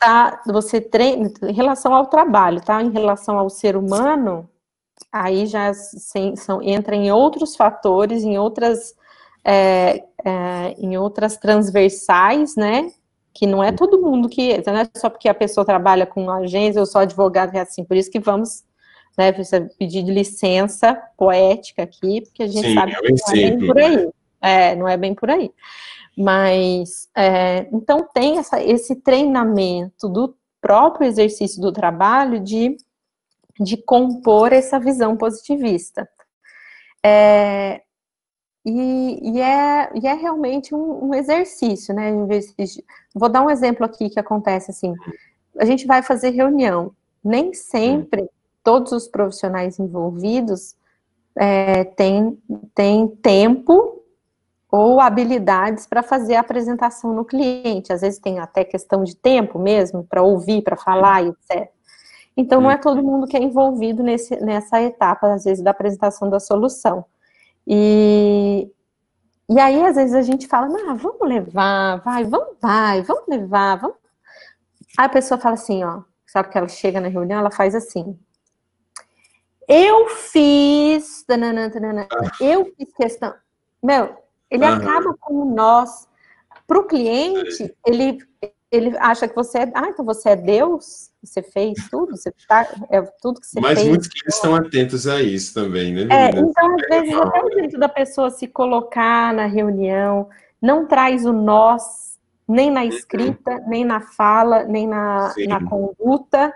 tá, 0.00 0.42
você 0.44 0.80
treina 0.80 1.32
em 1.44 1.52
relação 1.52 1.94
ao 1.94 2.06
trabalho, 2.06 2.60
tá? 2.60 2.82
Em 2.82 2.90
relação 2.90 3.38
ao 3.38 3.48
ser 3.48 3.76
humano, 3.76 4.50
aí 5.12 5.46
já 5.46 5.72
sem, 5.72 6.34
são, 6.34 6.60
entra 6.60 6.96
em 6.96 7.12
outros 7.12 7.54
fatores, 7.54 8.24
em 8.24 8.36
outras, 8.36 8.96
é, 9.44 10.02
é, 10.24 10.74
em 10.78 10.98
outras 10.98 11.36
transversais, 11.36 12.56
né? 12.56 12.90
Que 13.32 13.46
não 13.46 13.62
é 13.62 13.70
todo 13.70 14.02
mundo 14.02 14.28
que, 14.28 14.60
não 14.66 14.78
é 14.78 14.90
só 14.96 15.08
porque 15.08 15.28
a 15.28 15.34
pessoa 15.34 15.64
trabalha 15.64 16.06
com 16.06 16.28
agência, 16.28 16.80
eu 16.80 16.86
sou 16.86 17.02
advogado, 17.02 17.54
é 17.54 17.60
assim, 17.60 17.84
por 17.84 17.96
isso 17.96 18.10
que 18.10 18.18
vamos 18.18 18.64
né? 19.16 19.32
Precisa 19.32 19.68
pedir 19.78 20.02
licença 20.02 20.94
poética 21.16 21.82
aqui, 21.82 22.22
porque 22.22 22.42
a 22.42 22.46
gente 22.46 22.68
Sim, 22.68 22.74
sabe 22.74 22.92
é 22.92 22.94
que 22.96 23.10
não 23.10 23.16
é 23.16 23.34
bem 23.34 23.66
por 23.66 23.78
aí. 23.78 24.10
É, 24.40 24.76
não 24.76 24.88
é 24.88 24.96
bem 24.96 25.14
por 25.14 25.30
aí. 25.30 25.50
Mas, 26.16 27.08
é, 27.16 27.68
então 27.72 28.06
tem 28.12 28.38
essa, 28.38 28.62
esse 28.62 28.96
treinamento 28.96 30.08
do 30.08 30.36
próprio 30.60 31.06
exercício 31.06 31.60
do 31.60 31.72
trabalho 31.72 32.40
de, 32.40 32.76
de 33.58 33.76
compor 33.76 34.52
essa 34.52 34.78
visão 34.78 35.16
positivista. 35.16 36.08
É, 37.04 37.82
e, 38.64 39.32
e, 39.32 39.40
é, 39.40 39.90
e 39.94 40.06
é 40.06 40.14
realmente 40.14 40.74
um, 40.74 41.06
um 41.06 41.14
exercício, 41.14 41.94
né? 41.94 42.12
Vou 43.14 43.28
dar 43.28 43.42
um 43.42 43.50
exemplo 43.50 43.84
aqui 43.84 44.08
que 44.08 44.20
acontece 44.20 44.70
assim. 44.70 44.94
A 45.58 45.64
gente 45.64 45.86
vai 45.86 46.02
fazer 46.02 46.30
reunião. 46.30 46.94
Nem 47.24 47.52
sempre 47.54 48.28
todos 48.62 48.92
os 48.92 49.08
profissionais 49.08 49.78
envolvidos 49.78 50.74
é, 51.36 51.84
têm, 51.84 52.38
têm 52.74 53.08
tempo 53.08 54.02
ou 54.70 55.00
habilidades 55.00 55.86
para 55.86 56.02
fazer 56.02 56.34
a 56.36 56.40
apresentação 56.40 57.12
no 57.12 57.24
cliente. 57.24 57.92
Às 57.92 58.00
vezes 58.00 58.18
tem 58.18 58.38
até 58.38 58.64
questão 58.64 59.04
de 59.04 59.14
tempo 59.14 59.58
mesmo, 59.58 60.04
para 60.04 60.22
ouvir, 60.22 60.62
para 60.62 60.76
falar, 60.76 61.26
etc. 61.26 61.70
Então, 62.34 62.60
não 62.60 62.70
é 62.70 62.78
todo 62.78 63.02
mundo 63.02 63.26
que 63.26 63.36
é 63.36 63.42
envolvido 63.42 64.02
nesse, 64.02 64.34
nessa 64.36 64.80
etapa, 64.80 65.34
às 65.34 65.44
vezes, 65.44 65.62
da 65.62 65.72
apresentação 65.72 66.30
da 66.30 66.40
solução. 66.40 67.04
E, 67.66 68.70
e 69.50 69.60
aí, 69.60 69.84
às 69.84 69.96
vezes, 69.96 70.14
a 70.14 70.22
gente 70.22 70.46
fala, 70.46 70.68
ah, 70.88 70.94
vamos 70.94 71.28
levar, 71.28 72.00
vai, 72.02 72.24
vamos, 72.24 72.56
vai, 72.60 73.02
vamos 73.02 73.28
levar, 73.28 73.76
vamos. 73.76 73.96
Aí 74.96 75.06
a 75.06 75.08
pessoa 75.10 75.38
fala 75.38 75.54
assim, 75.54 75.84
ó, 75.84 76.02
sabe 76.26 76.48
que 76.48 76.56
ela 76.56 76.68
chega 76.68 77.00
na 77.00 77.08
reunião, 77.08 77.40
ela 77.40 77.50
faz 77.50 77.74
assim, 77.74 78.18
eu 79.72 80.08
fiz. 80.08 81.24
Tanana, 81.26 81.70
tanana, 81.70 82.06
eu 82.40 82.72
fiz 82.76 82.92
questão. 82.94 83.34
Meu, 83.82 84.16
ele 84.50 84.64
uhum. 84.64 84.74
acaba 84.74 85.14
com 85.18 85.44
nós. 85.54 86.08
Para 86.66 86.78
o 86.78 86.84
cliente, 86.84 87.74
ele, 87.86 88.18
ele 88.70 88.96
acha 88.98 89.26
que 89.26 89.34
você 89.34 89.58
é. 89.58 89.72
Ah, 89.74 89.88
então 89.88 90.04
você 90.04 90.30
é 90.30 90.36
Deus? 90.36 91.10
Você 91.22 91.42
fez 91.42 91.74
tudo? 91.90 92.16
Você 92.16 92.32
tá, 92.48 92.66
é 92.90 93.00
tudo 93.20 93.40
que 93.40 93.46
você 93.46 93.60
Mas 93.60 93.74
fez. 93.74 93.78
Mas 93.80 93.88
muitos 93.88 94.08
clientes 94.08 94.36
estão 94.36 94.54
atentos 94.54 95.06
a 95.06 95.22
isso 95.22 95.54
também, 95.54 95.92
né? 95.92 96.02
É, 96.10 96.30
então, 96.30 96.76
às 96.76 96.88
vezes, 96.88 97.14
até 97.14 97.44
o 97.44 97.52
jeito 97.52 97.78
da 97.78 97.88
pessoa 97.88 98.30
se 98.30 98.46
colocar 98.46 99.32
na 99.32 99.46
reunião, 99.46 100.28
não 100.60 100.86
traz 100.86 101.24
o 101.24 101.32
nós, 101.32 102.18
nem 102.46 102.70
na 102.70 102.82
uhum. 102.82 102.88
escrita, 102.88 103.58
nem 103.66 103.84
na 103.84 104.00
fala, 104.00 104.64
nem 104.64 104.86
na, 104.86 105.32
na 105.46 105.64
conduta. 105.64 106.52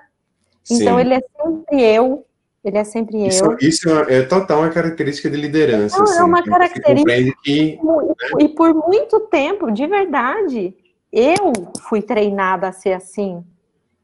Então, 0.70 0.96
Sim. 0.96 1.00
ele 1.00 1.14
é 1.14 1.20
sempre 1.20 1.82
eu, 1.82 2.25
ele 2.66 2.78
é 2.78 2.84
sempre 2.84 3.24
isso, 3.24 3.44
eu. 3.44 3.56
Isso 3.60 3.88
é, 3.88 4.18
é 4.18 4.22
total 4.22 4.58
uma 4.58 4.70
característica 4.70 5.30
de 5.30 5.36
liderança. 5.36 5.96
Não, 5.98 6.04
é 6.04 6.10
assim, 6.10 6.18
é 6.18 6.24
uma 6.24 6.42
característica. 6.42 7.34
Que, 7.44 7.76
né? 7.76 8.08
E 8.40 8.48
por 8.48 8.74
muito 8.74 9.20
tempo, 9.20 9.70
de 9.70 9.86
verdade, 9.86 10.74
eu 11.12 11.52
fui 11.88 12.02
treinada 12.02 12.66
a 12.66 12.72
ser 12.72 12.94
assim. 12.94 13.44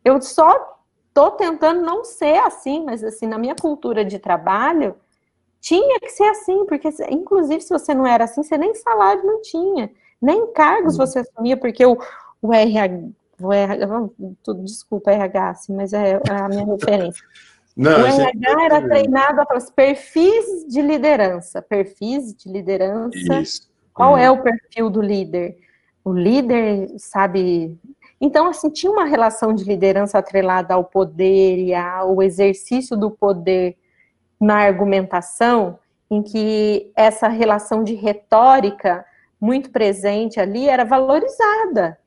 Eu 0.05 0.23
só 0.23 0.79
tô 1.13 1.33
tentando 1.33 1.83
não 1.83 2.05
ser 2.05 2.39
assim, 2.39 2.85
mas 2.85 3.03
assim, 3.03 3.27
na 3.27 3.37
minha 3.37 3.57
cultura 3.57 4.05
de 4.05 4.21
trabalho, 4.21 4.95
tinha 5.61 5.99
que 5.99 6.11
ser 6.11 6.29
assim, 6.29 6.65
porque 6.65 6.89
inclusive 7.11 7.61
se 7.61 7.71
você 7.71 7.93
não 7.93 8.07
era 8.07 8.25
assim, 8.25 8.45
você 8.45 8.57
nem 8.57 8.77
salário 8.77 9.27
não 9.27 9.43
tinha, 9.43 9.91
nem 10.21 10.53
cargos 10.53 10.97
você 10.97 11.19
assumia, 11.19 11.57
porque 11.57 11.85
o, 11.85 11.99
o 12.41 12.55
RH, 12.55 13.09
o 13.41 13.53
RH, 13.53 14.09
tudo, 14.41 14.63
desculpa 14.63 15.11
RH, 15.11 15.51
assim, 15.51 15.75
mas 15.75 15.93
é, 15.93 16.21
é 16.29 16.33
a 16.33 16.49
minha 16.49 16.65
referência. 16.65 17.25
Não, 17.77 18.03
o 18.03 18.07
RH 18.07 18.65
era 18.65 18.83
treinado 18.83 19.47
para 19.47 19.57
os 19.57 19.71
perfis 19.71 20.67
de 20.69 20.83
liderança. 20.83 21.63
Perfis 21.63 22.35
de 22.35 22.51
liderança. 22.51 23.41
Isso. 23.41 23.71
Qual 23.95 24.15
hum. 24.15 24.19
é 24.19 24.31
o 24.31 24.43
perfil 24.43 24.91
do 24.91 25.01
líder? 25.01 25.57
O 26.05 26.13
líder 26.13 26.89
sabe. 26.99 27.79
Então, 28.21 28.49
assim, 28.49 28.71
tinha 28.71 28.93
uma 28.93 29.05
relação 29.05 29.55
de 29.55 29.65
liderança 29.65 30.19
atrelada 30.19 30.75
ao 30.75 30.85
poder 30.85 31.59
e 31.59 31.75
ao 31.75 32.23
exercício 32.23 32.97
do 32.97 33.11
poder 33.11 33.77
na 34.41 34.57
argumentação, 34.57 35.79
em 36.11 36.23
que 36.23 36.91
essa 36.95 37.29
relação 37.29 37.83
de 37.83 37.95
retórica 37.95 39.05
muito 39.41 39.71
presente 39.71 40.39
ali 40.39 40.69
era 40.69 40.85
valorizada. 40.85 41.99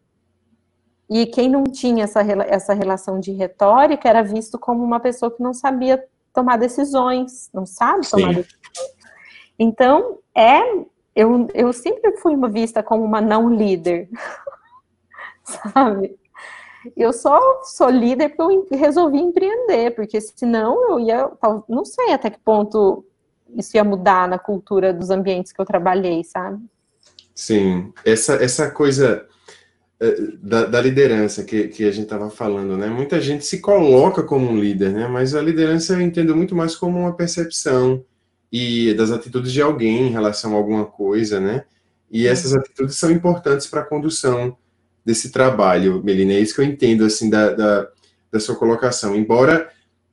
E 1.10 1.26
quem 1.28 1.50
não 1.50 1.64
tinha 1.64 2.04
essa, 2.04 2.22
essa 2.22 2.74
relação 2.74 3.20
de 3.20 3.32
retórica 3.32 4.10
era 4.10 4.24
visto 4.24 4.58
como 4.58 4.84
uma 4.84 5.00
pessoa 5.00 5.32
que 5.32 5.42
não 5.42 5.54
sabia 5.54 6.04
tomar 6.34 6.58
decisões, 6.58 7.50
não 7.54 7.66
sabe 7.66 8.10
tomar 8.10 8.30
Sim. 8.30 8.42
decisões. 8.42 8.66
Então, 9.58 10.20
é, 10.36 10.60
eu, 11.16 11.48
eu 11.54 11.72
sempre 11.72 12.18
fui 12.18 12.36
uma 12.36 12.50
vista 12.50 12.84
como 12.84 13.04
uma 13.04 13.22
não 13.22 13.50
líder, 13.50 14.10
sabe? 15.74 16.18
Eu 16.96 17.14
só 17.14 17.40
sou 17.64 17.90
líder 17.90 18.30
porque 18.36 18.76
eu 18.76 18.78
resolvi 18.78 19.18
empreender, 19.18 19.96
porque 19.96 20.20
senão 20.20 20.92
eu 20.92 21.00
ia, 21.00 21.32
não 21.68 21.86
sei 21.86 22.14
até 22.14 22.30
que 22.30 22.40
ponto 22.40 23.06
isso 23.56 23.76
ia 23.78 23.84
mudar 23.84 24.28
na 24.28 24.38
cultura 24.38 24.94
dos 24.94 25.10
ambientes 25.10 25.52
que 25.52 25.62
eu 25.62 25.66
trabalhei, 25.66 26.24
sabe? 26.24 26.64
Sim, 27.34 27.94
essa, 28.06 28.36
essa 28.36 28.70
coisa 28.72 29.28
da, 30.42 30.66
da, 30.66 30.82
liderança 30.82 31.44
que, 31.44 31.70
que 31.70 31.86
a 31.86 31.92
gente 31.92 32.04
estava 32.04 32.30
falando, 32.30 32.78
né? 32.78 32.88
Muita 32.88 33.22
gente 33.22 33.46
se 33.46 33.60
coloca 33.60 34.22
como 34.24 34.50
um 34.50 34.60
líder, 34.60 34.92
né? 34.92 35.08
Mas 35.08 35.34
a 35.34 35.42
liderança 35.42 35.94
eu 35.94 36.02
entendo 36.02 36.36
muito 36.36 36.54
mais 36.54 36.76
como 36.76 37.00
uma 37.00 37.16
percepção 37.16 38.04
e 38.52 38.94
das 38.94 39.12
atitudes 39.12 39.52
de 39.54 39.62
alguém 39.62 40.08
em 40.08 40.12
relação 40.12 40.54
a 40.54 40.58
alguma 40.58 40.86
coisa, 40.86 41.40
né? 41.40 41.64
E 42.12 42.28
essas 42.28 42.54
atitudes 42.54 42.96
são 42.98 43.10
importantes 43.10 43.68
para 43.68 43.82
a 43.82 43.86
condução 43.86 44.58
desse 45.04 45.32
trabalho, 45.32 46.04
Melina. 46.04 46.34
É 46.34 46.40
isso 46.40 46.56
que 46.56 46.62
eu 46.62 46.66
entendo, 46.66 47.06
assim, 47.06 47.30
da, 47.30 47.52
da, 47.52 47.88
da 48.32 48.40
sua 48.40 48.56
colocação. 48.56 49.16
Embora 49.16 49.70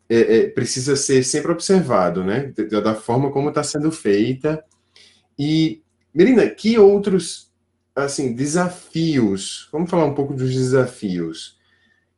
é, 0.08 0.38
é, 0.38 0.48
precisa 0.48 0.94
ser 0.96 1.24
sempre 1.24 1.52
observado, 1.52 2.24
né? 2.24 2.52
Da, 2.70 2.80
da 2.80 2.94
forma 2.94 3.30
como 3.32 3.48
está 3.48 3.62
sendo 3.62 3.90
feita. 3.90 4.62
E, 5.38 5.82
Melina, 6.14 6.48
que 6.48 6.78
outros 6.78 7.51
assim, 7.94 8.32
desafios. 8.34 9.68
Vamos 9.72 9.90
falar 9.90 10.06
um 10.06 10.14
pouco 10.14 10.34
dos 10.34 10.52
desafios 10.52 11.58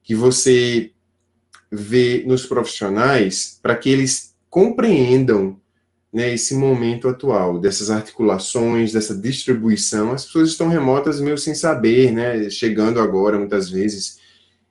que 0.03 0.15
você 0.15 0.93
vê 1.71 2.23
nos 2.27 2.47
profissionais 2.47 3.59
para 3.63 3.77
que 3.77 3.89
eles 3.89 4.35
compreendam 4.49 5.61
né, 6.13 6.33
esse 6.33 6.55
momento 6.55 7.09
atual, 7.09 7.59
dessas 7.59 7.91
articulações, 7.91 8.93
dessa 8.93 9.17
distribuição. 9.17 10.13
As 10.13 10.27
pessoas 10.27 10.51
estão 10.51 10.69
remotas 10.69 11.21
meio 11.21 11.37
sem 11.37 11.57
saber, 11.57 12.13
né, 12.13 12.49
chegando 12.51 13.01
agora 13.01 13.37
muitas 13.37 13.69
vezes. 13.69 14.21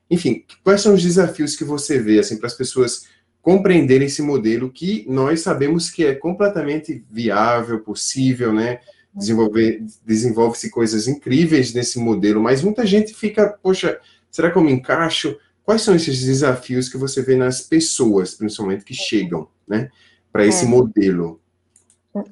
Enfim, 0.10 0.46
quais 0.64 0.80
são 0.80 0.94
os 0.94 1.04
desafios 1.04 1.58
que 1.58 1.66
você 1.66 2.00
vê 2.00 2.20
assim 2.20 2.38
para 2.38 2.48
as 2.48 2.54
pessoas 2.54 3.08
compreenderem 3.42 4.08
esse 4.08 4.22
modelo 4.22 4.72
que 4.72 5.06
nós 5.10 5.42
sabemos 5.42 5.90
que 5.90 6.06
é 6.06 6.16
completamente 6.16 7.04
viável, 7.12 7.82
possível, 7.82 8.54
né? 8.54 8.80
Desenvolver, 9.16 9.84
desenvolve-se 10.06 10.70
coisas 10.70 11.08
incríveis 11.08 11.74
nesse 11.74 12.00
modelo, 12.00 12.42
mas 12.42 12.64
muita 12.64 12.86
gente 12.86 13.14
fica, 13.14 13.58
poxa, 13.62 14.00
será 14.32 14.52
que 14.52 14.58
eu 14.58 14.64
me 14.64 14.72
encaixo? 14.72 15.38
Quais 15.64 15.82
são 15.82 15.96
esses 15.96 16.24
desafios 16.24 16.90
que 16.90 16.98
você 16.98 17.22
vê 17.22 17.36
nas 17.36 17.62
pessoas, 17.62 18.34
principalmente, 18.34 18.84
que 18.84 18.94
chegam, 18.94 19.48
né, 19.68 19.90
para 20.32 20.46
esse 20.46 20.66
é. 20.66 20.68
modelo? 20.68 21.40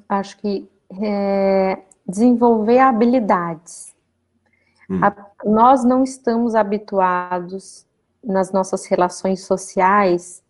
Acho 0.08 0.38
que 0.38 0.68
é, 1.00 1.78
desenvolver 2.06 2.78
habilidades. 2.78 3.94
Hum. 4.90 5.00
A, 5.02 5.14
nós 5.44 5.84
não 5.84 6.02
estamos 6.02 6.54
habituados 6.54 7.86
nas 8.22 8.52
nossas 8.52 8.86
relações 8.86 9.44
sociais 9.44 10.42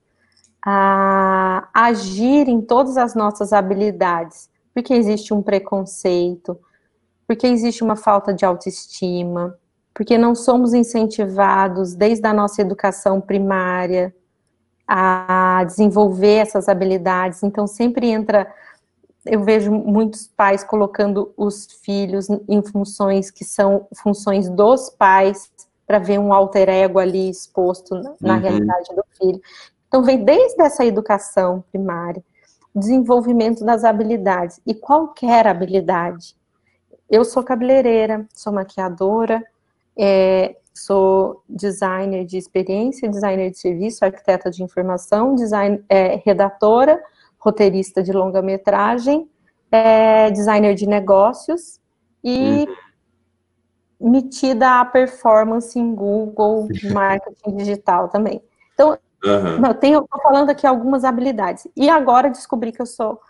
a 0.64 1.68
agir 1.74 2.48
em 2.48 2.60
todas 2.60 2.96
as 2.96 3.14
nossas 3.14 3.52
habilidades 3.52 4.48
porque 4.74 4.94
existe 4.94 5.34
um 5.34 5.42
preconceito, 5.42 6.58
porque 7.26 7.46
existe 7.46 7.82
uma 7.82 7.96
falta 7.96 8.32
de 8.32 8.44
autoestima, 8.44 9.58
porque 9.94 10.16
não 10.16 10.34
somos 10.34 10.72
incentivados 10.72 11.94
desde 11.94 12.26
a 12.26 12.32
nossa 12.32 12.62
educação 12.62 13.20
primária 13.20 14.14
a 14.86 15.64
desenvolver 15.64 16.36
essas 16.36 16.68
habilidades. 16.68 17.42
Então 17.42 17.66
sempre 17.66 18.08
entra, 18.08 18.52
eu 19.24 19.42
vejo 19.42 19.70
muitos 19.70 20.26
pais 20.26 20.64
colocando 20.64 21.32
os 21.36 21.66
filhos 21.84 22.28
em 22.48 22.62
funções 22.62 23.30
que 23.30 23.44
são 23.44 23.86
funções 24.02 24.48
dos 24.48 24.90
pais 24.90 25.50
para 25.86 25.98
ver 25.98 26.18
um 26.18 26.32
alter 26.32 26.68
ego 26.68 26.98
ali 26.98 27.28
exposto 27.28 27.94
na, 28.20 28.34
uhum. 28.34 28.40
realidade 28.40 28.94
do 28.94 29.04
filho. 29.18 29.40
Então 29.88 30.02
vem 30.02 30.24
desde 30.24 30.62
essa 30.62 30.84
educação 30.86 31.62
primária 31.70 32.22
desenvolvimento 32.74 33.64
das 33.64 33.84
habilidades, 33.84 34.60
e 34.66 34.74
qualquer 34.74 35.46
habilidade. 35.46 36.34
Eu 37.10 37.24
sou 37.24 37.42
cabeleireira, 37.42 38.26
sou 38.32 38.52
maquiadora, 38.52 39.44
é, 39.96 40.56
sou 40.72 41.42
designer 41.48 42.24
de 42.24 42.38
experiência, 42.38 43.08
designer 43.08 43.50
de 43.50 43.58
serviço, 43.58 44.04
arquiteta 44.04 44.50
de 44.50 44.62
informação, 44.62 45.34
design, 45.34 45.84
é, 45.88 46.20
redatora, 46.24 47.02
roteirista 47.38 48.02
de 48.02 48.12
longa-metragem, 48.12 49.28
é, 49.70 50.30
designer 50.30 50.74
de 50.74 50.86
negócios 50.86 51.80
e 52.24 52.66
uhum. 54.00 54.10
metida 54.10 54.80
a 54.80 54.84
performance 54.84 55.78
em 55.78 55.94
Google, 55.94 56.68
marketing 56.92 57.56
digital 57.56 58.08
também. 58.08 58.42
Então, 58.72 58.96
Uhum. 59.24 59.64
Eu 59.66 59.74
tenho, 59.74 60.02
tô 60.02 60.20
falando 60.20 60.50
aqui 60.50 60.66
algumas 60.66 61.04
habilidades. 61.04 61.68
E 61.76 61.88
agora 61.88 62.28
descobri 62.28 62.72
que 62.72 62.82
eu 62.82 62.86
sou 62.86 63.20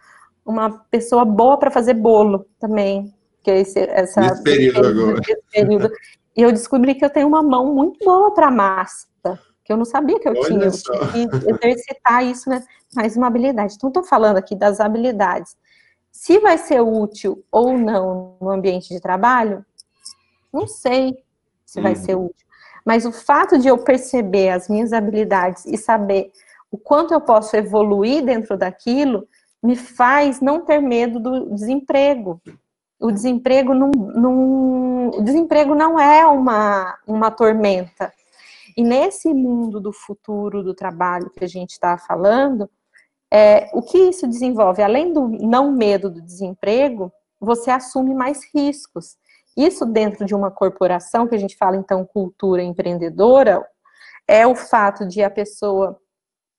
uma 0.44 0.70
pessoa 0.90 1.24
boa 1.24 1.58
para 1.58 1.70
fazer 1.70 1.94
bolo 1.94 2.46
também. 2.58 3.14
Que 3.42 3.50
é 3.50 3.60
esse, 3.60 3.80
essa, 3.80 4.20
Nesse 4.20 4.42
período 4.42 4.86
agora. 4.86 5.20
Período. 5.50 5.90
E 6.36 6.40
eu 6.40 6.52
descobri 6.52 6.94
que 6.94 7.04
eu 7.04 7.10
tenho 7.10 7.28
uma 7.28 7.42
mão 7.42 7.74
muito 7.74 8.02
boa 8.04 8.32
para 8.32 8.50
massa, 8.50 9.06
que 9.64 9.72
eu 9.72 9.76
não 9.76 9.84
sabia 9.84 10.18
que 10.18 10.28
eu 10.28 10.32
Olha 10.32 10.48
tinha. 10.48 10.70
Só. 10.70 10.92
Eu 10.94 11.58
exercitar 11.62 12.24
isso, 12.24 12.48
né? 12.48 12.64
Mais 12.94 13.16
uma 13.16 13.26
habilidade. 13.26 13.74
Então, 13.74 13.88
estou 13.88 14.02
falando 14.02 14.36
aqui 14.36 14.54
das 14.54 14.80
habilidades. 14.80 15.56
Se 16.10 16.38
vai 16.38 16.58
ser 16.58 16.80
útil 16.80 17.44
ou 17.50 17.76
não 17.76 18.36
no 18.40 18.50
ambiente 18.50 18.88
de 18.88 19.00
trabalho, 19.00 19.64
não 20.52 20.66
sei 20.66 21.16
se 21.64 21.80
vai 21.80 21.92
uhum. 21.94 21.98
ser 21.98 22.14
útil. 22.16 22.46
Mas 22.84 23.04
o 23.04 23.12
fato 23.12 23.58
de 23.58 23.68
eu 23.68 23.78
perceber 23.78 24.50
as 24.50 24.68
minhas 24.68 24.92
habilidades 24.92 25.64
e 25.66 25.76
saber 25.76 26.32
o 26.70 26.78
quanto 26.78 27.12
eu 27.12 27.20
posso 27.20 27.54
evoluir 27.56 28.24
dentro 28.24 28.56
daquilo, 28.56 29.28
me 29.62 29.76
faz 29.76 30.40
não 30.40 30.64
ter 30.64 30.80
medo 30.80 31.20
do 31.20 31.54
desemprego. 31.54 32.40
O 32.98 33.10
desemprego 33.10 33.74
não, 33.74 33.90
não, 33.90 35.08
o 35.10 35.22
desemprego 35.22 35.74
não 35.74 35.98
é 35.98 36.26
uma, 36.26 36.98
uma 37.06 37.30
tormenta. 37.30 38.12
E 38.76 38.82
nesse 38.82 39.32
mundo 39.34 39.80
do 39.80 39.92
futuro 39.92 40.62
do 40.62 40.74
trabalho 40.74 41.30
que 41.30 41.44
a 41.44 41.48
gente 41.48 41.72
está 41.72 41.98
falando, 41.98 42.70
é, 43.30 43.70
o 43.72 43.82
que 43.82 43.98
isso 43.98 44.26
desenvolve? 44.26 44.82
Além 44.82 45.12
do 45.12 45.28
não 45.28 45.72
medo 45.72 46.10
do 46.10 46.22
desemprego, 46.22 47.12
você 47.40 47.70
assume 47.70 48.14
mais 48.14 48.40
riscos. 48.54 49.16
Isso 49.56 49.84
dentro 49.84 50.24
de 50.24 50.34
uma 50.34 50.50
corporação, 50.50 51.26
que 51.26 51.34
a 51.34 51.38
gente 51.38 51.56
fala 51.56 51.76
então 51.76 52.04
cultura 52.04 52.62
empreendedora, 52.62 53.64
é 54.26 54.46
o 54.46 54.54
fato 54.54 55.06
de 55.06 55.22
a 55.22 55.30
pessoa, 55.30 55.98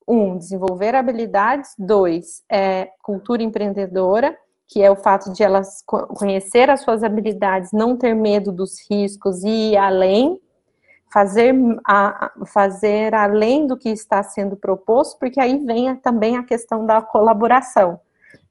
um, 0.08 0.38
desenvolver 0.38 0.96
habilidades, 0.96 1.72
dois, 1.78 2.44
é 2.52 2.90
cultura 3.02 3.42
empreendedora, 3.42 4.38
que 4.68 4.82
é 4.82 4.92
o 4.92 4.96
fato 4.96 5.32
de 5.32 5.44
elas 5.44 5.84
conhecer 5.86 6.70
as 6.70 6.82
suas 6.82 7.04
habilidades, 7.04 7.72
não 7.72 7.98
ter 7.98 8.14
medo 8.14 8.52
dos 8.52 8.80
riscos 8.90 9.44
e 9.44 9.72
ir 9.72 9.78
além, 9.78 10.40
fazer, 11.12 11.54
a, 11.86 12.32
fazer 12.48 13.14
além 13.14 13.68
do 13.68 13.78
que 13.78 13.90
está 13.90 14.24
sendo 14.24 14.56
proposto, 14.56 15.18
porque 15.20 15.40
aí 15.40 15.64
vem 15.64 15.96
também 15.98 16.38
a 16.38 16.44
questão 16.44 16.86
da 16.86 17.02
colaboração 17.02 18.00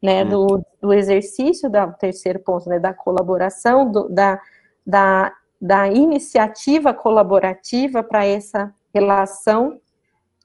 né, 0.02 0.24
do, 0.24 0.54
uhum. 0.54 0.64
do 0.80 0.92
exercício, 0.92 1.70
da, 1.70 1.86
terceiro 1.86 2.40
ponto, 2.40 2.68
né, 2.68 2.78
da 2.78 2.92
colaboração, 2.92 3.90
do, 3.90 4.08
da, 4.08 4.40
da, 4.84 5.32
da 5.60 5.88
iniciativa 5.88 6.92
colaborativa 6.92 8.02
para 8.02 8.24
essa 8.26 8.74
relação 8.92 9.80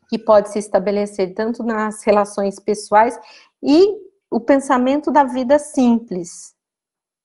que 0.07 0.19
pode 0.19 0.49
se 0.49 0.59
estabelecer 0.59 1.33
tanto 1.33 1.63
nas 1.63 2.03
relações 2.03 2.59
pessoais 2.59 3.19
e 3.61 3.97
o 4.29 4.39
pensamento 4.39 5.11
da 5.11 5.23
vida 5.23 5.57
simples, 5.57 6.55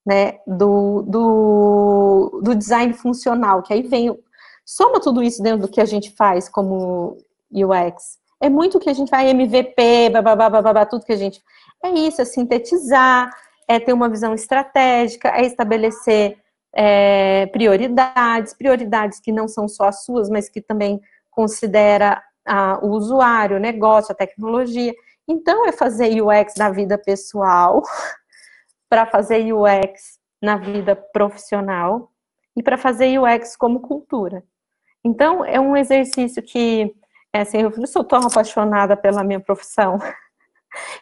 né, 0.04 0.38
do, 0.46 1.02
do, 1.02 2.40
do 2.42 2.54
design 2.54 2.94
funcional, 2.94 3.62
que 3.62 3.72
aí 3.72 3.82
vem, 3.82 4.18
soma 4.64 5.00
tudo 5.00 5.22
isso 5.22 5.42
dentro 5.42 5.66
do 5.66 5.68
que 5.68 5.80
a 5.80 5.84
gente 5.84 6.10
faz 6.12 6.48
como 6.48 7.18
UX, 7.52 8.18
é 8.40 8.48
muito 8.48 8.80
que 8.80 8.90
a 8.90 8.92
gente 8.92 9.10
vai 9.10 9.28
MVP, 9.28 10.10
babá, 10.10 10.34
babá, 10.34 10.84
tudo 10.84 11.04
que 11.04 11.12
a 11.12 11.16
gente 11.16 11.40
é 11.84 11.90
isso, 11.90 12.22
é 12.22 12.24
sintetizar, 12.24 13.30
é 13.68 13.78
ter 13.80 13.92
uma 13.92 14.08
visão 14.08 14.34
estratégica, 14.34 15.28
é 15.28 15.44
estabelecer 15.44 16.38
é, 16.74 17.46
prioridades, 17.46 18.54
prioridades 18.54 19.20
que 19.20 19.32
não 19.32 19.46
são 19.46 19.68
só 19.68 19.84
as 19.84 20.04
suas, 20.04 20.28
mas 20.28 20.48
que 20.48 20.60
também 20.60 21.00
considera 21.30 22.22
a, 22.46 22.78
o 22.84 22.90
usuário, 22.90 23.56
o 23.56 23.60
negócio, 23.60 24.12
a 24.12 24.16
tecnologia. 24.16 24.94
Então, 25.26 25.66
é 25.66 25.72
fazer 25.72 26.20
UX 26.20 26.54
na 26.56 26.70
vida 26.70 26.98
pessoal, 26.98 27.82
para 28.88 29.06
fazer 29.06 29.52
UX 29.52 30.18
na 30.40 30.56
vida 30.56 30.96
profissional 30.96 32.10
e 32.56 32.62
para 32.62 32.76
fazer 32.76 33.18
UX 33.18 33.56
como 33.56 33.80
cultura. 33.80 34.44
Então, 35.04 35.44
é 35.44 35.58
um 35.58 35.76
exercício 35.76 36.42
que, 36.42 36.94
é 37.32 37.40
assim, 37.40 37.62
eu 37.62 37.86
sou 37.86 38.04
tão 38.04 38.20
apaixonada 38.20 38.96
pela 38.96 39.24
minha 39.24 39.40
profissão, 39.40 39.98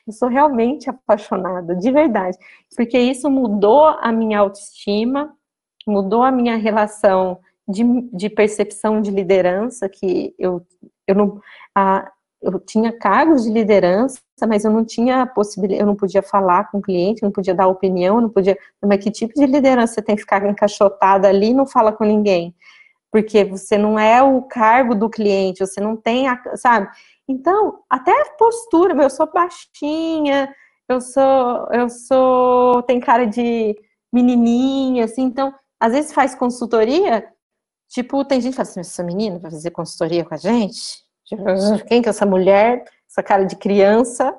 Eu 0.07 0.13
sou 0.13 0.29
realmente 0.29 0.89
apaixonada, 0.89 1.75
de 1.75 1.91
verdade, 1.91 2.37
porque 2.77 2.99
isso 2.99 3.31
mudou 3.31 3.87
a 3.87 4.13
minha 4.13 4.41
autoestima, 4.41 5.33
mudou 5.87 6.23
a 6.23 6.31
minha 6.31 6.57
relação 6.57 7.39
de, 7.69 7.85
de 8.13 8.29
percepção 8.29 9.01
de 9.01 9.11
liderança, 9.11 9.89
que 9.89 10.35
eu, 10.39 10.63
eu 11.07 11.15
não. 11.15 11.41
A, 11.75 12.11
eu 12.43 12.59
tinha 12.59 12.91
cargos 12.91 13.45
de 13.45 13.51
liderança, 13.51 14.19
mas 14.49 14.65
eu 14.65 14.71
não 14.71 14.83
tinha 14.83 15.27
possibilidade, 15.27 15.83
eu 15.83 15.87
não 15.87 15.95
podia 15.95 16.23
falar 16.23 16.71
com 16.71 16.79
o 16.79 16.83
cliente, 16.83 17.23
não 17.23 17.31
podia 17.31 17.55
dar 17.55 17.67
opinião, 17.67 18.19
não 18.19 18.31
podia. 18.31 18.57
Mas 18.83 19.05
que 19.05 19.11
tipo 19.11 19.35
de 19.35 19.45
liderança 19.45 19.95
você 19.95 20.03
tem 20.03 20.17
que 20.17 20.23
ficar 20.23 20.45
encaixotada 20.49 21.29
ali 21.29 21.51
e 21.51 21.55
não 21.55 21.67
fala 21.67 21.93
com 21.93 22.05
ninguém? 22.05 22.55
porque 23.11 23.45
você 23.45 23.77
não 23.77 23.99
é 23.99 24.23
o 24.23 24.43
cargo 24.43 24.95
do 24.95 25.11
cliente, 25.11 25.67
você 25.67 25.81
não 25.81 25.97
tem, 25.97 26.29
a, 26.29 26.41
sabe? 26.55 26.89
Então, 27.31 27.85
até 27.89 28.11
a 28.11 28.33
postura, 28.33 29.01
eu 29.01 29.09
sou 29.09 29.31
baixinha, 29.33 30.53
eu 30.89 31.01
sou, 31.01 31.69
eu 31.73 31.89
sou, 31.89 32.83
tem 32.83 32.99
cara 32.99 33.25
de 33.25 33.77
menininha, 34.13 35.05
assim, 35.05 35.23
então, 35.23 35.55
às 35.79 35.93
vezes 35.93 36.13
faz 36.13 36.35
consultoria, 36.35 37.25
tipo, 37.89 38.25
tem 38.25 38.41
gente 38.41 38.53
que 38.53 38.57
fala 38.57 38.69
assim, 38.69 38.81
essa 38.81 39.05
menina 39.05 39.39
vai 39.39 39.49
fazer 39.53 39.71
consultoria 39.71 40.25
com 40.25 40.35
a 40.35 40.37
gente? 40.37 41.05
Quem 41.87 42.03
que 42.03 42.09
é 42.09 42.11
essa 42.11 42.27
mulher, 42.27 42.85
essa 43.09 43.23
cara 43.23 43.45
de 43.45 43.55
criança, 43.55 44.37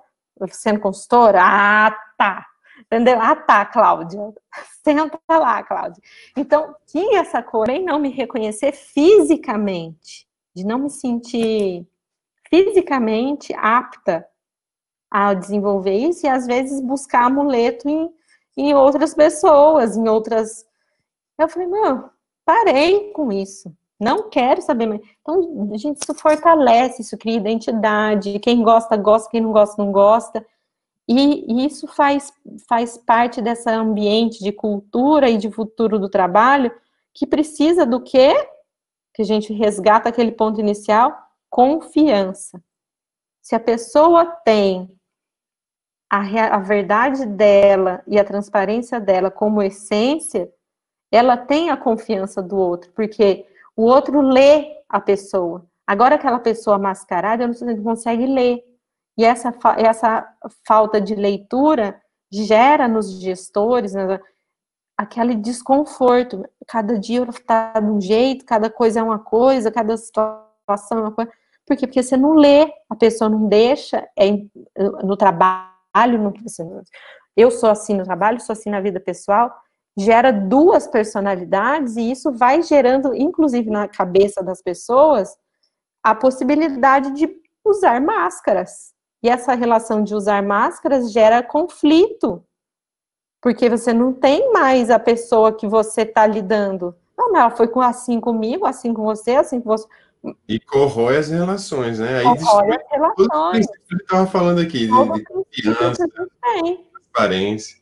sendo 0.50 0.82
consultora? 0.82 1.40
Ah, 1.42 1.98
tá, 2.18 2.46
entendeu? 2.82 3.22
Ah, 3.22 3.38
tá, 3.38 3.66
Cláudia, 3.66 4.20
senta 4.84 5.18
lá, 5.30 5.64
Cláudia. 5.64 6.04
Então, 6.36 6.76
tinha 6.86 7.22
essa 7.22 7.42
coisa, 7.42 7.72
nem 7.72 7.86
não 7.86 8.00
me 8.00 8.10
reconhecer 8.10 8.74
fisicamente, 8.74 10.28
de 10.54 10.66
não 10.66 10.80
me 10.80 10.90
sentir 10.90 11.88
fisicamente 12.52 13.54
apta 13.56 14.28
a 15.10 15.34
desenvolver 15.34 15.96
isso 15.96 16.26
e 16.26 16.30
às 16.30 16.46
vezes 16.46 16.82
buscar 16.82 17.26
amuleto 17.26 17.90
em, 17.90 18.10
em 18.56 18.74
outras 18.74 19.14
pessoas, 19.14 19.98
em 19.98 20.08
outras. 20.08 20.66
Eu 21.38 21.50
falei, 21.50 21.68
não, 21.68 22.10
parei 22.46 23.12
com 23.12 23.32
isso. 23.32 23.74
Não 24.00 24.30
quero 24.30 24.62
saber 24.62 24.88
mais. 24.88 25.02
Então, 25.22 25.70
a 25.74 25.78
gente 25.78 26.04
se 26.04 26.14
fortalece, 26.14 27.02
isso 27.02 27.18
cria 27.18 27.38
identidade. 27.38 28.40
Quem 28.40 28.64
gosta, 28.64 28.98
gosta, 28.98 29.30
quem 29.30 29.42
não 29.42 29.52
gosta, 29.52 29.84
não 29.84 29.92
gosta. 29.92 30.46
E, 31.08 31.66
isso 31.66 31.88
faz, 31.88 32.34
faz 32.68 32.98
parte 32.98 33.42
desse 33.42 33.70
ambiente 33.70 34.44
de 34.44 34.52
cultura 34.52 35.30
e 35.30 35.38
de 35.38 35.52
futuro 35.52 36.00
do 36.00 36.10
trabalho 36.10 36.72
que 37.14 37.28
precisa 37.28 37.86
do 37.86 38.02
quê? 38.02 38.34
Que 39.14 39.22
a 39.22 39.26
gente 39.26 39.54
resgata 39.54 40.10
aquele 40.10 40.32
ponto 40.32 40.60
inicial, 40.60 41.16
confiança. 41.52 42.64
Se 43.44 43.54
a 43.54 43.60
pessoa 43.60 44.26
tem 44.26 44.90
a, 46.10 46.56
a 46.56 46.60
verdade 46.60 47.26
dela 47.26 48.02
e 48.08 48.18
a 48.18 48.24
transparência 48.24 49.00
dela 49.00 49.30
como 49.30 49.62
essência, 49.62 50.52
ela 51.12 51.36
tem 51.36 51.70
a 51.70 51.78
confiança 51.78 52.42
do 52.42 52.56
outro, 52.56 52.92
porque 52.94 53.46
o 53.76 53.84
outro 53.84 54.22
lê 54.22 54.82
a 54.88 55.00
pessoa. 55.00 55.66
Agora, 55.86 56.16
aquela 56.16 56.40
pessoa 56.40 56.80
mascarada, 56.80 57.46
não 57.46 57.84
consegue 57.84 58.26
ler. 58.26 58.64
E 59.18 59.26
essa, 59.26 59.54
essa 59.78 60.34
falta 60.66 61.02
de 61.02 61.16
leitura 61.16 62.02
gera 62.32 62.88
nos 62.88 63.20
gestores 63.20 63.94
né, 63.94 64.20
aquele 64.98 65.36
desconforto. 65.36 66.46
Cada 66.66 66.98
dia 66.98 67.24
está 67.24 67.78
de 67.78 67.88
um 67.88 68.00
jeito, 68.00 68.46
cada 68.46 68.70
coisa 68.70 69.02
é 69.02 69.04
uma 69.04 69.20
coisa, 69.20 69.72
cada 69.72 69.98
situação 69.98 70.98
é 70.98 71.02
uma 71.02 71.12
coisa. 71.12 71.32
Por 71.66 71.78
quê? 71.78 71.88
Porque 71.88 72.04
você 72.04 72.18
não 72.18 72.34
lê, 72.34 72.72
a 72.90 72.96
pessoa 72.96 73.30
não 73.30 73.48
deixa, 73.48 74.08
é, 74.18 74.30
no 75.04 75.16
trabalho 75.16 76.18
no 76.20 76.32
que 76.32 76.44
você. 76.44 76.64
Eu 77.36 77.52
sou 77.52 77.70
assim 77.70 77.96
no 77.96 78.04
trabalho, 78.04 78.42
sou 78.42 78.54
assim 78.54 78.70
na 78.70 78.82
vida 78.82 79.00
pessoal, 79.00 79.52
gera 79.98 80.32
duas 80.32 80.88
personalidades 80.88 81.96
e 81.98 82.12
isso 82.12 82.32
vai 82.32 82.62
gerando, 82.62 83.14
inclusive 83.14 83.70
na 83.70 83.88
cabeça 83.88 84.44
das 84.44 84.62
pessoas, 84.62 85.38
a 86.04 86.16
possibilidade 86.16 87.12
de 87.14 87.30
usar 87.64 88.02
máscaras. 88.02 88.94
E 89.24 89.30
essa 89.30 89.54
relação 89.54 90.04
de 90.04 90.16
usar 90.16 90.42
máscaras 90.42 91.12
gera 91.12 91.44
conflito, 91.44 92.44
porque 93.42 93.70
você 93.70 93.94
não 93.94 94.14
tem 94.14 94.52
mais 94.52 94.90
a 94.90 94.98
pessoa 94.98 95.54
que 95.54 95.68
você 95.68 96.02
está 96.02 96.26
lidando. 96.26 96.96
Não, 97.18 97.32
mas 97.32 97.42
ela 97.42 97.52
foi 97.52 97.70
assim 97.84 98.20
comigo, 98.20 98.66
assim 98.66 98.94
com 98.94 99.04
você, 99.04 99.36
assim 99.36 99.62
com 99.62 99.70
você. 99.70 99.88
E 100.48 100.60
corrói 100.60 101.18
as 101.18 101.30
relações, 101.30 102.00
né? 102.00 102.20
Aí 102.20 102.24
corrói 102.24 102.76
as 102.76 102.92
relações. 102.92 103.66
que 103.68 103.96
estava 103.96 104.28
falando 104.28 104.62
aqui, 104.62 104.88
de, 104.88 105.14
de 105.14 105.24
confiança, 105.24 106.08
transparência. 106.08 107.78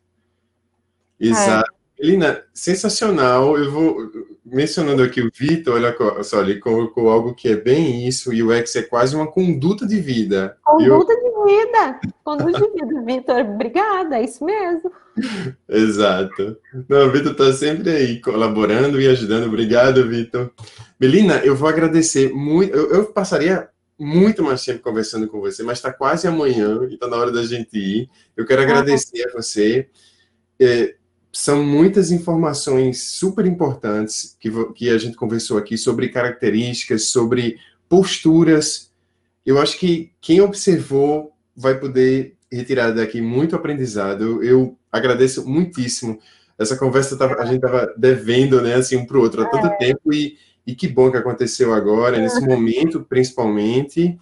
Exato. 1.19 1.71
É. 1.75 1.79
Elina, 1.99 2.43
sensacional. 2.53 3.57
Eu 3.57 3.71
vou 3.71 4.11
mencionando 4.45 5.03
aqui 5.03 5.21
o 5.21 5.29
Vitor, 5.33 5.75
olha 5.75 6.23
só, 6.23 6.41
ele 6.41 6.59
colocou 6.59 7.09
algo 7.09 7.35
que 7.35 7.49
é 7.49 7.55
bem 7.55 8.07
isso, 8.07 8.33
e 8.33 8.41
o 8.41 8.51
X 8.53 8.75
é 8.77 8.81
quase 8.81 9.15
uma 9.15 9.27
conduta 9.29 9.85
de 9.85 9.99
vida. 9.99 10.57
Conduta 10.63 11.13
eu... 11.13 11.21
de 11.21 11.28
vida, 11.45 11.99
conduta 12.23 12.59
de 12.59 12.71
vida, 12.73 13.01
Vitor. 13.05 13.41
Obrigada, 13.41 14.17
é 14.17 14.23
isso 14.23 14.43
mesmo. 14.43 14.91
Exato. 15.67 16.57
Não, 16.87 17.07
o 17.07 17.11
Vitor 17.11 17.31
está 17.31 17.53
sempre 17.53 17.89
aí 17.89 18.21
colaborando 18.21 18.99
e 19.01 19.07
ajudando. 19.07 19.47
Obrigado, 19.47 20.07
Vitor. 20.07 20.51
Melina, 20.99 21.37
eu 21.37 21.55
vou 21.55 21.67
agradecer 21.67 22.33
muito. 22.33 22.75
Eu, 22.75 22.91
eu, 22.91 23.05
passaria 23.05 23.69
muito 23.97 24.43
mais 24.43 24.63
tempo 24.63 24.81
conversando 24.81 25.27
com 25.27 25.39
você, 25.41 25.61
mas 25.63 25.77
está 25.77 25.91
quase 25.91 26.27
amanhã 26.27 26.87
e 26.89 26.93
está 26.93 27.07
na 27.07 27.17
hora 27.17 27.31
da 27.31 27.43
gente 27.43 27.77
ir. 27.77 28.09
Eu 28.35 28.45
quero 28.45 28.61
agradecer 28.61 29.27
a 29.27 29.33
você. 29.33 29.89
É, 30.59 30.95
são 31.31 31.63
muitas 31.63 32.11
informações 32.11 33.03
super 33.03 33.45
importantes 33.45 34.35
que, 34.39 34.49
que 34.73 34.89
a 34.89 34.97
gente 34.97 35.15
conversou 35.15 35.57
aqui 35.57 35.77
sobre 35.77 36.09
características, 36.09 37.09
sobre 37.09 37.57
posturas. 37.87 38.88
Eu 39.49 39.59
acho 39.59 39.77
que 39.79 40.11
quem 40.21 40.41
observou 40.41 41.31
vai 41.55 41.79
poder 41.79 42.35
retirar 42.51 42.91
daqui 42.91 43.21
muito 43.21 43.55
aprendizado. 43.55 44.43
Eu 44.43 44.77
agradeço 44.91 45.47
muitíssimo. 45.47 46.19
Essa 46.57 46.77
conversa 46.77 47.17
tava, 47.17 47.35
a 47.35 47.45
gente 47.45 47.55
estava 47.55 47.93
devendo, 47.97 48.61
né, 48.61 48.75
assim, 48.75 48.97
um 48.97 49.05
para 49.05 49.17
o 49.17 49.21
outro 49.21 49.41
há 49.41 49.45
tanto 49.49 49.67
é. 49.67 49.77
tempo 49.77 50.13
e 50.13 50.37
e 50.69 50.75
que 50.75 50.87
bom 50.87 51.09
que 51.09 51.17
aconteceu 51.17 51.73
agora, 51.73 52.19
nesse 52.19 52.45
momento, 52.45 53.01
principalmente. 53.01 54.19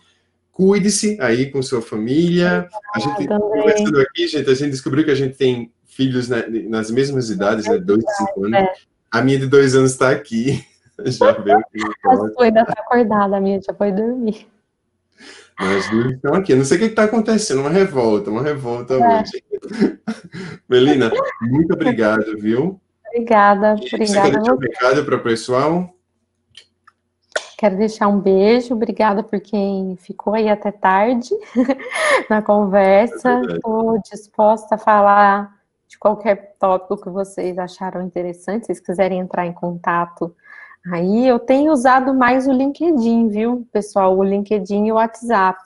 Cuide-se 0.49 1.17
aí 1.19 1.51
com 1.51 1.61
sua 1.61 1.81
família. 1.81 2.69
A 2.95 2.99
gente, 2.99 3.27
conversando 3.27 3.99
aqui, 3.99 4.27
gente, 4.29 4.49
a 4.49 4.53
gente 4.53 4.71
descobriu 4.71 5.03
que 5.03 5.11
a 5.11 5.15
gente 5.15 5.35
tem 5.35 5.69
filhos 5.85 6.29
na, 6.29 6.47
nas 6.69 6.89
mesmas 6.89 7.29
idades, 7.29 7.65
né? 7.67 7.77
Dois, 7.77 8.01
cinco 8.17 8.45
anos. 8.45 8.59
É. 8.59 8.73
A 9.11 9.21
minha 9.21 9.37
de 9.37 9.45
dois 9.45 9.75
anos 9.75 9.91
está 9.91 10.09
aqui. 10.09 10.63
Já 11.05 11.33
veio 11.43 11.57
aqui. 11.57 11.79
A 12.05 12.15
sua 12.15 12.45
ainda 12.45 12.61
está 12.61 12.73
acordada, 12.73 13.35
a 13.37 13.41
minha 13.41 13.61
já 13.61 13.73
foi 13.73 13.91
dormir. 13.91 14.47
As 15.57 15.89
duas 15.89 16.13
estão 16.13 16.35
aqui. 16.35 16.51
Eu 16.53 16.57
não 16.57 16.65
sei 16.65 16.77
o 16.77 16.79
que 16.79 16.85
está 16.85 17.05
acontecendo, 17.05 17.61
uma 17.61 17.69
revolta, 17.69 18.29
uma 18.29 18.43
revolta 18.43 18.93
é. 18.93 19.21
hoje. 19.21 19.43
Melina, 20.69 21.11
muito 21.41 21.73
obrigado, 21.73 22.37
viu? 22.37 22.79
Obrigada, 23.07 23.75
e 23.81 23.87
obrigada. 23.87 23.89
Você 23.89 23.89
quer 23.89 24.31
deixar 24.31 24.53
um 24.53 24.57
recado 24.57 25.05
para 25.05 25.15
o 25.15 25.23
pessoal? 25.23 25.93
Quero 27.57 27.75
deixar 27.75 28.07
um 28.07 28.19
beijo, 28.19 28.75
obrigada 28.75 29.23
por 29.23 29.39
quem 29.39 29.97
ficou 29.97 30.35
aí 30.35 30.47
até 30.47 30.71
tarde 30.71 31.29
na 32.29 32.39
conversa. 32.39 33.41
Estou 33.49 33.95
é 33.95 34.01
disposta 34.11 34.75
a 34.75 34.77
falar 34.77 35.57
de 35.87 35.97
qualquer 35.97 36.55
tópico 36.59 37.01
que 37.01 37.09
vocês 37.09 37.57
acharam 37.57 38.03
interessante, 38.03 38.61
se 38.61 38.67
vocês 38.67 38.79
quiserem 38.79 39.19
entrar 39.19 39.47
em 39.47 39.53
contato 39.53 40.35
aí. 40.91 41.27
Eu 41.27 41.39
tenho 41.39 41.71
usado 41.71 42.13
mais 42.13 42.47
o 42.47 42.51
LinkedIn, 42.51 43.29
viu, 43.29 43.67
pessoal? 43.71 44.17
O 44.17 44.23
LinkedIn 44.23 44.87
e 44.87 44.91
o 44.91 44.95
WhatsApp 44.95 45.59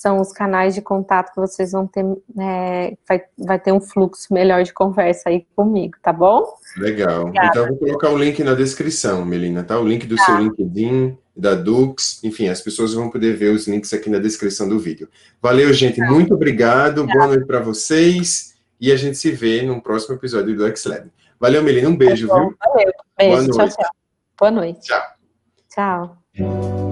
são 0.00 0.18
os 0.18 0.32
canais 0.32 0.74
de 0.74 0.80
contato 0.80 1.30
que 1.30 1.40
vocês 1.40 1.72
vão 1.72 1.86
ter, 1.86 2.02
é, 2.38 2.96
vai, 3.06 3.22
vai 3.36 3.58
ter 3.58 3.70
um 3.70 3.80
fluxo 3.80 4.32
melhor 4.32 4.62
de 4.62 4.72
conversa 4.72 5.28
aí 5.28 5.46
comigo, 5.54 5.98
tá 6.02 6.10
bom? 6.10 6.54
Legal. 6.78 7.22
Obrigada. 7.22 7.48
Então, 7.48 7.62
eu 7.64 7.68
vou 7.68 7.78
colocar 7.78 8.08
o 8.08 8.16
link 8.16 8.42
na 8.42 8.54
descrição, 8.54 9.26
Melina, 9.26 9.62
tá? 9.62 9.78
O 9.78 9.86
link 9.86 10.06
do 10.06 10.16
tá. 10.16 10.24
seu 10.24 10.38
LinkedIn, 10.38 11.18
da 11.36 11.54
Dux, 11.54 12.24
enfim, 12.24 12.48
as 12.48 12.62
pessoas 12.62 12.94
vão 12.94 13.10
poder 13.10 13.36
ver 13.36 13.50
os 13.50 13.68
links 13.68 13.92
aqui 13.92 14.08
na 14.08 14.18
descrição 14.18 14.66
do 14.66 14.78
vídeo. 14.78 15.06
Valeu, 15.40 15.70
gente, 15.74 15.98
tá. 15.98 16.10
muito 16.10 16.32
obrigado, 16.32 17.06
boa 17.06 17.26
noite 17.26 17.44
para 17.44 17.60
vocês, 17.60 18.54
e 18.80 18.90
a 18.90 18.96
gente 18.96 19.18
se 19.18 19.30
vê 19.30 19.60
no 19.60 19.82
próximo 19.82 20.14
episódio 20.14 20.56
do 20.56 20.76
XLab. 20.76 21.10
Valeu, 21.38 21.62
Melina, 21.62 21.90
um 21.90 21.96
beijo, 21.96 22.26
tá 22.26 22.34
viu? 22.36 22.54
Valeu, 22.58 22.92
beijo, 23.18 23.50
boa 23.50 23.68
tchau, 23.68 23.76
tchau. 23.76 23.99
Boa 24.40 24.50
noite. 24.50 24.80
Tchau. 24.80 25.02
Tchau. 25.68 26.89